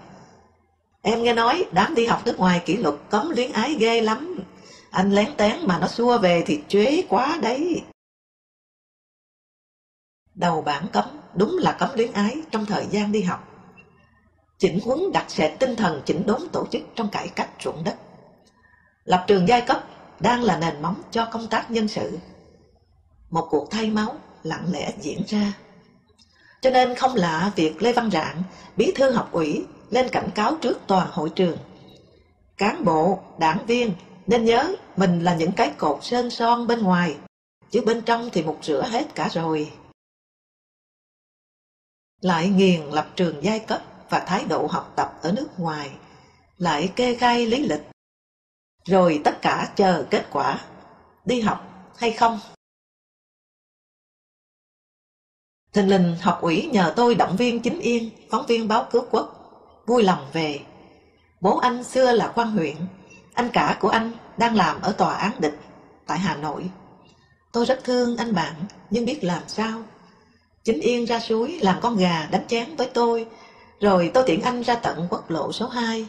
Em 1.01 1.23
nghe 1.23 1.33
nói 1.33 1.65
đám 1.71 1.95
đi 1.95 2.05
học 2.05 2.21
nước 2.25 2.39
ngoài 2.39 2.61
kỷ 2.65 2.77
luật 2.77 2.95
cấm 3.09 3.29
luyến 3.29 3.51
ái 3.51 3.75
ghê 3.79 4.01
lắm, 4.01 4.39
anh 4.91 5.11
lén 5.11 5.35
tén 5.37 5.59
mà 5.67 5.79
nó 5.79 5.87
xua 5.87 6.17
về 6.17 6.43
thì 6.47 6.63
chế 6.67 7.05
quá 7.09 7.39
đấy. 7.41 7.83
Đầu 10.35 10.61
bản 10.61 10.87
cấm 10.93 11.05
đúng 11.35 11.57
là 11.57 11.75
cấm 11.79 11.89
luyến 11.95 12.11
ái 12.11 12.41
trong 12.51 12.65
thời 12.65 12.87
gian 12.91 13.11
đi 13.11 13.21
học. 13.21 13.47
Chỉnh 14.57 14.79
huấn 14.83 14.99
đặt 15.13 15.25
sệt 15.31 15.59
tinh 15.59 15.75
thần 15.75 16.01
chỉnh 16.05 16.25
đốn 16.25 16.41
tổ 16.51 16.67
chức 16.71 16.81
trong 16.95 17.09
cải 17.09 17.27
cách 17.27 17.49
ruộng 17.63 17.83
đất. 17.83 17.95
Lập 19.03 19.25
trường 19.27 19.47
giai 19.47 19.61
cấp 19.61 19.83
đang 20.19 20.43
là 20.43 20.57
nền 20.57 20.81
móng 20.81 21.01
cho 21.11 21.25
công 21.31 21.47
tác 21.47 21.71
nhân 21.71 21.87
sự. 21.87 22.17
Một 23.29 23.47
cuộc 23.49 23.71
thay 23.71 23.89
máu 23.89 24.15
lặng 24.43 24.65
lẽ 24.71 24.93
diễn 25.01 25.23
ra. 25.27 25.53
Cho 26.61 26.69
nên 26.69 26.95
không 26.95 27.15
lạ 27.15 27.51
việc 27.55 27.81
Lê 27.81 27.93
Văn 27.93 28.11
Rạng, 28.11 28.43
bí 28.77 28.91
thư 28.95 29.11
học 29.11 29.29
ủy, 29.31 29.65
lên 29.89 30.09
cảnh 30.11 30.29
cáo 30.35 30.55
trước 30.61 30.79
toàn 30.87 31.07
hội 31.11 31.29
trường. 31.29 31.57
Cán 32.57 32.85
bộ, 32.85 33.19
đảng 33.39 33.65
viên 33.65 33.93
nên 34.27 34.45
nhớ 34.45 34.75
mình 34.97 35.23
là 35.23 35.35
những 35.35 35.51
cái 35.51 35.71
cột 35.77 35.99
sơn 36.01 36.29
son 36.29 36.67
bên 36.67 36.83
ngoài, 36.83 37.17
chứ 37.71 37.81
bên 37.85 38.01
trong 38.01 38.29
thì 38.33 38.43
mục 38.43 38.59
rửa 38.61 38.83
hết 38.89 39.15
cả 39.15 39.29
rồi. 39.33 39.71
Lại 42.21 42.49
nghiền 42.49 42.81
lập 42.81 43.07
trường 43.15 43.43
giai 43.43 43.59
cấp 43.59 43.81
và 44.09 44.19
thái 44.19 44.45
độ 44.45 44.67
học 44.67 44.93
tập 44.95 45.13
ở 45.21 45.31
nước 45.31 45.47
ngoài, 45.57 45.91
lại 46.57 46.91
kê 46.95 47.15
khai 47.15 47.45
lý 47.45 47.63
lịch. 47.65 47.81
Rồi 48.87 49.21
tất 49.23 49.41
cả 49.41 49.69
chờ 49.75 50.05
kết 50.09 50.25
quả, 50.31 50.59
đi 51.25 51.41
học 51.41 51.63
hay 51.97 52.11
không. 52.11 52.39
Thình 55.73 55.89
lình 55.89 56.15
học 56.21 56.39
ủy 56.41 56.69
nhờ 56.71 56.93
tôi 56.95 57.15
động 57.15 57.35
viên 57.37 57.59
chính 57.59 57.79
yên, 57.79 58.09
phóng 58.31 58.45
viên 58.45 58.67
báo 58.67 58.87
cứu 58.91 59.05
quốc, 59.11 59.51
vui 59.85 60.03
lòng 60.03 60.27
về. 60.33 60.59
Bố 61.41 61.57
anh 61.57 61.83
xưa 61.83 62.11
là 62.11 62.31
quan 62.35 62.51
huyện, 62.51 62.75
anh 63.33 63.49
cả 63.53 63.77
của 63.79 63.89
anh 63.89 64.11
đang 64.37 64.55
làm 64.55 64.81
ở 64.81 64.91
tòa 64.91 65.13
án 65.13 65.31
địch 65.39 65.59
tại 66.07 66.19
Hà 66.19 66.35
Nội. 66.35 66.69
Tôi 67.51 67.65
rất 67.65 67.79
thương 67.83 68.17
anh 68.17 68.33
bạn, 68.33 68.53
nhưng 68.89 69.05
biết 69.05 69.23
làm 69.23 69.43
sao. 69.47 69.81
Chính 70.63 70.79
Yên 70.79 71.05
ra 71.05 71.19
suối 71.19 71.59
làm 71.61 71.79
con 71.81 71.97
gà 71.97 72.27
đánh 72.31 72.47
chén 72.47 72.75
với 72.75 72.89
tôi, 72.93 73.27
rồi 73.79 74.11
tôi 74.13 74.23
tiện 74.27 74.41
anh 74.41 74.63
ra 74.63 74.75
tận 74.75 75.07
quốc 75.09 75.31
lộ 75.31 75.51
số 75.51 75.67
2. 75.67 76.07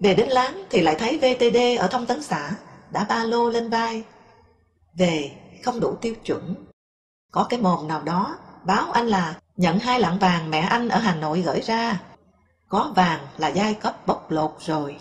Về 0.00 0.14
đến 0.14 0.28
láng 0.28 0.64
thì 0.70 0.80
lại 0.80 0.96
thấy 0.98 1.18
VTD 1.18 1.56
ở 1.78 1.88
thông 1.88 2.06
tấn 2.06 2.22
xã, 2.22 2.50
đã 2.90 3.04
ba 3.04 3.24
lô 3.24 3.50
lên 3.50 3.70
vai. 3.70 4.04
Về 4.94 5.30
không 5.64 5.80
đủ 5.80 5.96
tiêu 6.00 6.14
chuẩn. 6.24 6.54
Có 7.32 7.46
cái 7.48 7.60
mồm 7.60 7.88
nào 7.88 8.02
đó 8.02 8.38
báo 8.64 8.90
anh 8.92 9.06
là 9.06 9.40
nhận 9.56 9.78
hai 9.78 10.00
lạng 10.00 10.18
vàng 10.18 10.50
mẹ 10.50 10.60
anh 10.60 10.88
ở 10.88 10.98
Hà 10.98 11.14
Nội 11.14 11.42
gửi 11.42 11.60
ra. 11.60 12.00
Có 12.68 12.92
vàng 12.96 13.26
là 13.38 13.48
giai 13.48 13.74
cấp 13.74 14.06
bóc 14.06 14.30
lột 14.30 14.56
rồi. 14.60 14.96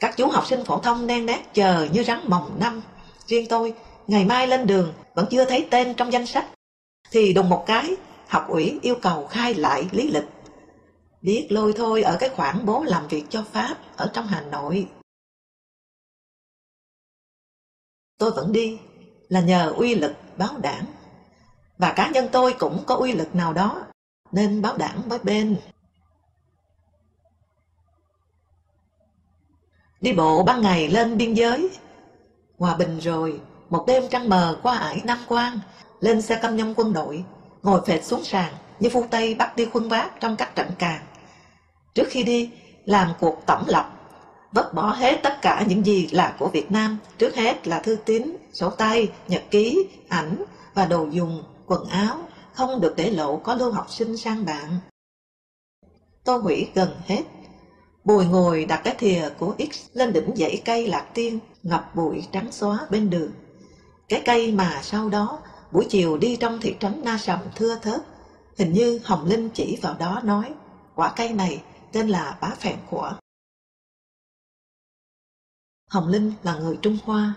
Các 0.00 0.16
chú 0.16 0.28
học 0.28 0.46
sinh 0.46 0.64
phổ 0.64 0.78
thông 0.78 1.06
đen 1.06 1.26
đét 1.26 1.54
chờ 1.54 1.88
như 1.92 2.04
rắn 2.04 2.20
mồng 2.24 2.56
năm. 2.60 2.82
Riêng 3.26 3.46
tôi, 3.48 3.74
ngày 4.06 4.24
mai 4.24 4.46
lên 4.46 4.66
đường 4.66 4.94
vẫn 5.14 5.26
chưa 5.30 5.44
thấy 5.44 5.68
tên 5.70 5.94
trong 5.94 6.12
danh 6.12 6.26
sách. 6.26 6.46
Thì 7.10 7.32
đùng 7.32 7.48
một 7.48 7.64
cái, 7.66 7.96
học 8.28 8.46
ủy 8.48 8.78
yêu 8.82 8.94
cầu 9.02 9.26
khai 9.26 9.54
lại 9.54 9.88
lý 9.92 10.10
lịch. 10.10 10.24
Biết 11.22 11.46
lôi 11.50 11.72
thôi 11.76 12.02
ở 12.02 12.16
cái 12.20 12.28
khoản 12.28 12.66
bố 12.66 12.82
làm 12.82 13.08
việc 13.08 13.24
cho 13.30 13.44
Pháp 13.52 13.76
ở 13.96 14.10
trong 14.14 14.26
Hà 14.26 14.40
Nội. 14.40 14.88
Tôi 18.18 18.30
vẫn 18.30 18.52
đi 18.52 18.78
là 19.28 19.40
nhờ 19.40 19.72
uy 19.76 19.94
lực 19.94 20.12
báo 20.36 20.58
đảng. 20.58 20.84
Và 21.78 21.92
cá 21.96 22.10
nhân 22.10 22.28
tôi 22.32 22.54
cũng 22.58 22.84
có 22.86 22.94
uy 22.94 23.12
lực 23.12 23.34
nào 23.34 23.52
đó 23.52 23.86
nên 24.32 24.62
báo 24.62 24.76
đảng 24.76 25.02
với 25.08 25.18
bên. 25.18 25.56
Đi 30.00 30.12
bộ 30.12 30.42
ban 30.42 30.62
ngày 30.62 30.88
lên 30.88 31.16
biên 31.16 31.34
giới. 31.34 31.70
Hòa 32.58 32.76
bình 32.76 32.98
rồi, 32.98 33.40
một 33.70 33.84
đêm 33.86 34.02
trăng 34.10 34.28
mờ 34.28 34.60
qua 34.62 34.78
ải 34.78 35.00
Nam 35.04 35.18
Quang, 35.28 35.60
lên 36.00 36.22
xe 36.22 36.38
căm 36.42 36.56
nhông 36.56 36.74
quân 36.76 36.92
đội, 36.92 37.24
ngồi 37.62 37.80
phệt 37.86 38.04
xuống 38.04 38.24
sàn 38.24 38.54
như 38.80 38.88
phu 38.92 39.06
Tây 39.10 39.34
bắt 39.34 39.56
đi 39.56 39.64
khuân 39.64 39.88
vác 39.88 40.20
trong 40.20 40.36
các 40.36 40.54
trận 40.54 40.70
càng. 40.78 41.06
Trước 41.94 42.06
khi 42.10 42.22
đi, 42.22 42.50
làm 42.84 43.12
cuộc 43.20 43.42
tổng 43.46 43.64
lọc 43.66 44.02
vứt 44.52 44.74
bỏ 44.74 44.92
hết 44.92 45.20
tất 45.22 45.42
cả 45.42 45.64
những 45.68 45.86
gì 45.86 46.08
là 46.12 46.36
của 46.38 46.48
Việt 46.48 46.70
Nam, 46.70 46.98
trước 47.18 47.34
hết 47.34 47.66
là 47.68 47.80
thư 47.80 47.96
tín, 48.04 48.36
sổ 48.52 48.70
tay, 48.70 49.08
nhật 49.28 49.42
ký, 49.50 49.86
ảnh 50.08 50.44
và 50.74 50.86
đồ 50.86 51.06
dùng, 51.10 51.42
quần 51.66 51.84
áo, 51.88 52.18
không 52.52 52.80
được 52.80 52.94
để 52.96 53.10
lộ 53.10 53.36
có 53.36 53.54
lưu 53.54 53.72
học 53.72 53.86
sinh 53.90 54.16
sang 54.16 54.44
bạn. 54.44 54.78
Tôi 56.24 56.38
hủy 56.38 56.68
gần 56.74 56.90
hết 57.06 57.22
Bùi 58.04 58.24
ngồi 58.24 58.64
đặt 58.64 58.80
cái 58.84 58.94
thìa 58.98 59.28
của 59.38 59.54
X 59.58 59.86
lên 59.92 60.12
đỉnh 60.12 60.36
dãy 60.36 60.62
cây 60.64 60.86
lạc 60.86 61.06
tiên, 61.14 61.38
ngập 61.62 61.94
bụi 61.94 62.24
trắng 62.32 62.52
xóa 62.52 62.78
bên 62.90 63.10
đường. 63.10 63.32
Cái 64.08 64.22
cây 64.24 64.52
mà 64.52 64.80
sau 64.82 65.08
đó, 65.08 65.38
buổi 65.72 65.86
chiều 65.88 66.16
đi 66.16 66.36
trong 66.36 66.60
thị 66.60 66.74
trấn 66.80 67.00
Na 67.04 67.18
Sầm 67.18 67.38
thưa 67.56 67.76
thớt, 67.82 68.00
hình 68.58 68.72
như 68.72 69.00
Hồng 69.04 69.26
Linh 69.26 69.48
chỉ 69.48 69.78
vào 69.82 69.94
đó 69.98 70.20
nói, 70.24 70.44
quả 70.94 71.12
cây 71.16 71.28
này 71.28 71.62
tên 71.92 72.08
là 72.08 72.38
bá 72.40 72.54
phèn 72.58 72.78
khỏa. 72.86 73.20
Hồng 75.88 76.08
Linh 76.08 76.32
là 76.42 76.58
người 76.58 76.78
Trung 76.82 76.98
Hoa. 77.04 77.34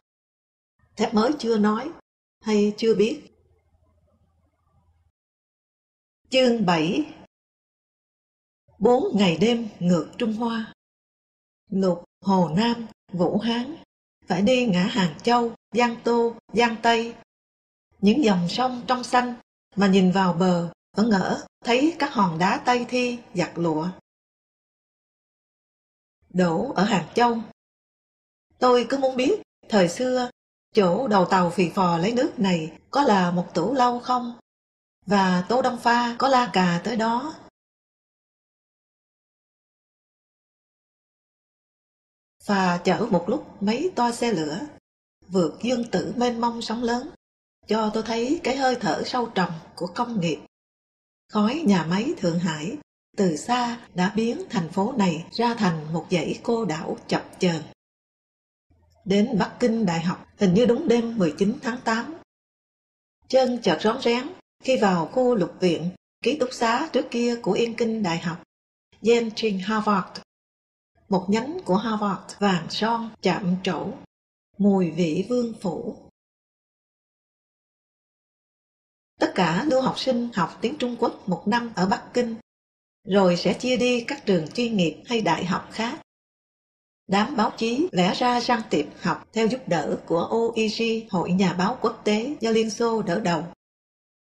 Thép 0.96 1.14
mới 1.14 1.32
chưa 1.40 1.58
nói, 1.58 1.92
hay 2.42 2.74
chưa 2.78 2.96
biết. 2.96 3.36
Chương 6.30 6.66
7 6.66 7.14
Bốn 8.80 9.18
ngày 9.18 9.38
đêm 9.42 9.68
ngược 9.80 10.12
Trung 10.18 10.34
Hoa 10.34 10.74
Lục, 11.70 12.04
Hồ 12.22 12.50
Nam, 12.56 12.88
Vũ 13.12 13.40
Hán 13.40 13.76
Phải 14.28 14.42
đi 14.42 14.66
ngã 14.66 14.84
Hàng 14.84 15.20
Châu, 15.24 15.52
Giang 15.72 15.96
Tô, 16.04 16.36
Giang 16.54 16.76
Tây 16.82 17.16
Những 18.02 18.24
dòng 18.24 18.48
sông 18.50 18.82
trong 18.88 19.04
xanh 19.04 19.36
Mà 19.76 19.88
nhìn 19.88 20.12
vào 20.12 20.34
bờ 20.34 20.72
Vẫn 20.98 21.10
ngỡ 21.10 21.46
thấy 21.66 21.96
các 22.00 22.14
hòn 22.14 22.40
đá 22.40 22.62
Tây 22.66 22.86
Thi 22.90 23.20
giặt 23.34 23.52
lụa 23.56 23.88
Đổ 26.36 26.74
ở 26.76 26.84
Hàng 26.84 27.08
Châu. 27.14 27.38
Tôi 28.60 28.86
cứ 28.90 28.98
muốn 28.98 29.16
biết 29.16 29.42
Thời 29.70 29.90
xưa 29.90 30.30
Chỗ 30.74 31.08
đầu 31.08 31.26
tàu 31.26 31.50
phì 31.50 31.70
phò 31.70 31.98
lấy 31.98 32.14
nước 32.14 32.40
này 32.40 32.78
Có 32.92 33.04
là 33.04 33.32
một 33.32 33.54
tủ 33.54 33.74
lâu 33.74 34.00
không? 34.00 34.40
Và 35.06 35.46
Tô 35.50 35.62
Đông 35.62 35.80
Pha 35.80 36.16
có 36.20 36.28
la 36.28 36.50
cà 36.54 36.82
tới 36.84 36.96
đó. 36.96 37.36
Và 42.46 42.78
chở 42.78 43.08
một 43.12 43.26
lúc 43.28 43.62
mấy 43.62 43.92
toa 43.96 44.12
xe 44.12 44.32
lửa, 44.32 44.60
vượt 45.28 45.54
dương 45.64 45.84
tử 45.92 46.14
mênh 46.18 46.42
mông 46.42 46.62
sóng 46.62 46.84
lớn, 46.84 47.10
cho 47.68 47.92
tôi 47.94 48.04
thấy 48.04 48.40
cái 48.44 48.56
hơi 48.56 48.78
thở 48.82 49.04
sâu 49.06 49.32
trầm 49.36 49.50
của 49.76 49.88
công 49.96 50.20
nghiệp. 50.20 50.40
Khói 51.30 51.64
nhà 51.66 51.86
máy 51.90 52.14
Thượng 52.18 52.40
Hải 52.40 52.78
từ 53.16 53.38
xa 53.38 53.80
đã 53.94 54.14
biến 54.16 54.42
thành 54.50 54.70
phố 54.70 54.94
này 54.98 55.26
ra 55.32 55.54
thành 55.54 55.94
một 55.94 56.08
dãy 56.12 56.40
cô 56.44 56.66
đảo 56.66 56.98
chập 57.08 57.26
chờn. 57.40 57.62
Đến 59.06 59.38
Bắc 59.40 59.56
Kinh 59.60 59.86
Đại 59.86 60.02
học 60.02 60.28
hình 60.38 60.54
như 60.54 60.66
đúng 60.66 60.88
đêm 60.88 61.18
19 61.18 61.60
tháng 61.62 61.78
8. 61.84 62.16
Chân 63.28 63.60
chợt 63.62 63.78
rón 63.82 64.02
rén 64.02 64.28
khi 64.64 64.78
vào 64.78 65.06
khu 65.06 65.36
lục 65.36 65.54
viện, 65.60 65.90
ký 66.24 66.38
túc 66.40 66.50
xá 66.54 66.90
trước 66.94 67.06
kia 67.12 67.36
của 67.42 67.52
Yên 67.52 67.76
Kinh 67.76 68.04
Đại 68.04 68.18
học, 68.18 68.44
Yale 69.02 69.58
Harvard 69.64 70.08
một 71.10 71.26
nhánh 71.30 71.58
của 71.66 71.76
Harvard 71.76 72.38
vàng 72.40 72.68
son 72.70 73.10
chạm 73.22 73.56
trổ, 73.64 73.88
mùi 74.58 74.92
vị 74.92 75.26
vương 75.30 75.54
phủ. 75.62 75.96
Tất 79.20 79.32
cả 79.36 79.66
lưu 79.68 79.82
học 79.82 80.00
sinh 80.00 80.30
học 80.34 80.58
tiếng 80.62 80.78
Trung 80.78 80.96
Quốc 81.00 81.30
một 81.30 81.44
năm 81.46 81.72
ở 81.76 81.86
Bắc 81.86 82.04
Kinh, 82.14 82.36
rồi 83.06 83.38
sẽ 83.38 83.54
chia 83.54 83.78
đi 83.78 84.02
các 84.02 84.26
trường 84.26 84.48
chuyên 84.48 84.78
nghiệp 84.78 85.02
hay 85.06 85.22
đại 85.22 85.46
học 85.46 85.70
khác. 85.72 86.00
Đám 87.08 87.36
báo 87.36 87.52
chí 87.58 87.88
lẽ 87.92 88.14
ra 88.14 88.40
răng 88.40 88.62
tiệp 88.70 88.86
học 89.02 89.28
theo 89.34 89.48
giúp 89.48 89.68
đỡ 89.68 89.98
của 90.06 90.28
OEG, 90.32 91.10
Hội 91.10 91.32
Nhà 91.32 91.54
báo 91.54 91.78
Quốc 91.82 92.02
tế 92.04 92.36
do 92.40 92.52
Liên 92.52 92.70
Xô 92.70 93.02
đỡ 93.02 93.20
đầu. 93.20 93.44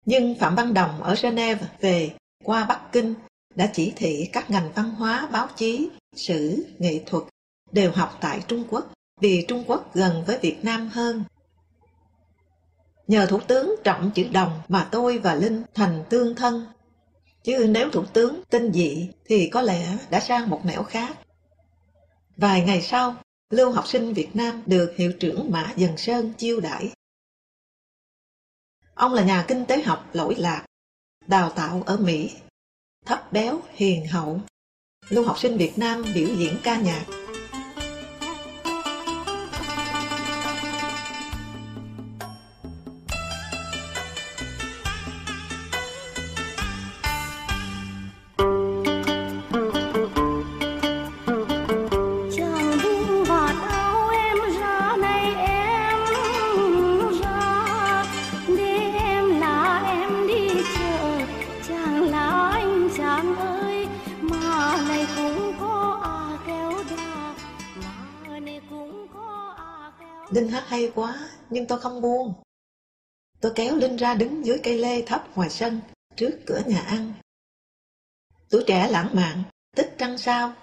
Nhưng 0.04 0.34
Phạm 0.34 0.54
Văn 0.54 0.74
Đồng 0.74 1.02
ở 1.02 1.14
Geneva 1.22 1.68
về 1.80 2.10
qua 2.44 2.64
Bắc 2.64 2.92
Kinh 2.92 3.14
đã 3.54 3.70
chỉ 3.72 3.92
thị 3.96 4.28
các 4.32 4.50
ngành 4.50 4.72
văn 4.74 4.90
hóa, 4.90 5.28
báo 5.32 5.48
chí 5.56 5.88
sử, 6.16 6.66
nghệ 6.78 7.00
thuật 7.06 7.24
đều 7.72 7.92
học 7.92 8.18
tại 8.20 8.40
Trung 8.48 8.64
Quốc 8.70 8.92
vì 9.20 9.44
Trung 9.48 9.64
Quốc 9.66 9.94
gần 9.94 10.24
với 10.26 10.38
Việt 10.38 10.64
Nam 10.64 10.88
hơn. 10.88 11.24
Nhờ 13.06 13.26
Thủ 13.26 13.40
tướng 13.40 13.74
trọng 13.84 14.10
chữ 14.14 14.28
đồng 14.32 14.60
mà 14.68 14.88
tôi 14.92 15.18
và 15.18 15.34
Linh 15.34 15.62
thành 15.74 16.04
tương 16.10 16.34
thân. 16.34 16.66
Chứ 17.46 17.66
nếu 17.68 17.90
Thủ 17.90 18.04
tướng 18.12 18.40
tinh 18.50 18.72
dị 18.72 19.08
thì 19.24 19.48
có 19.52 19.62
lẽ 19.62 19.98
đã 20.10 20.20
sang 20.20 20.50
một 20.50 20.60
nẻo 20.64 20.82
khác. 20.82 21.18
Vài 22.36 22.62
ngày 22.62 22.82
sau, 22.82 23.16
lưu 23.50 23.70
học 23.70 23.88
sinh 23.88 24.14
Việt 24.14 24.36
Nam 24.36 24.62
được 24.66 24.94
hiệu 24.96 25.12
trưởng 25.20 25.50
Mã 25.50 25.72
Dần 25.76 25.96
Sơn 25.96 26.32
chiêu 26.38 26.60
đãi. 26.60 26.92
Ông 28.94 29.14
là 29.14 29.24
nhà 29.24 29.44
kinh 29.48 29.66
tế 29.66 29.82
học 29.82 30.10
lỗi 30.12 30.34
lạc, 30.34 30.66
đào 31.26 31.50
tạo 31.50 31.82
ở 31.86 31.96
Mỹ, 31.96 32.30
thấp 33.04 33.32
béo, 33.32 33.60
hiền 33.72 34.06
hậu, 34.06 34.40
lưu 35.08 35.24
học 35.24 35.38
sinh 35.38 35.56
Việt 35.56 35.78
Nam 35.78 36.04
biểu 36.14 36.28
diễn 36.38 36.56
ca 36.62 36.80
nhạc 36.80 37.06
Linh 70.36 70.48
hát 70.48 70.64
hay 70.66 70.92
quá, 70.94 71.30
nhưng 71.50 71.66
tôi 71.66 71.80
không 71.80 72.00
buông. 72.00 72.34
Tôi 73.40 73.52
kéo 73.54 73.76
Linh 73.76 73.96
ra 73.96 74.14
đứng 74.14 74.46
dưới 74.46 74.60
cây 74.62 74.78
lê 74.78 75.02
thấp 75.02 75.36
ngoài 75.36 75.50
sân, 75.50 75.80
trước 76.16 76.38
cửa 76.46 76.62
nhà 76.66 76.80
ăn. 76.80 77.12
Tuổi 78.50 78.64
trẻ 78.66 78.88
lãng 78.90 79.10
mạn, 79.12 79.42
tích 79.76 79.94
trăng 79.98 80.18
sao. 80.18 80.54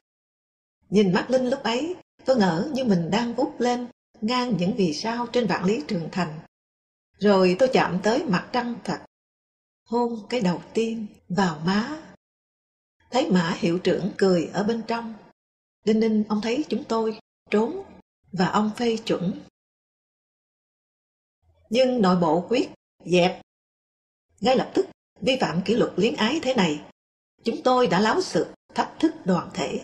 Nhìn 0.90 1.14
mắt 1.14 1.30
Linh 1.30 1.50
lúc 1.50 1.64
ấy, 1.64 1.96
tôi 2.26 2.38
ngỡ 2.38 2.70
như 2.74 2.84
mình 2.84 3.12
đang 3.12 3.36
vút 3.36 3.60
lên 3.60 3.88
ngang 4.22 4.58
những 4.58 4.76
vì 4.78 4.94
sao 4.94 5.28
trên 5.28 5.48
vạn 5.48 5.66
lý 5.66 5.84
trường 5.88 6.10
thành. 6.12 6.40
Rồi 7.20 7.56
tôi 7.60 7.70
chạm 7.74 8.00
tới 8.04 8.26
mặt 8.26 8.50
trăng 8.52 8.76
thật, 8.84 9.00
hôn 9.86 10.20
cái 10.30 10.42
đầu 10.42 10.62
tiên 10.74 11.06
vào 11.30 11.62
má. 11.66 12.02
Thấy 13.12 13.32
mã 13.32 13.56
hiệu 13.58 13.80
trưởng 13.80 14.12
cười 14.18 14.50
ở 14.54 14.64
bên 14.64 14.84
trong. 14.88 15.14
Đinh 15.86 16.00
ninh 16.00 16.24
ông 16.30 16.42
thấy 16.42 16.66
chúng 16.70 16.84
tôi 16.84 17.20
trốn 17.50 17.84
và 18.32 18.48
ông 18.48 18.72
phê 18.78 18.98
chuẩn 19.06 19.40
nhưng 21.74 22.02
nội 22.02 22.16
bộ 22.16 22.46
quyết 22.50 22.70
dẹp. 23.06 23.42
Ngay 24.42 24.58
lập 24.58 24.72
tức, 24.74 24.86
vi 25.22 25.38
phạm 25.42 25.62
kỷ 25.66 25.76
luật 25.76 25.92
liếng 25.96 26.16
ái 26.16 26.40
thế 26.44 26.54
này, 26.54 26.82
chúng 27.44 27.64
tôi 27.64 27.88
đã 27.88 28.00
láo 28.00 28.22
sự 28.22 28.54
thách 28.76 28.94
thức 29.00 29.14
đoàn 29.26 29.50
thể. 29.54 29.82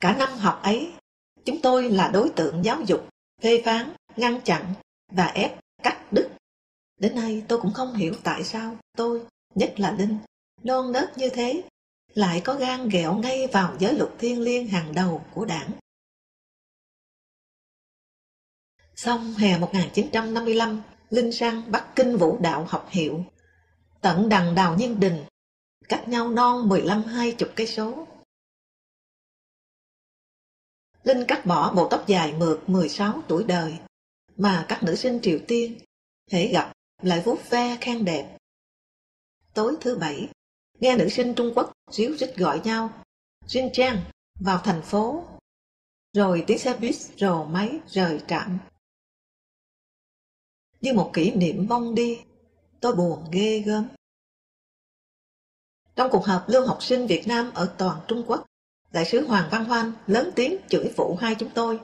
Cả 0.00 0.16
năm 0.16 0.38
học 0.38 0.60
ấy, 0.62 0.92
chúng 1.44 1.60
tôi 1.62 1.90
là 1.90 2.10
đối 2.12 2.30
tượng 2.30 2.64
giáo 2.64 2.80
dục 2.86 3.08
phê 3.42 3.62
phán, 3.64 3.92
ngăn 4.16 4.40
chặn 4.40 4.74
và 5.08 5.26
ép 5.26 5.60
cắt 5.82 6.12
đứt. 6.12 6.28
Đến 6.98 7.14
nay 7.14 7.42
tôi 7.48 7.60
cũng 7.60 7.72
không 7.72 7.94
hiểu 7.94 8.14
tại 8.24 8.44
sao 8.44 8.76
tôi, 8.96 9.22
nhất 9.54 9.74
là 9.76 9.92
Linh, 9.92 10.18
non 10.62 10.92
nớt 10.92 11.18
như 11.18 11.28
thế, 11.28 11.62
lại 12.14 12.40
có 12.44 12.54
gan 12.54 12.88
ghẹo 12.88 13.14
ngay 13.14 13.46
vào 13.46 13.76
giới 13.78 13.94
luật 13.94 14.10
thiên 14.18 14.40
liêng 14.40 14.68
hàng 14.68 14.94
đầu 14.94 15.24
của 15.34 15.44
đảng. 15.44 15.70
Xong 19.04 19.34
hè 19.34 19.58
1955, 19.58 20.82
Linh 21.10 21.32
sang 21.32 21.72
Bắc 21.72 21.92
Kinh 21.96 22.16
Vũ 22.16 22.38
Đạo 22.40 22.66
học 22.68 22.88
hiệu. 22.90 23.24
Tận 24.00 24.28
đằng 24.28 24.54
đào 24.54 24.76
nhiên 24.76 25.00
đình, 25.00 25.24
cách 25.88 26.08
nhau 26.08 26.28
non 26.28 26.68
15-20 26.68 27.46
cây 27.56 27.66
số. 27.66 28.06
Linh 31.02 31.24
cắt 31.28 31.46
bỏ 31.46 31.72
bộ 31.72 31.88
tóc 31.88 32.04
dài 32.06 32.32
mượt 32.32 32.60
16 32.66 33.22
tuổi 33.28 33.44
đời, 33.44 33.78
mà 34.36 34.66
các 34.68 34.82
nữ 34.82 34.94
sinh 34.94 35.18
Triều 35.22 35.38
Tiên 35.48 35.78
hễ 36.30 36.46
gặp 36.46 36.72
lại 37.02 37.22
vuốt 37.24 37.50
ve 37.50 37.76
khen 37.80 38.04
đẹp. 38.04 38.36
Tối 39.54 39.76
thứ 39.80 39.96
bảy, 39.96 40.28
nghe 40.80 40.96
nữ 40.96 41.08
sinh 41.08 41.34
Trung 41.34 41.52
Quốc 41.54 41.72
ríu 41.90 42.16
rít 42.16 42.36
gọi 42.36 42.60
nhau, 42.64 42.90
Jin 43.46 43.70
Trang 43.72 44.04
vào 44.40 44.60
thành 44.64 44.82
phố, 44.82 45.24
rồi 46.12 46.44
tiếng 46.46 46.58
xe 46.58 46.76
buýt 46.76 46.94
rồ 47.16 47.44
máy 47.44 47.80
rời 47.86 48.20
trạm. 48.28 48.58
Như 50.82 50.92
một 50.92 51.10
kỷ 51.12 51.30
niệm 51.30 51.66
mong 51.68 51.94
đi, 51.94 52.20
tôi 52.80 52.94
buồn 52.94 53.24
ghê 53.32 53.58
gớm. 53.58 53.88
Trong 55.96 56.10
cuộc 56.10 56.24
họp 56.24 56.48
lưu 56.48 56.66
học 56.66 56.82
sinh 56.82 57.06
Việt 57.06 57.28
Nam 57.28 57.50
ở 57.54 57.74
toàn 57.78 58.00
Trung 58.08 58.24
Quốc, 58.26 58.46
Đại 58.92 59.04
sứ 59.04 59.26
Hoàng 59.26 59.48
Văn 59.50 59.64
Hoan 59.64 59.92
lớn 60.06 60.30
tiếng 60.36 60.56
chửi 60.68 60.92
phụ 60.96 61.16
hai 61.20 61.34
chúng 61.34 61.50
tôi. 61.54 61.80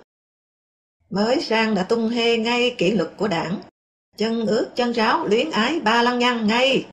Mới 1.10 1.40
sang 1.40 1.74
đã 1.74 1.82
tung 1.82 2.08
hê 2.08 2.36
ngay 2.36 2.74
kỷ 2.78 2.90
luật 2.90 3.10
của 3.16 3.28
đảng. 3.28 3.60
Chân 4.16 4.46
ướt 4.46 4.70
chân 4.74 4.92
ráo 4.92 5.26
luyến 5.26 5.50
ái 5.50 5.80
ba 5.80 6.02
lăng 6.02 6.18
nhăng 6.18 6.46
ngay. 6.46 6.86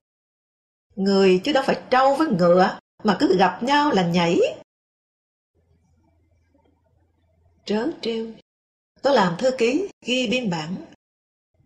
Người 0.96 1.40
chứ 1.44 1.52
đâu 1.52 1.64
phải 1.66 1.82
trâu 1.90 2.16
với 2.16 2.28
ngựa 2.28 2.78
mà 3.04 3.16
cứ 3.20 3.36
gặp 3.38 3.62
nhau 3.62 3.90
là 3.92 4.06
nhảy. 4.06 4.38
Trớ 7.64 7.86
trêu. 8.00 8.32
Tôi 9.02 9.14
làm 9.14 9.36
thư 9.38 9.50
ký 9.58 9.88
ghi 10.04 10.26
biên 10.26 10.50
bản. 10.50 10.76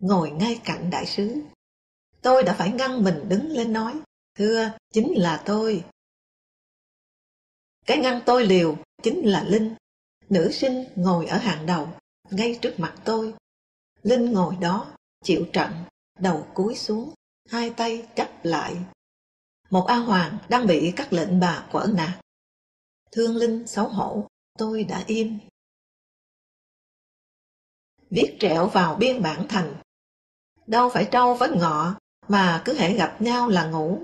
Ngồi 0.01 0.31
ngay 0.31 0.61
cạnh 0.63 0.89
đại 0.89 1.05
sứ. 1.05 1.41
Tôi 2.21 2.43
đã 2.43 2.55
phải 2.57 2.71
ngăn 2.71 3.03
mình 3.03 3.29
đứng 3.29 3.51
lên 3.51 3.73
nói. 3.73 4.01
Thưa, 4.35 4.71
chính 4.93 5.13
là 5.15 5.43
tôi. 5.45 5.85
Cái 7.85 7.97
ngăn 7.97 8.21
tôi 8.25 8.45
liều 8.45 8.77
chính 9.03 9.21
là 9.25 9.43
Linh. 9.43 9.75
Nữ 10.29 10.51
sinh 10.51 10.85
ngồi 10.95 11.25
ở 11.25 11.37
hàng 11.37 11.65
đầu, 11.65 11.89
ngay 12.31 12.59
trước 12.61 12.75
mặt 12.77 12.95
tôi. 13.05 13.33
Linh 14.03 14.31
ngồi 14.31 14.55
đó, 14.61 14.97
chịu 15.23 15.45
trận, 15.53 15.71
đầu 16.19 16.47
cúi 16.53 16.75
xuống, 16.75 17.13
hai 17.49 17.73
tay 17.77 18.07
chắp 18.15 18.45
lại. 18.45 18.77
Một 19.69 19.85
A 19.87 19.95
Hoàng 19.95 20.37
đang 20.49 20.67
bị 20.67 20.93
các 20.95 21.13
lệnh 21.13 21.39
bà 21.39 21.67
quở 21.71 21.87
nạt. 21.95 22.25
Thương 23.11 23.35
Linh 23.35 23.67
xấu 23.67 23.87
hổ, 23.87 24.27
tôi 24.57 24.83
đã 24.83 25.03
im. 25.07 25.39
Viết 28.09 28.37
trẹo 28.39 28.67
vào 28.67 28.95
biên 28.95 29.21
bản 29.21 29.45
thành. 29.49 29.75
Đâu 30.71 30.89
phải 30.89 31.07
trâu 31.11 31.33
với 31.33 31.49
ngọ, 31.49 31.95
mà 32.27 32.61
cứ 32.65 32.73
hễ 32.73 32.93
gặp 32.93 33.17
nhau 33.19 33.49
là 33.49 33.65
ngủ. 33.65 33.99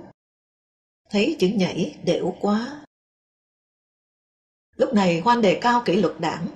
Thấy 1.09 1.35
chữ 1.39 1.47
nhảy 1.47 1.95
đểu 2.03 2.35
quá, 2.41 2.85
Lúc 4.75 4.93
này 4.93 5.19
Hoan 5.19 5.41
đề 5.41 5.59
cao 5.61 5.81
kỷ 5.85 5.95
luật 5.95 6.19
đảng. 6.19 6.47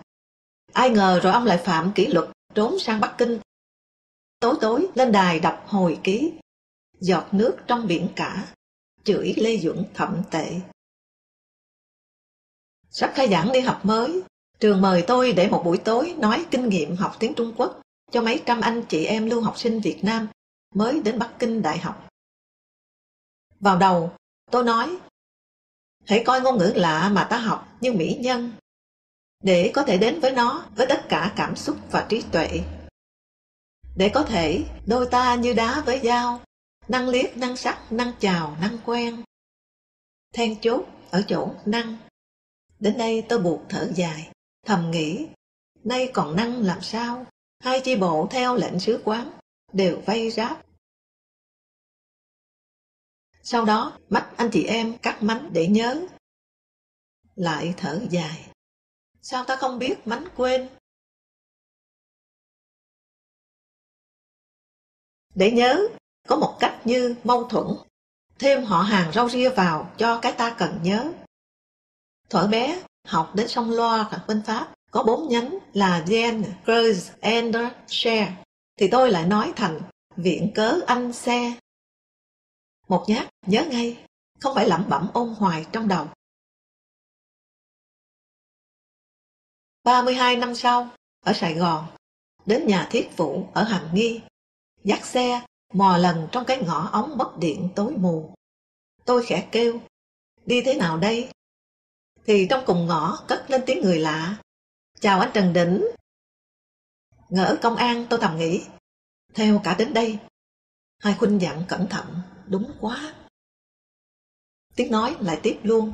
Ai 0.74 0.90
ngờ 0.90 1.20
rồi 1.24 1.34
ông 1.34 1.46
lại 1.46 1.62
phạm 1.66 1.92
kỷ 1.96 2.08
luật 2.08 2.30
trốn 2.56 2.80
sang 2.80 3.00
Bắc 3.00 3.16
Kinh. 3.18 3.40
Tối 4.40 4.56
tối 4.62 4.88
lên 4.96 5.12
đài 5.12 5.40
đọc 5.40 5.64
hồi 5.68 6.00
ký, 6.04 6.34
giọt 7.00 7.28
nước 7.32 7.58
trong 7.68 7.88
biển 7.88 8.10
cả, 8.16 8.54
chửi 9.04 9.34
Lê 9.38 9.58
Duẩn 9.58 9.84
thậm 9.94 10.22
tệ. 10.32 10.60
Sắp 12.90 13.12
khai 13.16 13.28
giảng 13.30 13.52
đi 13.52 13.60
học 13.60 13.86
mới, 13.86 14.22
trường 14.60 14.82
mời 14.82 15.04
tôi 15.08 15.34
để 15.34 15.50
một 15.50 15.62
buổi 15.66 15.78
tối 15.78 16.16
nói 16.18 16.46
kinh 16.52 16.70
nghiệm 16.70 16.96
học 16.96 17.16
tiếng 17.20 17.34
Trung 17.34 17.54
Quốc 17.58 17.82
cho 18.12 18.22
mấy 18.22 18.44
trăm 18.46 18.62
anh 18.62 18.84
chị 18.90 19.06
em 19.06 19.30
lưu 19.30 19.42
học 19.42 19.58
sinh 19.58 19.80
Việt 19.80 20.04
Nam 20.04 20.28
mới 20.76 21.02
đến 21.02 21.20
Bắc 21.20 21.34
Kinh 21.40 21.62
Đại 21.62 21.78
học. 21.78 22.08
Vào 23.60 23.78
đầu, 23.78 24.14
tôi 24.52 24.64
nói 24.64 24.98
Hãy 26.06 26.24
coi 26.26 26.42
ngôn 26.42 26.58
ngữ 26.58 26.74
lạ 26.76 27.10
mà 27.10 27.28
ta 27.30 27.38
học 27.38 27.68
như 27.82 27.94
mỹ 27.94 28.18
nhân, 28.20 28.54
để 29.44 29.72
có 29.74 29.84
thể 29.84 29.98
đến 29.98 30.20
với 30.20 30.32
nó 30.32 30.66
với 30.76 30.88
tất 30.90 31.06
cả 31.10 31.34
cảm 31.36 31.56
xúc 31.56 31.78
và 31.92 32.06
trí 32.10 32.24
tuệ. 32.32 32.62
Để 33.96 34.12
có 34.14 34.24
thể 34.24 34.66
đôi 34.86 35.08
ta 35.12 35.36
như 35.36 35.54
đá 35.54 35.84
với 35.86 36.00
dao, 36.04 36.42
năng 36.88 37.10
liếc, 37.10 37.38
năng 37.38 37.58
sắc, 37.58 37.92
năng 37.92 38.12
chào, 38.20 38.58
năng 38.62 38.78
quen. 38.86 39.24
Then 40.34 40.56
chốt 40.62 40.86
ở 41.12 41.24
chỗ 41.28 41.52
năng. 41.66 41.98
Đến 42.80 42.98
đây 42.98 43.26
tôi 43.30 43.40
buộc 43.40 43.62
thở 43.70 43.92
dài, 43.96 44.32
thầm 44.66 44.92
nghĩ, 44.92 45.28
nay 45.84 46.12
còn 46.14 46.36
năng 46.36 46.62
làm 46.62 46.82
sao? 46.82 47.26
Hai 47.62 47.82
chi 47.84 47.96
bộ 47.96 48.28
theo 48.32 48.56
lệnh 48.56 48.80
sứ 48.80 49.02
quán 49.06 49.32
đều 49.74 50.02
vây 50.06 50.32
ráp 50.32 50.66
sau 53.44 53.66
đó 53.66 54.00
mắt 54.10 54.32
anh 54.38 54.50
chị 54.54 54.64
em 54.64 54.98
cắt 54.98 55.24
mánh 55.24 55.50
để 55.54 55.68
nhớ. 55.68 56.08
Lại 57.36 57.74
thở 57.78 58.02
dài. 58.10 58.48
Sao 59.22 59.44
ta 59.46 59.56
không 59.56 59.80
biết 59.80 59.96
mánh 60.06 60.26
quên? 60.36 60.70
Để 65.36 65.52
nhớ, 65.52 65.82
có 66.28 66.36
một 66.36 66.58
cách 66.60 66.82
như 66.86 67.16
mâu 67.24 67.44
thuẫn, 67.44 67.68
thêm 68.40 68.64
họ 68.64 68.82
hàng 68.82 69.12
rau 69.14 69.30
ria 69.30 69.50
vào 69.50 69.94
cho 69.98 70.20
cái 70.22 70.34
ta 70.38 70.56
cần 70.60 70.80
nhớ. 70.84 71.12
Thuở 72.30 72.48
bé, 72.48 72.84
học 73.08 73.32
đến 73.36 73.48
sông 73.48 73.72
Loa 73.72 74.04
ở 74.04 74.26
bên 74.28 74.44
Pháp, 74.46 74.74
có 74.92 75.04
bốn 75.04 75.30
nhánh 75.30 75.58
là 75.74 76.06
Gen, 76.08 76.44
cruise, 76.66 77.14
Ender, 77.20 77.68
Share, 77.88 78.44
thì 78.78 78.88
tôi 78.92 79.12
lại 79.12 79.26
nói 79.26 79.54
thành 79.56 79.82
viện 80.16 80.52
cớ 80.56 80.80
anh 80.88 81.14
xe 81.14 81.54
một 82.92 83.06
nhát, 83.08 83.28
nhớ 83.48 83.66
ngay, 83.70 84.06
không 84.40 84.56
phải 84.56 84.68
lẩm 84.68 84.86
bẩm 84.90 85.10
ôn 85.14 85.30
hoài 85.30 85.66
trong 85.72 85.88
đầu. 85.88 86.08
32 89.84 90.38
năm 90.38 90.56
sau, 90.56 90.90
ở 91.20 91.34
Sài 91.34 91.54
Gòn, 91.54 91.88
đến 92.46 92.68
nhà 92.68 92.88
thiết 92.92 93.10
vụ 93.18 93.48
ở 93.54 93.64
Hàm 93.64 93.96
Nghi, 93.96 94.22
dắt 94.84 95.06
xe, 95.06 95.46
mò 95.74 95.98
lần 95.98 96.28
trong 96.32 96.46
cái 96.46 96.64
ngõ 96.64 96.90
ống 96.92 97.18
mất 97.18 97.34
điện 97.40 97.70
tối 97.76 97.96
mù. 97.98 98.34
Tôi 99.06 99.26
khẽ 99.26 99.48
kêu, 99.52 99.82
đi 100.46 100.62
thế 100.66 100.74
nào 100.74 100.98
đây? 100.98 101.30
Thì 102.26 102.48
trong 102.50 102.64
cùng 102.66 102.86
ngõ 102.86 103.24
cất 103.28 103.52
lên 103.52 103.62
tiếng 103.66 103.82
người 103.82 104.00
lạ. 104.00 104.38
Chào 105.02 105.20
anh 105.20 105.32
Trần 105.34 105.54
Đỉnh. 105.54 105.86
Ngỡ 107.30 107.58
công 107.62 107.76
an 107.76 108.08
tôi 108.10 108.20
thầm 108.22 108.38
nghĩ, 108.38 108.66
theo 109.34 109.62
cả 109.64 109.76
đến 109.80 109.94
đây. 109.94 110.20
Hai 111.00 111.16
khuynh 111.20 111.42
dặn 111.42 111.64
cẩn 111.68 111.88
thận, 111.90 112.22
đúng 112.48 112.72
quá. 112.82 113.14
Tiếng 114.76 114.92
nói 114.92 115.16
lại 115.20 115.40
tiếp 115.44 115.60
luôn. 115.64 115.94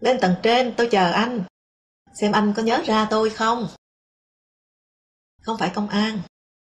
Lên 0.00 0.18
tầng 0.20 0.34
trên 0.42 0.74
tôi 0.76 0.88
chờ 0.90 1.12
anh. 1.12 1.44
Xem 2.14 2.32
anh 2.32 2.52
có 2.56 2.62
nhớ 2.62 2.82
ra 2.86 3.06
tôi 3.10 3.30
không? 3.30 3.68
Không 5.42 5.58
phải 5.58 5.72
công 5.74 5.88
an. 5.88 6.20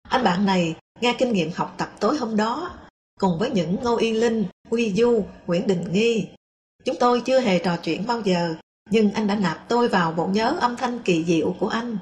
Anh 0.01 0.23
bạn 0.23 0.45
này 0.45 0.75
nghe 1.01 1.15
kinh 1.19 1.33
nghiệm 1.33 1.51
học 1.55 1.75
tập 1.77 1.91
tối 1.99 2.17
hôm 2.17 2.37
đó 2.37 2.79
cùng 3.19 3.39
với 3.39 3.49
những 3.51 3.75
Ngô 3.83 3.97
Y 3.97 4.11
Linh, 4.11 4.45
Huy 4.69 4.93
Du, 4.93 5.25
Nguyễn 5.45 5.67
Đình 5.67 5.91
Nghi. 5.91 6.29
Chúng 6.85 6.95
tôi 6.99 7.21
chưa 7.25 7.39
hề 7.39 7.59
trò 7.63 7.77
chuyện 7.83 8.07
bao 8.07 8.21
giờ, 8.21 8.55
nhưng 8.91 9.11
anh 9.13 9.27
đã 9.27 9.35
nạp 9.35 9.65
tôi 9.69 9.89
vào 9.89 10.11
bộ 10.11 10.27
nhớ 10.27 10.57
âm 10.61 10.77
thanh 10.77 10.99
kỳ 11.05 11.25
diệu 11.25 11.55
của 11.59 11.67
anh. 11.67 11.97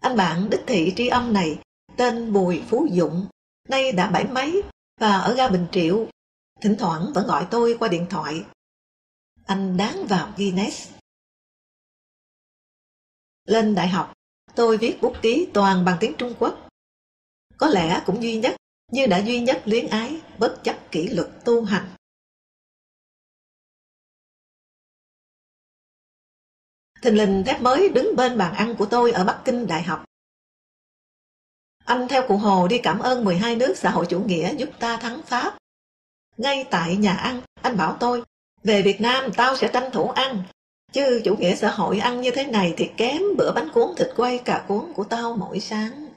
Anh 0.00 0.16
bạn 0.16 0.50
đích 0.50 0.60
thị 0.66 0.92
tri 0.96 1.08
âm 1.08 1.32
này 1.32 1.58
tên 1.96 2.32
Bùi 2.32 2.62
Phú 2.68 2.86
Dụng 2.90 3.26
nay 3.68 3.92
đã 3.92 4.10
bảy 4.10 4.24
mấy 4.24 4.62
và 5.00 5.18
ở 5.18 5.34
ga 5.34 5.48
Bình 5.48 5.66
Triệu. 5.72 6.06
Thỉnh 6.60 6.76
thoảng 6.78 7.12
vẫn 7.14 7.26
gọi 7.26 7.46
tôi 7.50 7.76
qua 7.78 7.88
điện 7.88 8.06
thoại. 8.10 8.44
Anh 9.44 9.76
đáng 9.76 10.06
vào 10.08 10.32
Guinness. 10.36 10.90
Lên 13.44 13.74
đại 13.74 13.88
học, 13.88 14.12
tôi 14.54 14.78
viết 14.78 14.98
bút 15.02 15.16
ký 15.22 15.48
toàn 15.54 15.84
bằng 15.84 15.96
tiếng 16.00 16.14
Trung 16.18 16.34
Quốc. 16.38 16.68
Có 17.56 17.68
lẽ 17.68 18.02
cũng 18.06 18.22
duy 18.22 18.40
nhất, 18.40 18.56
như 18.92 19.06
đã 19.06 19.18
duy 19.18 19.40
nhất 19.40 19.62
luyến 19.64 19.88
ái, 19.88 20.20
bất 20.38 20.60
chấp 20.64 20.90
kỷ 20.90 21.08
luật 21.08 21.28
tu 21.44 21.64
hành. 21.64 21.94
Thình 27.02 27.16
lình 27.16 27.44
thép 27.46 27.60
mới 27.60 27.88
đứng 27.88 28.16
bên 28.16 28.38
bàn 28.38 28.54
ăn 28.54 28.74
của 28.76 28.86
tôi 28.86 29.12
ở 29.12 29.24
Bắc 29.24 29.42
Kinh 29.44 29.66
Đại 29.66 29.82
học. 29.82 30.04
Anh 31.84 32.08
theo 32.08 32.28
cụ 32.28 32.36
Hồ 32.36 32.68
đi 32.68 32.78
cảm 32.78 32.98
ơn 32.98 33.24
12 33.24 33.56
nước 33.56 33.74
xã 33.76 33.90
hội 33.90 34.06
chủ 34.08 34.20
nghĩa 34.20 34.54
giúp 34.56 34.68
ta 34.78 34.96
thắng 34.96 35.22
Pháp. 35.22 35.56
Ngay 36.36 36.64
tại 36.70 36.96
nhà 36.96 37.14
ăn, 37.14 37.40
anh 37.62 37.76
bảo 37.76 37.96
tôi, 38.00 38.22
về 38.64 38.82
Việt 38.82 39.00
Nam 39.00 39.30
tao 39.36 39.56
sẽ 39.56 39.70
tranh 39.72 39.90
thủ 39.92 40.08
ăn. 40.08 40.42
Chứ 40.92 41.20
chủ 41.24 41.36
nghĩa 41.36 41.54
xã 41.54 41.70
hội 41.70 41.98
ăn 41.98 42.20
như 42.20 42.30
thế 42.30 42.46
này 42.46 42.74
thì 42.76 42.90
kém 42.96 43.22
bữa 43.38 43.52
bánh 43.52 43.68
cuốn 43.74 43.88
thịt 43.96 44.08
quay 44.16 44.38
cà 44.38 44.64
cuốn 44.68 44.92
của 44.94 45.04
tao 45.04 45.36
mỗi 45.36 45.60
sáng. 45.60 46.08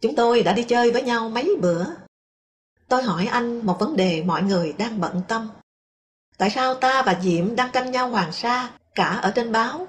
Chúng 0.00 0.14
tôi 0.14 0.42
đã 0.42 0.52
đi 0.52 0.64
chơi 0.64 0.90
với 0.90 1.02
nhau 1.02 1.28
mấy 1.28 1.56
bữa. 1.60 1.84
Tôi 2.88 3.02
hỏi 3.02 3.26
anh 3.26 3.66
một 3.66 3.76
vấn 3.80 3.96
đề 3.96 4.22
mọi 4.22 4.42
người 4.42 4.72
đang 4.72 5.00
bận 5.00 5.22
tâm. 5.28 5.48
Tại 6.40 6.50
sao 6.50 6.74
ta 6.74 7.02
và 7.06 7.20
Diệm 7.22 7.56
đang 7.56 7.70
canh 7.70 7.90
nhau 7.90 8.08
Hoàng 8.08 8.32
Sa 8.32 8.70
cả 8.94 9.08
ở 9.22 9.32
trên 9.34 9.52
báo, 9.52 9.88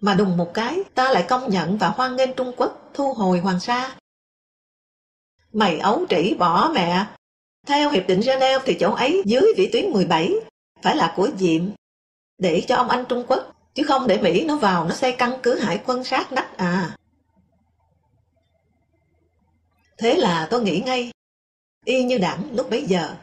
mà 0.00 0.14
đùng 0.14 0.36
một 0.36 0.54
cái 0.54 0.78
ta 0.94 1.12
lại 1.12 1.24
công 1.28 1.50
nhận 1.50 1.78
và 1.78 1.88
hoan 1.88 2.16
nghênh 2.16 2.34
Trung 2.34 2.52
Quốc 2.56 2.90
thu 2.94 3.12
hồi 3.12 3.38
Hoàng 3.38 3.60
Sa? 3.60 3.96
Mày 5.52 5.78
ấu 5.78 6.06
trĩ 6.10 6.34
bỏ 6.38 6.70
mẹ. 6.74 7.06
Theo 7.66 7.90
Hiệp 7.90 8.06
định 8.08 8.20
Geneva 8.26 8.64
thì 8.66 8.76
chỗ 8.80 8.92
ấy 8.92 9.22
dưới 9.26 9.42
vĩ 9.56 9.70
tuyến 9.72 9.90
17 9.90 10.32
phải 10.82 10.96
là 10.96 11.12
của 11.16 11.28
Diệm 11.38 11.62
để 12.38 12.64
cho 12.68 12.76
ông 12.76 12.88
anh 12.88 13.04
Trung 13.08 13.24
Quốc 13.28 13.56
chứ 13.74 13.82
không 13.82 14.06
để 14.06 14.18
Mỹ 14.22 14.44
nó 14.44 14.56
vào 14.56 14.84
nó 14.84 14.94
xây 14.94 15.12
căn 15.12 15.32
cứ 15.42 15.58
hải 15.58 15.80
quân 15.86 16.04
sát 16.04 16.32
nách 16.32 16.56
à. 16.56 16.96
Thế 19.98 20.14
là 20.14 20.48
tôi 20.50 20.62
nghĩ 20.62 20.82
ngay, 20.86 21.10
y 21.84 22.04
như 22.04 22.18
đảng 22.18 22.42
lúc 22.52 22.70
bấy 22.70 22.84
giờ. 22.86 23.14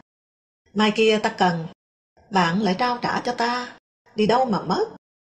Mai 0.74 0.92
kia 0.96 1.20
ta 1.22 1.28
cần, 1.28 1.66
bạn 2.30 2.62
lại 2.62 2.76
trao 2.78 2.98
trả 3.02 3.20
cho 3.20 3.34
ta, 3.34 3.78
đi 4.14 4.26
đâu 4.26 4.44
mà 4.44 4.62
mất, 4.62 4.88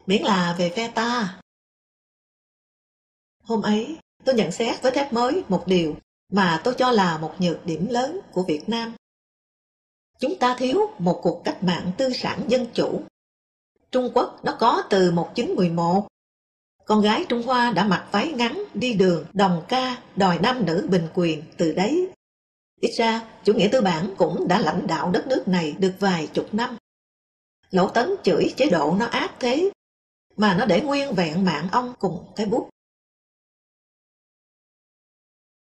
miễn 0.06 0.22
là 0.22 0.56
về 0.58 0.70
phe 0.76 0.88
ta. 0.88 1.40
Hôm 3.44 3.62
ấy, 3.62 3.98
tôi 4.26 4.36
nhận 4.36 4.52
xét 4.52 4.82
với 4.82 4.92
thép 4.92 5.14
mới 5.14 5.44
một 5.50 5.64
điều 5.68 5.96
mà 6.32 6.62
tôi 6.64 6.76
cho 6.78 6.92
là 6.92 7.18
một 7.18 7.34
nhược 7.40 7.66
điểm 7.66 7.88
lớn 7.88 8.20
của 8.34 8.44
Việt 8.44 8.70
Nam. 8.70 8.94
Chúng 10.20 10.40
ta 10.40 10.56
thiếu 10.58 10.90
một 11.00 11.20
cuộc 11.24 11.42
cách 11.46 11.64
mạng 11.64 11.92
tư 11.98 12.14
sản 12.14 12.44
dân 12.48 12.68
chủ. 12.74 13.02
Trung 13.92 14.12
Quốc 14.14 14.40
nó 14.44 14.58
có 14.60 14.84
từ 14.90 15.12
1911. 15.12 16.08
Con 16.86 17.02
gái 17.02 17.26
Trung 17.30 17.44
Hoa 17.44 17.72
đã 17.72 17.84
mặc 17.84 18.08
váy 18.12 18.32
ngắn 18.32 18.64
đi 18.74 18.94
đường 18.94 19.26
đồng 19.34 19.64
ca 19.68 20.02
đòi 20.16 20.40
nam 20.40 20.66
nữ 20.66 20.88
bình 20.90 21.08
quyền 21.14 21.44
từ 21.58 21.72
đấy. 21.72 22.10
Ít 22.82 22.92
ra, 22.92 23.28
chủ 23.44 23.54
nghĩa 23.54 23.70
tư 23.72 23.82
bản 23.82 24.14
cũng 24.18 24.48
đã 24.48 24.60
lãnh 24.60 24.88
đạo 24.88 25.12
đất 25.12 25.28
nước 25.28 25.48
này 25.48 25.76
được 25.80 25.94
vài 26.00 26.28
chục 26.34 26.54
năm. 26.54 26.78
Lỗ 27.72 27.90
tấn 27.90 28.10
chửi 28.24 28.54
chế 28.58 28.70
độ 28.70 28.96
nó 29.00 29.06
ác 29.06 29.36
thế, 29.40 29.72
mà 30.38 30.56
nó 30.60 30.66
để 30.66 30.82
nguyên 30.82 31.14
vẹn 31.14 31.46
mạng 31.46 31.68
ông 31.72 31.94
cùng 32.00 32.34
cái 32.36 32.46
bút. 32.46 32.70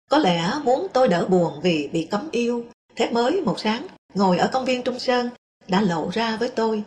Có 0.09 0.17
lẽ 0.17 0.53
muốn 0.63 0.87
tôi 0.93 1.07
đỡ 1.07 1.27
buồn 1.27 1.59
vì 1.63 1.89
bị 1.93 2.07
cấm 2.11 2.29
yêu, 2.31 2.65
thép 2.95 3.13
mới 3.13 3.41
một 3.41 3.59
sáng, 3.59 3.87
ngồi 4.13 4.37
ở 4.37 4.49
công 4.53 4.65
viên 4.65 4.83
Trung 4.83 4.99
Sơn, 4.99 5.29
đã 5.67 5.81
lộ 5.81 6.09
ra 6.13 6.37
với 6.37 6.51
tôi. 6.55 6.83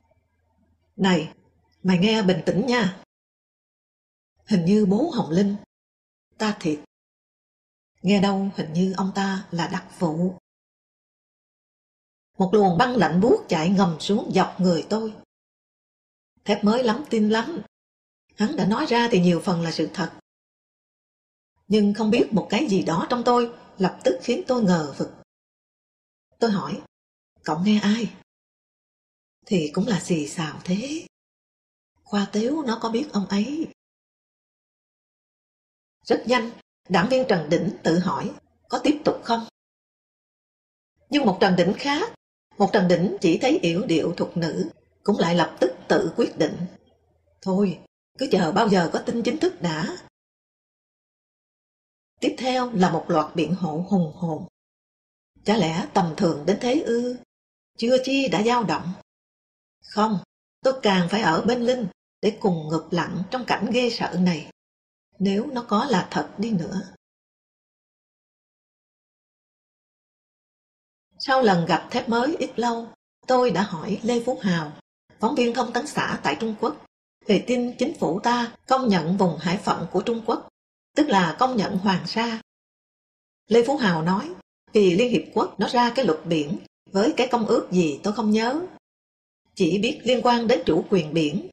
Này, 0.96 1.32
mày 1.82 1.98
nghe 1.98 2.22
bình 2.22 2.40
tĩnh 2.46 2.66
nha. 2.66 2.96
Hình 4.44 4.64
như 4.64 4.86
bố 4.86 5.10
Hồng 5.14 5.30
Linh. 5.30 5.56
Ta 6.38 6.56
thiệt. 6.60 6.78
Nghe 8.02 8.20
đâu 8.20 8.50
hình 8.56 8.72
như 8.72 8.94
ông 8.96 9.12
ta 9.14 9.46
là 9.50 9.68
đặc 9.72 9.86
vụ. 9.98 10.34
Một 12.38 12.50
luồng 12.52 12.78
băng 12.78 12.96
lạnh 12.96 13.20
buốt 13.20 13.44
chạy 13.48 13.68
ngầm 13.68 13.96
xuống 14.00 14.30
dọc 14.34 14.60
người 14.60 14.86
tôi. 14.90 15.14
Thép 16.44 16.64
mới 16.64 16.84
lắm 16.84 17.04
tin 17.10 17.28
lắm. 17.28 17.62
Hắn 18.36 18.56
đã 18.56 18.66
nói 18.66 18.86
ra 18.86 19.08
thì 19.10 19.20
nhiều 19.20 19.40
phần 19.44 19.62
là 19.62 19.72
sự 19.72 19.90
thật 19.94 20.12
nhưng 21.68 21.94
không 21.94 22.10
biết 22.10 22.28
một 22.32 22.46
cái 22.50 22.66
gì 22.70 22.82
đó 22.82 23.06
trong 23.10 23.22
tôi 23.24 23.52
lập 23.78 23.98
tức 24.04 24.18
khiến 24.22 24.42
tôi 24.46 24.62
ngờ 24.62 24.94
vực. 24.98 25.08
Tôi 26.38 26.50
hỏi, 26.50 26.82
cậu 27.42 27.58
nghe 27.58 27.80
ai? 27.82 28.14
Thì 29.46 29.70
cũng 29.74 29.86
là 29.86 30.00
xì 30.00 30.28
xào 30.28 30.60
thế. 30.64 31.06
Khoa 32.04 32.26
Tiếu 32.32 32.62
nó 32.66 32.78
có 32.82 32.88
biết 32.88 33.08
ông 33.12 33.26
ấy. 33.26 33.68
Rất 36.04 36.24
nhanh, 36.26 36.50
đảng 36.88 37.08
viên 37.10 37.24
Trần 37.28 37.48
Đỉnh 37.50 37.70
tự 37.82 37.98
hỏi, 37.98 38.30
có 38.68 38.80
tiếp 38.84 39.00
tục 39.04 39.20
không? 39.24 39.46
Nhưng 41.10 41.26
một 41.26 41.38
Trần 41.40 41.56
Đỉnh 41.56 41.72
khác, 41.78 42.12
một 42.58 42.70
Trần 42.72 42.88
Đỉnh 42.88 43.16
chỉ 43.20 43.38
thấy 43.38 43.58
yểu 43.62 43.82
điệu 43.86 44.14
thuộc 44.16 44.36
nữ, 44.36 44.70
cũng 45.02 45.18
lại 45.18 45.34
lập 45.34 45.56
tức 45.60 45.72
tự 45.88 46.12
quyết 46.16 46.38
định. 46.38 46.56
Thôi, 47.42 47.78
cứ 48.18 48.28
chờ 48.32 48.52
bao 48.52 48.68
giờ 48.68 48.90
có 48.92 48.98
tin 48.98 49.22
chính 49.22 49.38
thức 49.38 49.62
đã. 49.62 49.96
Tiếp 52.20 52.34
theo 52.38 52.70
là 52.72 52.90
một 52.90 53.04
loạt 53.08 53.36
biện 53.36 53.54
hộ 53.54 53.84
hùng 53.88 54.12
hồn. 54.14 54.46
Chả 55.44 55.56
lẽ 55.56 55.86
tầm 55.94 56.14
thường 56.16 56.46
đến 56.46 56.58
thế 56.60 56.80
ư? 56.80 57.16
Chưa 57.78 57.96
chi 58.04 58.28
đã 58.28 58.42
dao 58.42 58.64
động. 58.64 58.92
Không, 59.82 60.18
tôi 60.62 60.74
càng 60.82 61.08
phải 61.10 61.20
ở 61.20 61.42
bên 61.42 61.62
Linh 61.62 61.86
để 62.22 62.38
cùng 62.40 62.68
ngực 62.68 62.88
lặng 62.90 63.22
trong 63.30 63.44
cảnh 63.44 63.70
ghê 63.72 63.90
sợ 63.90 64.16
này. 64.20 64.50
Nếu 65.18 65.46
nó 65.46 65.64
có 65.68 65.84
là 65.84 66.08
thật 66.10 66.30
đi 66.38 66.50
nữa. 66.50 66.92
Sau 71.18 71.42
lần 71.42 71.66
gặp 71.66 71.88
thép 71.90 72.08
mới 72.08 72.36
ít 72.38 72.58
lâu, 72.58 72.88
tôi 73.26 73.50
đã 73.50 73.62
hỏi 73.62 74.00
Lê 74.02 74.22
Phú 74.24 74.38
Hào, 74.42 74.72
phóng 75.20 75.34
viên 75.34 75.54
thông 75.54 75.72
tấn 75.72 75.86
xã 75.86 76.20
tại 76.22 76.36
Trung 76.40 76.54
Quốc, 76.60 76.84
về 77.26 77.44
tin 77.46 77.76
chính 77.78 77.94
phủ 77.98 78.20
ta 78.20 78.56
công 78.66 78.88
nhận 78.88 79.16
vùng 79.16 79.38
hải 79.38 79.56
phận 79.56 79.86
của 79.92 80.02
Trung 80.02 80.22
Quốc 80.26 80.48
tức 80.96 81.08
là 81.08 81.36
công 81.38 81.56
nhận 81.56 81.78
Hoàng 81.78 82.06
Sa. 82.06 82.40
Lê 83.48 83.64
Phú 83.66 83.76
Hào 83.76 84.02
nói, 84.02 84.30
vì 84.72 84.94
Liên 84.94 85.10
Hiệp 85.10 85.22
Quốc 85.34 85.60
nó 85.60 85.68
ra 85.68 85.92
cái 85.94 86.04
luật 86.04 86.26
biển 86.26 86.58
với 86.90 87.14
cái 87.16 87.28
công 87.30 87.46
ước 87.46 87.68
gì 87.70 88.00
tôi 88.02 88.12
không 88.12 88.30
nhớ. 88.30 88.60
Chỉ 89.54 89.78
biết 89.78 90.00
liên 90.04 90.20
quan 90.22 90.46
đến 90.46 90.62
chủ 90.66 90.84
quyền 90.90 91.14
biển, 91.14 91.48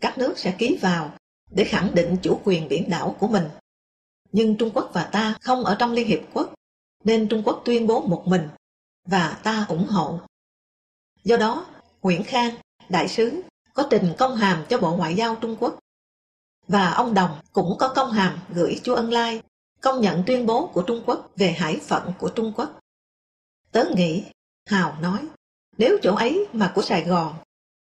các 0.00 0.18
nước 0.18 0.38
sẽ 0.38 0.56
ký 0.58 0.78
vào 0.82 1.16
để 1.50 1.64
khẳng 1.64 1.94
định 1.94 2.16
chủ 2.22 2.40
quyền 2.44 2.68
biển 2.68 2.90
đảo 2.90 3.16
của 3.18 3.28
mình. 3.28 3.44
Nhưng 4.32 4.56
Trung 4.56 4.70
Quốc 4.74 4.90
và 4.92 5.04
ta 5.04 5.34
không 5.40 5.64
ở 5.64 5.76
trong 5.78 5.92
Liên 5.92 6.06
Hiệp 6.06 6.20
Quốc, 6.32 6.54
nên 7.04 7.28
Trung 7.28 7.42
Quốc 7.44 7.62
tuyên 7.64 7.86
bố 7.86 8.00
một 8.00 8.22
mình 8.26 8.48
và 9.04 9.40
ta 9.42 9.66
ủng 9.68 9.86
hộ. 9.86 10.20
Do 11.24 11.36
đó, 11.36 11.66
Nguyễn 12.02 12.22
Khang, 12.22 12.54
đại 12.88 13.08
sứ, 13.08 13.42
có 13.74 13.86
trình 13.90 14.12
công 14.18 14.36
hàm 14.36 14.64
cho 14.68 14.78
Bộ 14.78 14.96
Ngoại 14.96 15.14
giao 15.14 15.36
Trung 15.36 15.56
Quốc 15.60 15.78
và 16.68 16.90
ông 16.90 17.14
Đồng 17.14 17.30
cũng 17.52 17.76
có 17.78 17.92
công 17.94 18.10
hàm 18.10 18.38
gửi 18.48 18.80
chú 18.82 18.94
Ân 18.94 19.12
Lai 19.12 19.42
công 19.80 20.00
nhận 20.00 20.22
tuyên 20.26 20.46
bố 20.46 20.66
của 20.66 20.82
Trung 20.82 21.02
Quốc 21.06 21.30
về 21.36 21.52
hải 21.52 21.76
phận 21.76 22.12
của 22.18 22.28
Trung 22.28 22.52
Quốc. 22.56 22.78
Tớ 23.72 23.84
nghĩ, 23.94 24.24
Hào 24.66 24.96
nói, 25.00 25.28
nếu 25.78 25.98
chỗ 26.02 26.14
ấy 26.14 26.46
mà 26.52 26.72
của 26.74 26.82
Sài 26.82 27.04
Gòn, 27.04 27.34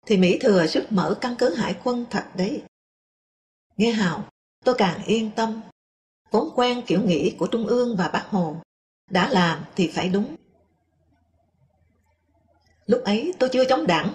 thì 0.06 0.18
Mỹ 0.18 0.38
thừa 0.42 0.68
sức 0.68 0.92
mở 0.92 1.18
căn 1.22 1.36
cứ 1.40 1.56
hải 1.56 1.76
quân 1.84 2.06
thật 2.10 2.26
đấy. 2.36 2.62
Nghe 3.80 3.92
Hào, 3.92 4.30
tôi 4.66 4.76
càng 4.78 5.04
yên 5.06 5.32
tâm. 5.36 5.62
Vốn 6.32 6.50
quen 6.56 6.82
kiểu 6.88 7.02
nghĩ 7.02 7.36
của 7.40 7.48
Trung 7.48 7.68
ương 7.68 7.96
và 7.98 8.08
Bác 8.08 8.26
Hồ, 8.30 8.62
đã 9.10 9.30
làm 9.30 9.66
thì 9.76 9.88
phải 9.88 10.10
đúng. 10.10 10.36
Lúc 12.86 13.02
ấy 13.04 13.34
tôi 13.40 13.50
chưa 13.54 13.66
chống 13.66 13.88
đảng, 13.88 14.14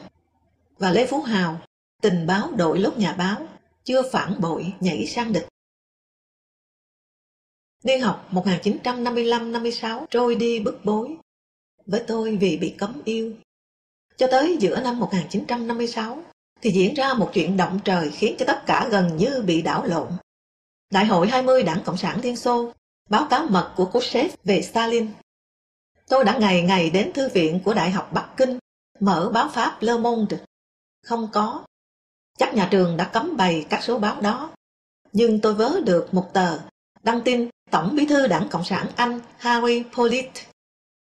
và 0.78 0.90
Lê 0.90 1.06
Phú 1.06 1.20
Hào, 1.20 1.60
tình 2.02 2.26
báo 2.26 2.50
đội 2.56 2.78
lốt 2.78 2.98
nhà 2.98 3.12
báo, 3.12 3.46
chưa 3.84 4.10
phản 4.12 4.40
bội 4.40 4.72
nhảy 4.80 5.06
sang 5.06 5.32
địch. 5.32 5.48
Niên 7.84 8.00
học 8.00 8.28
1955-56 8.32 10.06
trôi 10.10 10.34
đi 10.34 10.60
bức 10.60 10.80
bối, 10.84 11.16
với 11.86 12.04
tôi 12.06 12.36
vì 12.36 12.56
bị 12.56 12.74
cấm 12.78 13.02
yêu. 13.04 13.32
Cho 14.16 14.26
tới 14.30 14.56
giữa 14.60 14.80
năm 14.80 15.00
1956 15.00 16.24
thì 16.64 16.70
diễn 16.70 16.94
ra 16.94 17.14
một 17.14 17.30
chuyện 17.34 17.56
động 17.56 17.80
trời 17.84 18.10
khiến 18.10 18.36
cho 18.38 18.46
tất 18.46 18.62
cả 18.66 18.88
gần 18.90 19.16
như 19.16 19.42
bị 19.46 19.62
đảo 19.62 19.84
lộn. 19.84 20.08
Đại 20.90 21.06
hội 21.06 21.28
20 21.28 21.62
Đảng 21.62 21.82
Cộng 21.84 21.96
sản 21.96 22.20
Liên 22.20 22.36
Xô 22.36 22.72
báo 23.10 23.26
cáo 23.30 23.46
mật 23.46 23.72
của 23.76 23.84
Khrushchev 23.84 24.30
về 24.44 24.62
Stalin. 24.62 25.10
Tôi 26.08 26.24
đã 26.24 26.38
ngày 26.38 26.62
ngày 26.62 26.90
đến 26.90 27.12
thư 27.12 27.28
viện 27.28 27.60
của 27.64 27.74
Đại 27.74 27.90
học 27.90 28.10
Bắc 28.12 28.28
Kinh 28.36 28.58
mở 29.00 29.30
báo 29.34 29.48
Pháp 29.54 29.76
Le 29.80 29.98
Monde. 29.98 30.36
Không 31.02 31.28
có, 31.32 31.64
Chắc 32.38 32.54
nhà 32.54 32.68
trường 32.70 32.96
đã 32.96 33.04
cấm 33.04 33.36
bày 33.36 33.66
các 33.70 33.82
số 33.82 33.98
báo 33.98 34.20
đó. 34.20 34.50
Nhưng 35.12 35.40
tôi 35.40 35.54
vớ 35.54 35.80
được 35.86 36.14
một 36.14 36.30
tờ 36.32 36.58
đăng 37.02 37.20
tin 37.24 37.48
Tổng 37.70 37.96
bí 37.96 38.06
thư 38.06 38.26
đảng 38.26 38.48
Cộng 38.48 38.64
sản 38.64 38.86
Anh 38.96 39.20
Harry 39.38 39.84
Polit. 39.96 40.30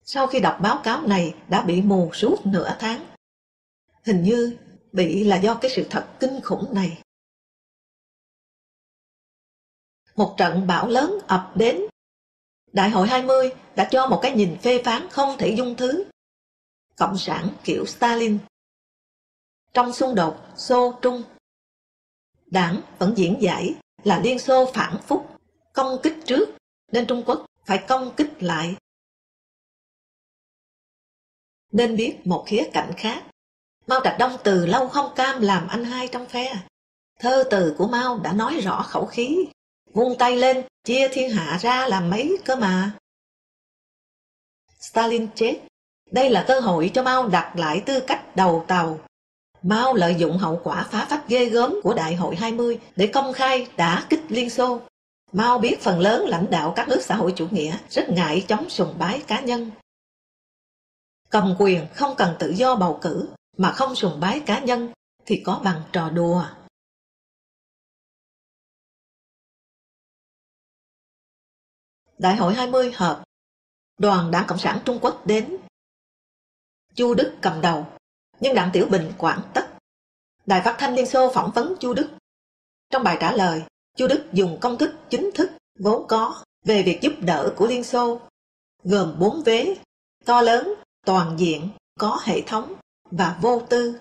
Sau 0.04 0.26
khi 0.26 0.40
đọc 0.40 0.58
báo 0.60 0.80
cáo 0.84 1.06
này 1.06 1.34
đã 1.48 1.62
bị 1.62 1.82
mù 1.82 2.10
suốt 2.12 2.46
nửa 2.46 2.76
tháng. 2.78 3.06
Hình 4.04 4.22
như 4.22 4.56
bị 4.96 5.24
là 5.24 5.36
do 5.36 5.58
cái 5.60 5.70
sự 5.70 5.86
thật 5.90 6.08
kinh 6.20 6.40
khủng 6.44 6.74
này. 6.74 7.02
Một 10.16 10.34
trận 10.38 10.66
bão 10.66 10.88
lớn 10.88 11.18
ập 11.26 11.52
đến. 11.54 11.80
Đại 12.72 12.90
hội 12.90 13.08
20 13.08 13.50
đã 13.76 13.88
cho 13.90 14.06
một 14.06 14.18
cái 14.22 14.32
nhìn 14.32 14.56
phê 14.62 14.82
phán 14.84 15.08
không 15.10 15.36
thể 15.38 15.54
dung 15.56 15.74
thứ. 15.76 16.04
Cộng 16.96 17.18
sản 17.18 17.48
kiểu 17.64 17.86
Stalin 17.86 18.38
trong 19.74 19.92
xung 19.92 20.14
đột 20.14 20.36
Xô-Trung. 20.56 21.22
Đảng 22.46 22.82
vẫn 22.98 23.14
diễn 23.16 23.38
giải 23.40 23.74
là 24.04 24.20
Liên 24.24 24.38
Xô 24.38 24.70
phản 24.74 24.96
phúc, 25.02 25.26
công 25.72 25.96
kích 26.02 26.16
trước, 26.26 26.56
nên 26.92 27.06
Trung 27.06 27.22
Quốc 27.26 27.46
phải 27.66 27.84
công 27.88 28.14
kích 28.16 28.42
lại. 28.42 28.76
Nên 31.72 31.96
biết 31.96 32.18
một 32.24 32.44
khía 32.46 32.70
cạnh 32.72 32.92
khác, 32.96 33.30
Mao 33.86 34.00
Trạch 34.04 34.16
Đông 34.18 34.36
từ 34.44 34.66
lâu 34.66 34.88
không 34.88 35.14
cam 35.14 35.40
làm 35.40 35.68
anh 35.68 35.84
hai 35.84 36.08
trong 36.08 36.26
phe. 36.26 36.56
Thơ 37.20 37.44
từ 37.50 37.74
của 37.78 37.86
Mao 37.86 38.18
đã 38.18 38.32
nói 38.32 38.60
rõ 38.60 38.82
khẩu 38.82 39.06
khí, 39.06 39.48
vung 39.92 40.18
tay 40.18 40.36
lên, 40.36 40.64
chia 40.84 41.08
thiên 41.12 41.30
hạ 41.30 41.58
ra 41.60 41.86
làm 41.86 42.10
mấy 42.10 42.38
cơ 42.44 42.56
mà. 42.56 42.90
Stalin 44.80 45.28
chết. 45.34 45.60
Đây 46.10 46.30
là 46.30 46.44
cơ 46.48 46.60
hội 46.60 46.90
cho 46.94 47.02
Mao 47.02 47.28
đặt 47.28 47.56
lại 47.56 47.82
tư 47.86 48.00
cách 48.00 48.36
đầu 48.36 48.64
tàu. 48.68 48.98
Mao 49.62 49.94
lợi 49.94 50.14
dụng 50.14 50.38
hậu 50.38 50.60
quả 50.64 50.86
phá 50.90 51.06
phách 51.10 51.28
ghê 51.28 51.44
gớm 51.44 51.74
của 51.82 51.94
Đại 51.94 52.14
hội 52.14 52.36
20 52.36 52.78
để 52.96 53.06
công 53.06 53.32
khai 53.32 53.68
đã 53.76 54.06
kích 54.10 54.22
Liên 54.28 54.50
Xô. 54.50 54.80
Mao 55.32 55.58
biết 55.58 55.80
phần 55.80 56.00
lớn 56.00 56.28
lãnh 56.28 56.50
đạo 56.50 56.72
các 56.76 56.88
nước 56.88 57.00
xã 57.02 57.14
hội 57.14 57.32
chủ 57.36 57.48
nghĩa 57.50 57.76
rất 57.90 58.10
ngại 58.10 58.44
chống 58.48 58.70
sùng 58.70 58.94
bái 58.98 59.22
cá 59.26 59.40
nhân. 59.40 59.70
Cầm 61.30 61.56
quyền 61.58 61.86
không 61.94 62.14
cần 62.16 62.36
tự 62.38 62.50
do 62.50 62.76
bầu 62.76 62.98
cử 63.02 63.28
mà 63.56 63.72
không 63.72 63.94
sùng 63.94 64.20
bái 64.20 64.42
cá 64.46 64.60
nhân 64.60 64.92
thì 65.26 65.42
có 65.46 65.60
bằng 65.64 65.82
trò 65.92 66.10
đùa. 66.10 66.46
Đại 72.18 72.36
hội 72.36 72.54
20 72.54 72.92
họp, 72.92 73.22
đoàn 73.98 74.30
Đảng 74.30 74.44
Cộng 74.48 74.58
sản 74.58 74.80
Trung 74.84 74.98
Quốc 75.02 75.26
đến. 75.26 75.56
Chu 76.94 77.14
Đức 77.14 77.36
cầm 77.42 77.60
đầu, 77.60 77.86
nhưng 78.40 78.54
Đặng 78.54 78.70
Tiểu 78.72 78.86
Bình 78.90 79.12
quản 79.18 79.40
tất. 79.54 79.68
Đài 80.46 80.62
phát 80.64 80.76
thanh 80.78 80.94
Liên 80.94 81.06
Xô 81.06 81.32
phỏng 81.34 81.50
vấn 81.54 81.74
Chu 81.80 81.94
Đức. 81.94 82.10
Trong 82.90 83.02
bài 83.02 83.16
trả 83.20 83.32
lời, 83.32 83.62
Chu 83.96 84.06
Đức 84.08 84.26
dùng 84.32 84.58
công 84.60 84.78
thức 84.78 84.94
chính 85.10 85.30
thức 85.34 85.50
vốn 85.78 86.06
có 86.08 86.44
về 86.64 86.82
việc 86.82 86.98
giúp 87.02 87.12
đỡ 87.20 87.54
của 87.56 87.66
Liên 87.66 87.84
Xô, 87.84 88.20
gồm 88.82 89.16
bốn 89.18 89.42
vế, 89.42 89.76
to 90.24 90.40
lớn, 90.40 90.74
toàn 91.06 91.36
diện, 91.38 91.68
có 91.98 92.20
hệ 92.24 92.42
thống 92.46 92.74
và 93.10 93.38
vô 93.42 93.62
tư. 93.68 94.00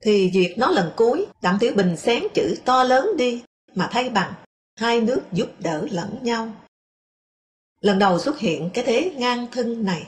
Thì 0.00 0.30
duyệt 0.34 0.58
nó 0.58 0.70
lần 0.70 0.92
cuối, 0.96 1.26
Đặng 1.42 1.56
Tiểu 1.60 1.72
Bình 1.76 1.96
xén 1.96 2.22
chữ 2.34 2.56
to 2.64 2.84
lớn 2.84 3.16
đi, 3.16 3.42
mà 3.74 3.88
thay 3.92 4.10
bằng 4.10 4.34
hai 4.76 5.00
nước 5.00 5.22
giúp 5.32 5.48
đỡ 5.58 5.86
lẫn 5.90 6.18
nhau. 6.22 6.52
Lần 7.80 7.98
đầu 7.98 8.18
xuất 8.18 8.38
hiện 8.38 8.70
cái 8.74 8.84
thế 8.84 9.12
ngang 9.16 9.46
thân 9.52 9.84
này. 9.84 10.06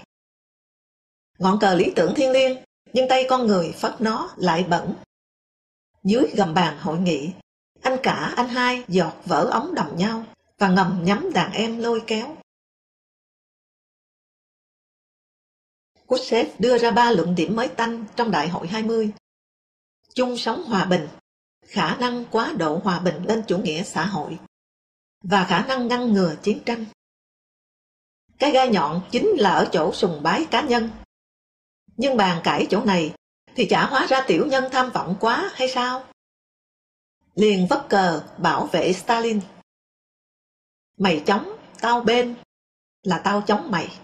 Ngọn 1.39 1.59
cờ 1.61 1.75
lý 1.75 1.93
tưởng 1.97 2.13
thiên 2.17 2.31
liêng, 2.31 2.57
nhưng 2.93 3.09
tay 3.09 3.27
con 3.29 3.47
người 3.47 3.73
phất 3.73 4.01
nó 4.01 4.35
lại 4.37 4.65
bẩn. 4.69 4.95
Dưới 6.05 6.25
gầm 6.37 6.55
bàn 6.55 6.79
hội 6.79 6.99
nghị, 6.99 7.31
anh 7.83 7.99
cả 8.03 8.33
anh 8.37 8.49
hai 8.49 8.85
giọt 8.89 9.15
vỡ 9.27 9.49
ống 9.53 9.75
đầm 9.75 9.97
nhau 9.97 10.25
và 10.59 10.69
ngầm 10.69 11.01
nhắm 11.05 11.31
đàn 11.35 11.53
em 11.53 11.79
lôi 11.79 12.03
kéo. 12.07 12.37
Khrushchev 16.13 16.49
đưa 16.59 16.79
ra 16.79 16.91
ba 16.91 17.11
luận 17.11 17.35
điểm 17.35 17.57
mới 17.57 17.69
tanh 17.69 18.05
trong 18.17 18.31
Đại 18.31 18.49
hội 18.49 18.69
20. 18.69 19.13
Chung 20.15 20.37
sống 20.37 20.65
hòa 20.65 20.85
bình, 20.85 21.09
khả 21.67 21.97
năng 21.97 22.25
quá 22.31 22.53
độ 22.59 22.81
hòa 22.85 22.99
bình 22.99 23.23
lên 23.25 23.43
chủ 23.47 23.59
nghĩa 23.59 23.83
xã 23.83 24.07
hội 24.07 24.39
và 25.25 25.45
khả 25.45 25.67
năng 25.67 25.89
ngăn 25.89 26.13
ngừa 26.13 26.37
chiến 26.43 26.63
tranh. 26.67 26.85
Cái 28.39 28.51
gai 28.51 28.69
nhọn 28.69 29.03
chính 29.11 29.29
là 29.39 29.51
ở 29.51 29.69
chỗ 29.73 29.93
sùng 29.93 30.23
bái 30.23 30.47
cá 30.51 30.63
nhân. 30.63 30.91
Nhưng 31.97 32.17
bàn 32.17 32.41
cãi 32.45 32.67
chỗ 32.71 32.85
này 32.85 33.15
thì 33.55 33.67
chả 33.71 33.87
hóa 33.87 34.07
ra 34.07 34.25
tiểu 34.27 34.47
nhân 34.47 34.65
tham 34.73 34.91
vọng 34.91 35.17
quá 35.21 35.51
hay 35.55 35.69
sao? 35.69 36.05
Liền 37.35 37.67
vấp 37.67 37.87
cờ 37.89 38.23
bảo 38.39 38.67
vệ 38.67 38.93
Stalin. 38.93 39.41
Mày 40.99 41.23
chống, 41.27 41.57
tao 41.81 42.01
bên, 42.01 42.35
là 43.03 43.21
tao 43.25 43.43
chống 43.47 43.71
mày. 43.71 43.99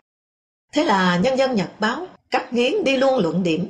Thế 0.73 0.85
là 0.85 1.19
nhân 1.19 1.39
dân 1.39 1.55
Nhật 1.55 1.71
báo 1.81 2.07
cắt 2.31 2.53
nghiến 2.53 2.85
đi 2.85 2.97
luôn 2.97 3.19
luận 3.19 3.43
điểm 3.43 3.69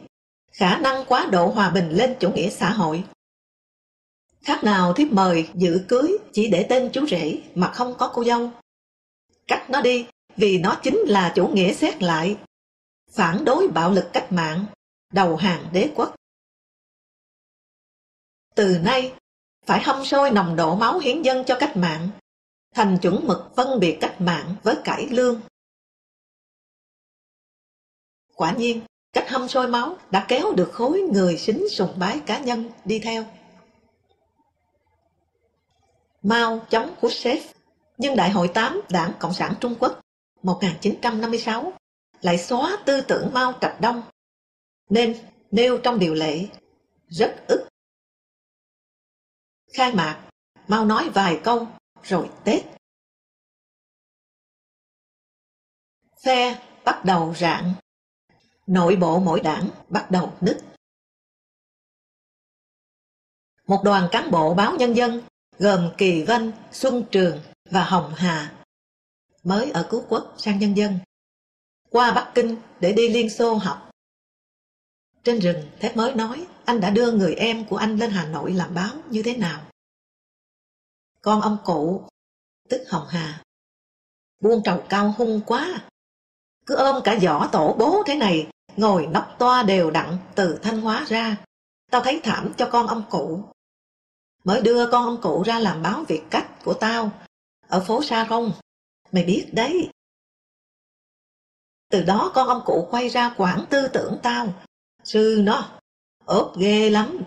khả 0.53 0.78
năng 0.78 1.05
quá 1.05 1.28
độ 1.32 1.46
hòa 1.46 1.70
bình 1.70 1.90
lên 1.90 2.16
chủ 2.20 2.32
nghĩa 2.32 2.51
xã 2.51 2.70
hội. 2.70 3.05
Khác 4.42 4.64
nào 4.64 4.92
thiếp 4.92 5.12
mời 5.12 5.49
dự 5.55 5.84
cưới 5.88 6.18
chỉ 6.32 6.49
để 6.49 6.66
tên 6.68 6.90
chú 6.92 7.07
rể 7.07 7.38
mà 7.55 7.70
không 7.72 7.94
có 7.99 8.11
cô 8.14 8.24
dâu. 8.24 8.51
Cắt 9.46 9.70
nó 9.70 9.80
đi 9.80 10.07
vì 10.36 10.59
nó 10.59 10.80
chính 10.82 10.99
là 11.07 11.32
chủ 11.34 11.49
nghĩa 11.49 11.72
xét 11.72 12.03
lại, 12.03 12.36
phản 13.11 13.44
đối 13.44 13.68
bạo 13.68 13.90
lực 13.90 14.11
cách 14.12 14.32
mạng, 14.32 14.64
đầu 15.12 15.36
hàng 15.36 15.66
đế 15.72 15.90
quốc. 15.94 16.14
Từ 18.55 18.78
nay, 18.78 19.12
phải 19.66 19.82
hâm 19.82 20.05
sôi 20.05 20.30
nồng 20.30 20.57
độ 20.57 20.74
máu 20.76 20.99
hiến 20.99 21.22
dân 21.22 21.44
cho 21.44 21.57
cách 21.61 21.76
mạng, 21.76 22.09
thành 22.74 22.99
chuẩn 23.03 23.26
mực 23.26 23.57
phân 23.57 23.80
biệt 23.80 23.99
cách 24.01 24.20
mạng 24.20 24.55
với 24.62 24.76
cải 24.84 25.07
lương. 25.07 25.40
Quả 28.39 28.53
nhiên, 28.53 28.80
cách 29.12 29.28
hâm 29.28 29.49
sôi 29.49 29.68
máu 29.68 29.97
đã 30.11 30.26
kéo 30.28 30.53
được 30.53 30.70
khối 30.72 31.01
người 31.01 31.39
xính 31.39 31.68
sùng 31.68 31.99
bái 31.99 32.20
cá 32.26 32.39
nhân 32.39 32.70
đi 32.84 32.99
theo. 32.99 33.24
Mao 36.22 36.66
chống 36.70 36.95
Khrushchev, 37.01 37.43
nhưng 37.97 38.16
Đại 38.16 38.30
hội 38.30 38.51
8 38.55 38.80
Đảng 38.91 39.12
Cộng 39.18 39.34
sản 39.34 39.55
Trung 39.61 39.74
Quốc 39.80 40.01
1956 40.43 41.72
lại 42.20 42.39
xóa 42.39 42.78
tư 42.86 43.01
tưởng 43.01 43.30
Mao 43.32 43.53
Trạch 43.61 43.80
Đông, 43.80 44.03
nên 44.89 45.18
nêu 45.51 45.78
trong 45.78 45.99
điều 45.99 46.14
lệ 46.14 46.47
rất 47.09 47.36
ức. 47.49 47.68
Khai 49.72 49.93
mạc, 49.95 50.28
Mao 50.68 50.84
nói 50.84 51.11
vài 51.14 51.41
câu 51.45 51.66
rồi 52.03 52.30
Tết. 52.45 52.62
Phe 56.24 56.59
bắt 56.84 57.05
đầu 57.05 57.34
rạng 57.34 57.74
nội 58.68 58.96
bộ 58.96 59.18
mỗi 59.18 59.40
đảng 59.40 59.68
bắt 59.88 60.10
đầu 60.10 60.32
nứt. 60.40 60.64
Một 63.66 63.82
đoàn 63.84 64.08
cán 64.12 64.30
bộ 64.30 64.54
báo 64.54 64.76
nhân 64.76 64.96
dân 64.96 65.22
gồm 65.58 65.90
Kỳ 65.98 66.24
Vân, 66.24 66.52
Xuân 66.72 67.04
Trường 67.10 67.40
và 67.70 67.84
Hồng 67.84 68.12
Hà 68.16 68.54
mới 69.44 69.70
ở 69.70 69.86
cứu 69.90 70.04
quốc 70.08 70.34
sang 70.38 70.58
nhân 70.58 70.76
dân 70.76 70.98
qua 71.90 72.12
Bắc 72.12 72.32
Kinh 72.34 72.56
để 72.80 72.92
đi 72.92 73.08
Liên 73.08 73.30
Xô 73.30 73.54
học. 73.54 73.90
Trên 75.22 75.38
rừng, 75.38 75.70
Thép 75.80 75.96
mới 75.96 76.14
nói 76.14 76.46
anh 76.64 76.80
đã 76.80 76.90
đưa 76.90 77.12
người 77.12 77.34
em 77.34 77.64
của 77.64 77.76
anh 77.76 77.96
lên 77.96 78.10
Hà 78.10 78.26
Nội 78.26 78.52
làm 78.52 78.74
báo 78.74 78.94
như 79.10 79.22
thế 79.22 79.36
nào. 79.36 79.70
Con 81.20 81.40
ông 81.40 81.58
cụ, 81.64 82.08
tức 82.68 82.84
Hồng 82.88 83.06
Hà, 83.08 83.42
buông 84.40 84.62
trầu 84.64 84.84
cao 84.88 85.14
hung 85.18 85.40
quá, 85.46 85.88
cứ 86.66 86.76
ôm 86.76 87.02
cả 87.04 87.18
giỏ 87.22 87.48
tổ 87.52 87.76
bố 87.78 88.02
thế 88.06 88.14
này 88.14 88.50
ngồi 88.78 89.06
nóc 89.06 89.36
toa 89.38 89.62
đều 89.62 89.90
đặn 89.90 90.18
từ 90.34 90.58
Thanh 90.62 90.80
Hóa 90.80 91.04
ra. 91.08 91.36
Tao 91.90 92.00
thấy 92.00 92.20
thảm 92.24 92.52
cho 92.56 92.68
con 92.72 92.86
ông 92.86 93.04
cụ. 93.10 93.44
Mới 94.44 94.60
đưa 94.60 94.90
con 94.90 95.04
ông 95.04 95.20
cụ 95.22 95.42
ra 95.42 95.58
làm 95.58 95.82
báo 95.82 96.04
việc 96.08 96.22
cách 96.30 96.50
của 96.64 96.74
tao, 96.74 97.10
ở 97.68 97.84
phố 97.86 98.02
Sa 98.02 98.26
Rông. 98.30 98.52
Mày 99.12 99.24
biết 99.24 99.50
đấy. 99.52 99.90
Từ 101.90 102.02
đó 102.02 102.32
con 102.34 102.48
ông 102.48 102.62
cụ 102.66 102.88
quay 102.90 103.08
ra 103.08 103.34
quản 103.36 103.64
tư 103.70 103.88
tưởng 103.92 104.18
tao. 104.22 104.54
Sư 105.04 105.40
nó, 105.42 105.80
ốp 106.24 106.52
ghê 106.58 106.90
lắm. 106.90 107.18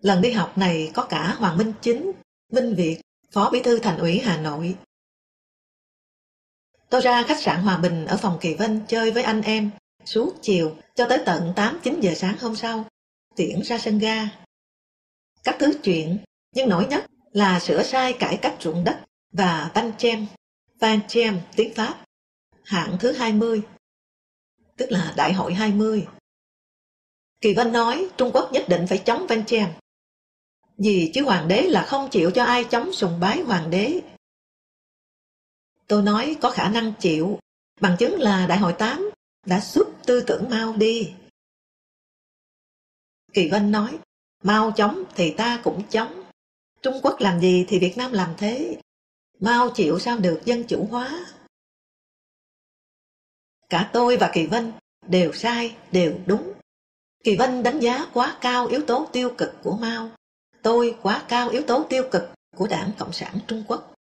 Lần 0.00 0.22
đi 0.22 0.32
học 0.32 0.58
này 0.58 0.90
có 0.94 1.06
cả 1.08 1.34
Hoàng 1.38 1.58
Minh 1.58 1.72
Chính, 1.80 2.12
Minh 2.52 2.74
Việt, 2.76 3.00
Phó 3.30 3.50
Bí 3.50 3.62
thư 3.62 3.78
Thành 3.78 3.98
ủy 3.98 4.18
Hà 4.18 4.36
Nội, 4.36 4.76
Tôi 6.90 7.00
ra 7.00 7.22
khách 7.22 7.42
sạn 7.42 7.62
Hòa 7.62 7.78
Bình 7.78 8.06
ở 8.06 8.16
phòng 8.16 8.38
Kỳ 8.40 8.54
Vân 8.54 8.80
chơi 8.88 9.10
với 9.10 9.22
anh 9.22 9.42
em 9.42 9.70
suốt 10.04 10.34
chiều 10.42 10.76
cho 10.94 11.06
tới 11.08 11.22
tận 11.26 11.52
8-9 11.56 12.00
giờ 12.00 12.14
sáng 12.16 12.36
hôm 12.40 12.56
sau, 12.56 12.84
tiễn 13.36 13.62
ra 13.62 13.78
sân 13.78 13.98
ga. 13.98 14.28
Các 15.44 15.56
thứ 15.58 15.72
chuyện, 15.82 16.18
nhưng 16.54 16.68
nổi 16.68 16.86
nhất 16.86 17.06
là 17.32 17.60
sửa 17.60 17.82
sai 17.82 18.12
cải 18.12 18.36
cách 18.36 18.56
ruộng 18.60 18.84
đất 18.84 19.00
và 19.32 19.70
Van 19.74 19.92
Chem, 19.98 20.26
Van 20.80 21.00
Chem 21.08 21.40
tiếng 21.56 21.74
Pháp, 21.74 22.04
hạng 22.64 22.96
thứ 23.00 23.12
20, 23.12 23.62
tức 24.76 24.86
là 24.92 25.12
Đại 25.16 25.32
hội 25.32 25.54
20. 25.54 26.06
Kỳ 27.40 27.54
Vân 27.54 27.72
nói 27.72 28.08
Trung 28.16 28.30
Quốc 28.32 28.52
nhất 28.52 28.64
định 28.68 28.86
phải 28.88 28.98
chống 28.98 29.26
Van 29.28 29.44
Chem. 29.44 29.68
Vì 30.78 31.10
chứ 31.14 31.24
hoàng 31.24 31.48
đế 31.48 31.62
là 31.62 31.82
không 31.82 32.08
chịu 32.10 32.30
cho 32.30 32.44
ai 32.44 32.64
chống 32.64 32.92
sùng 32.92 33.20
bái 33.20 33.40
hoàng 33.40 33.70
đế 33.70 34.00
Tôi 35.86 36.02
nói 36.02 36.36
có 36.42 36.50
khả 36.50 36.68
năng 36.68 36.92
chịu, 36.98 37.38
bằng 37.80 37.96
chứng 37.98 38.20
là 38.20 38.46
Đại 38.46 38.58
hội 38.58 38.74
8 38.78 39.10
đã 39.46 39.60
giúp 39.60 39.86
tư 40.06 40.24
tưởng 40.26 40.50
Mao 40.50 40.72
đi. 40.72 41.14
Kỳ 43.32 43.48
Vân 43.48 43.70
nói, 43.70 43.98
Mao 44.42 44.72
chống 44.76 45.04
thì 45.14 45.34
ta 45.36 45.60
cũng 45.64 45.82
chống. 45.90 46.22
Trung 46.82 47.00
Quốc 47.02 47.20
làm 47.20 47.40
gì 47.40 47.64
thì 47.68 47.78
Việt 47.78 47.96
Nam 47.96 48.12
làm 48.12 48.34
thế. 48.38 48.80
Mao 49.40 49.70
chịu 49.74 49.98
sao 49.98 50.18
được 50.18 50.40
dân 50.44 50.64
chủ 50.68 50.88
hóa. 50.90 51.26
Cả 53.68 53.90
tôi 53.92 54.16
và 54.16 54.30
Kỳ 54.34 54.46
Vân 54.46 54.72
đều 55.06 55.32
sai, 55.32 55.76
đều 55.92 56.18
đúng. 56.26 56.52
Kỳ 57.24 57.36
Vân 57.36 57.62
đánh 57.62 57.80
giá 57.80 58.06
quá 58.12 58.38
cao 58.40 58.66
yếu 58.66 58.82
tố 58.86 59.08
tiêu 59.12 59.34
cực 59.38 59.54
của 59.62 59.76
Mao. 59.76 60.10
Tôi 60.62 60.98
quá 61.02 61.24
cao 61.28 61.48
yếu 61.48 61.62
tố 61.66 61.86
tiêu 61.90 62.08
cực 62.12 62.22
của 62.56 62.66
Đảng 62.66 62.90
Cộng 62.98 63.12
sản 63.12 63.38
Trung 63.46 63.64
Quốc. 63.68 63.95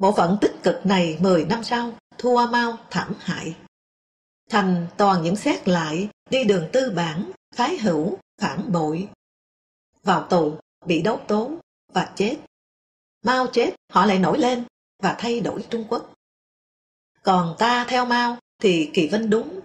Bộ 0.00 0.12
phận 0.12 0.36
tích 0.40 0.54
cực 0.62 0.86
này 0.86 1.18
10 1.20 1.44
năm 1.44 1.64
sau 1.64 1.92
thua 2.18 2.46
mau 2.46 2.78
thảm 2.90 3.14
hại. 3.18 3.56
Thành 4.50 4.86
toàn 4.96 5.22
những 5.22 5.36
xét 5.36 5.68
lại 5.68 6.08
đi 6.30 6.44
đường 6.44 6.68
tư 6.72 6.92
bản, 6.96 7.30
phái 7.54 7.78
hữu, 7.78 8.18
phản 8.40 8.72
bội. 8.72 9.08
Vào 10.02 10.26
tù, 10.30 10.58
bị 10.86 11.02
đấu 11.02 11.20
tố 11.28 11.50
và 11.92 12.12
chết. 12.16 12.36
Mao 13.22 13.46
chết, 13.46 13.74
họ 13.92 14.06
lại 14.06 14.18
nổi 14.18 14.38
lên 14.38 14.64
và 15.02 15.16
thay 15.18 15.40
đổi 15.40 15.64
Trung 15.70 15.84
Quốc. 15.88 16.12
Còn 17.22 17.56
ta 17.58 17.86
theo 17.88 18.04
Mao 18.06 18.36
thì 18.62 18.90
Kỳ 18.94 19.08
Vinh 19.08 19.30
đúng. 19.30 19.60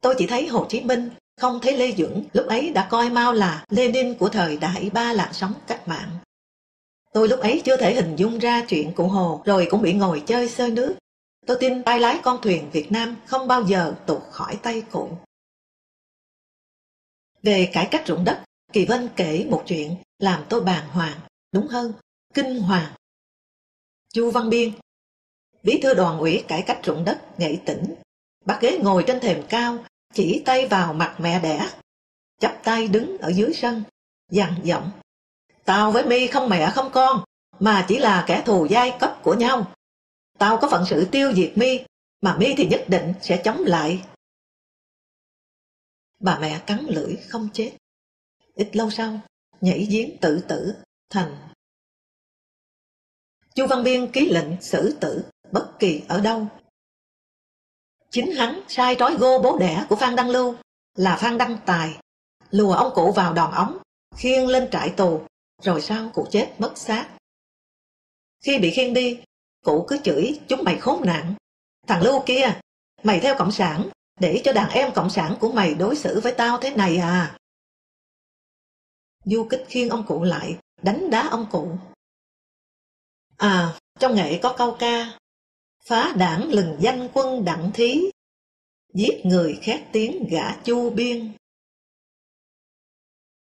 Tôi 0.00 0.14
chỉ 0.18 0.26
thấy 0.26 0.48
Hồ 0.48 0.66
Chí 0.68 0.80
Minh, 0.80 1.10
không 1.40 1.58
thấy 1.62 1.76
Lê 1.76 1.92
Duẩn 1.92 2.24
lúc 2.32 2.46
ấy 2.46 2.72
đã 2.72 2.88
coi 2.90 3.10
Mao 3.10 3.32
là 3.32 3.64
Lenin 3.68 4.14
của 4.18 4.28
thời 4.28 4.56
đại 4.56 4.90
ba 4.94 5.12
làn 5.12 5.32
sóng 5.32 5.54
cách 5.66 5.88
mạng. 5.88 6.18
Tôi 7.12 7.28
lúc 7.28 7.40
ấy 7.40 7.62
chưa 7.64 7.76
thể 7.76 7.94
hình 7.94 8.16
dung 8.16 8.38
ra 8.38 8.64
chuyện 8.68 8.92
cụ 8.94 9.08
Hồ 9.08 9.42
rồi 9.44 9.68
cũng 9.70 9.82
bị 9.82 9.92
ngồi 9.92 10.22
chơi 10.26 10.48
sơi 10.48 10.70
nước. 10.70 10.96
Tôi 11.46 11.56
tin 11.60 11.82
tay 11.82 12.00
lái 12.00 12.20
con 12.22 12.38
thuyền 12.42 12.70
Việt 12.70 12.92
Nam 12.92 13.16
không 13.26 13.48
bao 13.48 13.62
giờ 13.62 13.94
tụt 14.06 14.22
khỏi 14.30 14.58
tay 14.62 14.82
cụ. 14.90 15.10
Về 17.42 17.70
cải 17.72 17.88
cách 17.90 18.04
ruộng 18.06 18.24
đất, 18.24 18.42
Kỳ 18.72 18.84
Vân 18.84 19.08
kể 19.16 19.46
một 19.50 19.62
chuyện 19.66 19.96
làm 20.18 20.44
tôi 20.48 20.60
bàng 20.60 20.88
hoàng, 20.88 21.20
đúng 21.52 21.66
hơn, 21.66 21.92
kinh 22.34 22.60
hoàng. 22.60 22.92
Chu 24.12 24.30
Văn 24.30 24.50
Biên, 24.50 24.72
bí 25.62 25.80
thư 25.82 25.94
đoàn 25.94 26.18
ủy 26.18 26.44
cải 26.48 26.62
cách 26.66 26.80
ruộng 26.84 27.04
đất 27.04 27.40
nghệ 27.40 27.58
tỉnh, 27.66 27.94
bác 28.44 28.58
ghế 28.60 28.78
ngồi 28.82 29.04
trên 29.06 29.20
thềm 29.20 29.42
cao, 29.48 29.84
chỉ 30.14 30.42
tay 30.44 30.68
vào 30.68 30.92
mặt 30.92 31.16
mẹ 31.18 31.40
đẻ, 31.42 31.70
chắp 32.40 32.60
tay 32.64 32.88
đứng 32.88 33.18
ở 33.18 33.28
dưới 33.28 33.52
sân, 33.54 33.82
dằn 34.30 34.54
giọng. 34.62 34.90
Tao 35.66 35.92
với 35.92 36.06
mi 36.06 36.26
không 36.26 36.48
mẹ 36.48 36.70
không 36.74 36.90
con, 36.92 37.24
mà 37.60 37.84
chỉ 37.88 37.98
là 37.98 38.24
kẻ 38.26 38.42
thù 38.46 38.66
giai 38.70 38.96
cấp 39.00 39.18
của 39.22 39.34
nhau. 39.34 39.72
Tao 40.38 40.58
có 40.58 40.68
phận 40.68 40.84
sự 40.86 41.08
tiêu 41.12 41.32
diệt 41.32 41.52
mi, 41.54 41.80
mà 42.20 42.36
mi 42.36 42.54
thì 42.56 42.66
nhất 42.66 42.84
định 42.88 43.12
sẽ 43.22 43.42
chống 43.44 43.64
lại. 43.66 44.04
Bà 46.20 46.38
mẹ 46.38 46.62
cắn 46.66 46.86
lưỡi 46.88 47.16
không 47.28 47.48
chết. 47.52 47.72
Ít 48.54 48.76
lâu 48.76 48.90
sau, 48.90 49.20
nhảy 49.60 49.86
giếng 49.90 50.18
tự 50.20 50.44
tử 50.48 50.74
thành. 51.10 51.36
Chu 53.54 53.66
Văn 53.66 53.84
Biên 53.84 54.12
ký 54.12 54.28
lệnh 54.30 54.62
xử 54.62 54.96
tử 55.00 55.24
bất 55.52 55.72
kỳ 55.78 56.02
ở 56.08 56.20
đâu. 56.20 56.46
Chính 58.10 58.32
hắn 58.32 58.60
sai 58.68 58.96
trói 58.98 59.16
gô 59.16 59.38
bố 59.42 59.58
đẻ 59.58 59.86
của 59.88 59.96
Phan 59.96 60.16
Đăng 60.16 60.30
Lưu 60.30 60.56
là 60.94 61.16
Phan 61.16 61.38
Đăng 61.38 61.58
Tài, 61.66 61.98
lùa 62.50 62.72
ông 62.72 62.92
cụ 62.94 63.12
vào 63.12 63.32
đòn 63.32 63.52
ống, 63.52 63.78
khiêng 64.16 64.48
lên 64.48 64.68
trại 64.70 64.90
tù, 64.90 65.26
rồi 65.62 65.80
sau 65.80 66.10
cụ 66.14 66.26
chết 66.30 66.54
mất 66.58 66.72
xác. 66.76 67.16
Khi 68.44 68.58
bị 68.58 68.70
khiêng 68.70 68.94
đi, 68.94 69.20
cụ 69.64 69.84
cứ 69.88 69.98
chửi 70.04 70.40
chúng 70.48 70.64
mày 70.64 70.78
khốn 70.78 71.02
nạn. 71.06 71.34
Thằng 71.86 72.02
Lưu 72.02 72.22
kia, 72.26 72.60
mày 73.02 73.20
theo 73.20 73.34
Cộng 73.38 73.52
sản, 73.52 73.88
để 74.20 74.42
cho 74.44 74.52
đàn 74.52 74.70
em 74.70 74.92
Cộng 74.94 75.10
sản 75.10 75.36
của 75.40 75.52
mày 75.52 75.74
đối 75.74 75.96
xử 75.96 76.20
với 76.20 76.34
tao 76.38 76.58
thế 76.58 76.76
này 76.76 76.96
à. 76.96 77.38
Du 79.24 79.46
kích 79.50 79.64
khiêng 79.68 79.88
ông 79.88 80.06
cụ 80.06 80.22
lại, 80.22 80.58
đánh 80.82 81.10
đá 81.10 81.28
ông 81.28 81.46
cụ. 81.50 81.78
À, 83.36 83.78
trong 83.98 84.14
nghệ 84.14 84.40
có 84.42 84.54
câu 84.58 84.76
ca, 84.78 85.18
phá 85.84 86.14
đảng 86.16 86.48
lừng 86.48 86.76
danh 86.80 87.08
quân 87.14 87.44
đặng 87.44 87.70
thí, 87.74 88.10
giết 88.94 89.20
người 89.24 89.58
khét 89.62 89.80
tiếng 89.92 90.26
gã 90.30 90.56
chu 90.64 90.90
biên. 90.90 91.32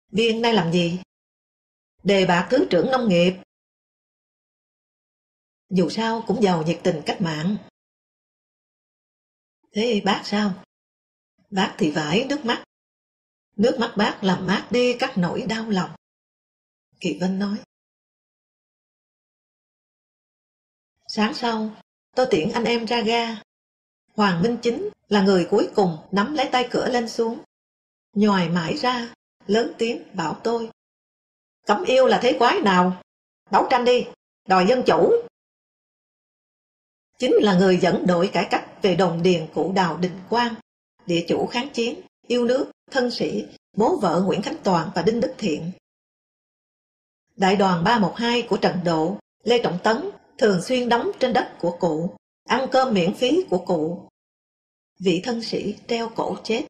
Biên 0.09 0.43
nay 0.43 0.53
làm 0.53 0.73
gì? 0.73 1.01
Đề 2.03 2.27
bạc 2.27 2.49
Thứ 2.51 2.67
trưởng 2.71 2.91
Nông 2.91 3.09
nghiệp. 3.09 3.33
Dù 5.71 5.91
sao 5.91 6.25
cũng 6.27 6.43
giàu 6.43 6.63
nhiệt 6.67 6.81
tình 6.85 7.03
cách 7.07 7.21
mạng. 7.21 7.57
Thế 9.73 10.03
bác 10.05 10.23
sao? 10.25 10.65
Bác 11.51 11.75
thì 11.79 11.91
vải 11.91 12.27
nước 12.29 12.45
mắt. 12.45 12.65
Nước 13.57 13.77
mắt 13.81 13.95
bác 13.97 14.25
làm 14.25 14.47
mát 14.47 14.69
đi 14.71 14.97
các 14.99 15.19
nỗi 15.19 15.47
đau 15.49 15.71
lòng. 15.71 15.91
Kỳ 17.01 17.19
Vân 17.21 17.39
nói. 17.39 17.57
Sáng 21.09 21.35
sau, 21.35 21.77
tôi 22.17 22.27
tiễn 22.31 22.53
anh 22.53 22.65
em 22.65 22.85
ra 22.85 23.01
ga. 23.01 23.43
Hoàng 24.15 24.43
Minh 24.43 24.59
Chính 24.63 24.89
là 25.09 25.23
người 25.23 25.47
cuối 25.51 25.71
cùng 25.75 25.99
nắm 26.13 26.35
lấy 26.35 26.49
tay 26.53 26.69
cửa 26.71 26.89
lên 26.89 27.09
xuống. 27.09 27.43
Nhòi 28.13 28.49
mãi 28.49 28.77
ra, 28.77 29.15
lớn 29.47 29.73
tiếng 29.79 30.17
bảo 30.17 30.41
tôi. 30.45 30.71
Cấm 31.67 31.85
yêu 31.85 32.07
là 32.07 32.21
thế 32.23 32.37
quái 32.39 32.61
nào? 32.61 33.03
Đấu 33.51 33.67
tranh 33.71 33.85
đi, 33.85 34.07
đòi 34.49 34.67
dân 34.69 34.83
chủ. 34.87 35.13
Chính 37.19 37.33
là 37.33 37.59
người 37.59 37.77
dẫn 37.77 38.07
đội 38.07 38.31
cải 38.33 38.49
cách 38.51 38.83
về 38.83 38.97
đồng 38.97 39.23
điền 39.23 39.47
cụ 39.55 39.73
Đào 39.75 39.97
Đình 39.97 40.21
Quang, 40.29 40.55
địa 41.07 41.25
chủ 41.29 41.47
kháng 41.47 41.69
chiến, 41.71 42.01
yêu 42.27 42.45
nước, 42.45 42.71
thân 42.91 43.11
sĩ, 43.11 43.47
bố 43.77 43.97
vợ 43.97 44.23
Nguyễn 44.27 44.43
Khánh 44.43 44.57
Toàn 44.65 44.91
và 44.95 45.03
Đinh 45.03 45.21
Đức 45.21 45.35
Thiện. 45.39 45.71
Đại 47.37 47.57
đoàn 47.57 47.85
312 47.85 48.43
của 48.43 48.57
Trần 48.57 48.77
Độ, 48.85 49.17
Lê 49.45 49.63
Trọng 49.63 49.79
Tấn 49.83 50.11
thường 50.39 50.63
xuyên 50.63 50.89
đóng 50.89 51.11
trên 51.21 51.33
đất 51.33 51.53
của 51.61 51.77
cụ, 51.81 52.17
ăn 52.45 52.69
cơm 52.73 52.95
miễn 52.95 53.15
phí 53.15 53.45
của 53.51 53.59
cụ. 53.59 54.09
Vị 54.99 55.21
thân 55.25 55.43
sĩ 55.43 55.77
treo 55.89 56.09
cổ 56.09 56.37
chết. 56.45 56.67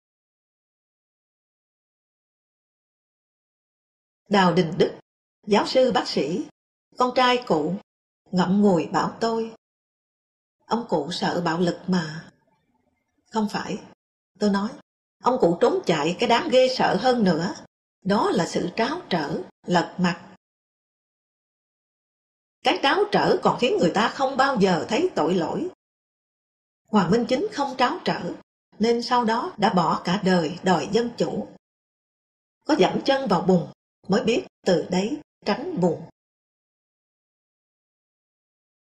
Đào 4.32 4.54
Đình 4.54 4.74
Đức, 4.78 4.92
giáo 5.46 5.66
sư 5.66 5.92
bác 5.92 6.08
sĩ, 6.08 6.46
con 6.96 7.12
trai 7.14 7.44
cụ, 7.46 7.74
ngậm 8.30 8.62
ngùi 8.62 8.86
bảo 8.86 9.16
tôi. 9.20 9.54
Ông 10.66 10.86
cụ 10.88 11.12
sợ 11.12 11.42
bạo 11.44 11.58
lực 11.58 11.78
mà. 11.86 12.30
Không 13.30 13.48
phải, 13.50 13.78
tôi 14.38 14.50
nói, 14.50 14.68
ông 15.22 15.38
cụ 15.40 15.58
trốn 15.60 15.82
chạy 15.86 16.16
cái 16.18 16.28
đáng 16.28 16.48
ghê 16.52 16.68
sợ 16.76 16.96
hơn 17.00 17.24
nữa. 17.24 17.54
Đó 18.04 18.30
là 18.30 18.46
sự 18.46 18.68
tráo 18.76 19.00
trở, 19.10 19.42
lật 19.66 19.94
mặt. 19.98 20.36
Cái 22.64 22.78
tráo 22.82 23.04
trở 23.12 23.38
còn 23.42 23.58
khiến 23.60 23.76
người 23.78 23.90
ta 23.94 24.08
không 24.08 24.36
bao 24.36 24.56
giờ 24.60 24.86
thấy 24.88 25.10
tội 25.14 25.34
lỗi. 25.34 25.68
Hoàng 26.86 27.10
Minh 27.10 27.26
Chính 27.28 27.46
không 27.52 27.76
tráo 27.78 27.98
trở, 28.04 28.20
nên 28.78 29.02
sau 29.02 29.24
đó 29.24 29.52
đã 29.56 29.74
bỏ 29.74 30.00
cả 30.04 30.20
đời 30.24 30.58
đòi 30.62 30.88
dân 30.92 31.10
chủ. 31.16 31.48
Có 32.64 32.74
dẫm 32.78 33.00
chân 33.04 33.28
vào 33.28 33.42
bùn 33.42 33.68
mới 34.08 34.24
biết 34.24 34.44
từ 34.66 34.86
đấy 34.90 35.18
tránh 35.44 35.80
buồn. 35.80 36.02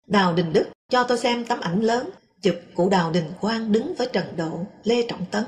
Đào 0.07 0.35
Đình 0.35 0.53
Đức 0.53 0.69
cho 0.89 1.05
tôi 1.09 1.19
xem 1.19 1.45
tấm 1.47 1.61
ảnh 1.61 1.81
lớn 1.81 2.11
chụp 2.43 2.55
cụ 2.75 2.89
Đào 2.89 3.11
Đình 3.13 3.33
Quang 3.41 3.73
đứng 3.73 3.95
với 3.95 4.09
Trần 4.13 4.37
Độ, 4.37 4.67
Lê 4.85 5.07
Trọng 5.09 5.27
Tấn 5.31 5.45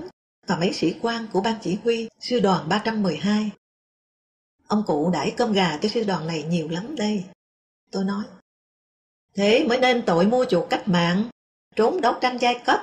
và 0.47 0.57
mấy 0.57 0.73
sĩ 0.73 0.95
quan 1.03 1.27
của 1.33 1.41
ban 1.41 1.59
chỉ 1.63 1.79
huy 1.85 2.09
sư 2.21 2.41
đoàn 2.41 2.69
312. 2.69 3.51
Ông 4.67 4.83
cụ 4.87 5.11
đãi 5.13 5.35
cơm 5.37 5.53
gà 5.53 5.79
cho 5.83 5.89
sư 5.89 6.05
đoàn 6.05 6.27
này 6.27 6.43
nhiều 6.43 6.69
lắm 6.69 6.97
đây. 6.97 7.25
Tôi 7.91 8.05
nói, 8.05 8.25
thế 9.35 9.65
mới 9.69 9.79
nên 9.81 10.03
tội 10.07 10.27
mua 10.27 10.45
chuộc 10.45 10.71
cách 10.71 10.89
mạng, 10.89 11.31
trốn 11.77 12.01
đấu 12.01 12.15
tranh 12.21 12.39
giai 12.41 12.63
cấp. 12.65 12.81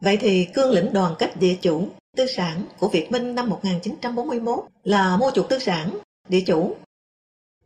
Vậy 0.00 0.18
thì 0.20 0.48
cương 0.54 0.70
lĩnh 0.70 0.92
đoàn 0.92 1.14
kết 1.18 1.36
địa 1.40 1.58
chủ 1.62 1.88
tư 2.16 2.26
sản 2.26 2.64
của 2.78 2.88
Việt 2.88 3.12
Minh 3.12 3.34
năm 3.34 3.48
1941 3.48 4.64
là 4.84 5.16
mua 5.16 5.30
chuộc 5.30 5.48
tư 5.48 5.58
sản, 5.58 5.98
địa 6.28 6.42
chủ. 6.46 6.76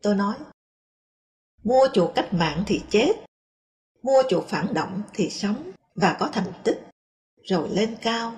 Tôi 0.03 0.15
nói, 0.15 0.35
mua 1.65 1.89
chuộc 1.93 2.15
cách 2.15 2.35
mạng 2.35 2.63
thì 2.67 2.83
chết, 2.91 3.13
mua 4.03 4.23
chuộc 4.29 4.49
phản 4.49 4.75
động 4.75 5.03
thì 5.13 5.31
sống 5.31 5.71
và 5.95 6.17
có 6.21 6.29
thành 6.33 6.53
tích, 6.65 6.87
rồi 7.45 7.69
lên 7.69 7.97
cao 8.03 8.33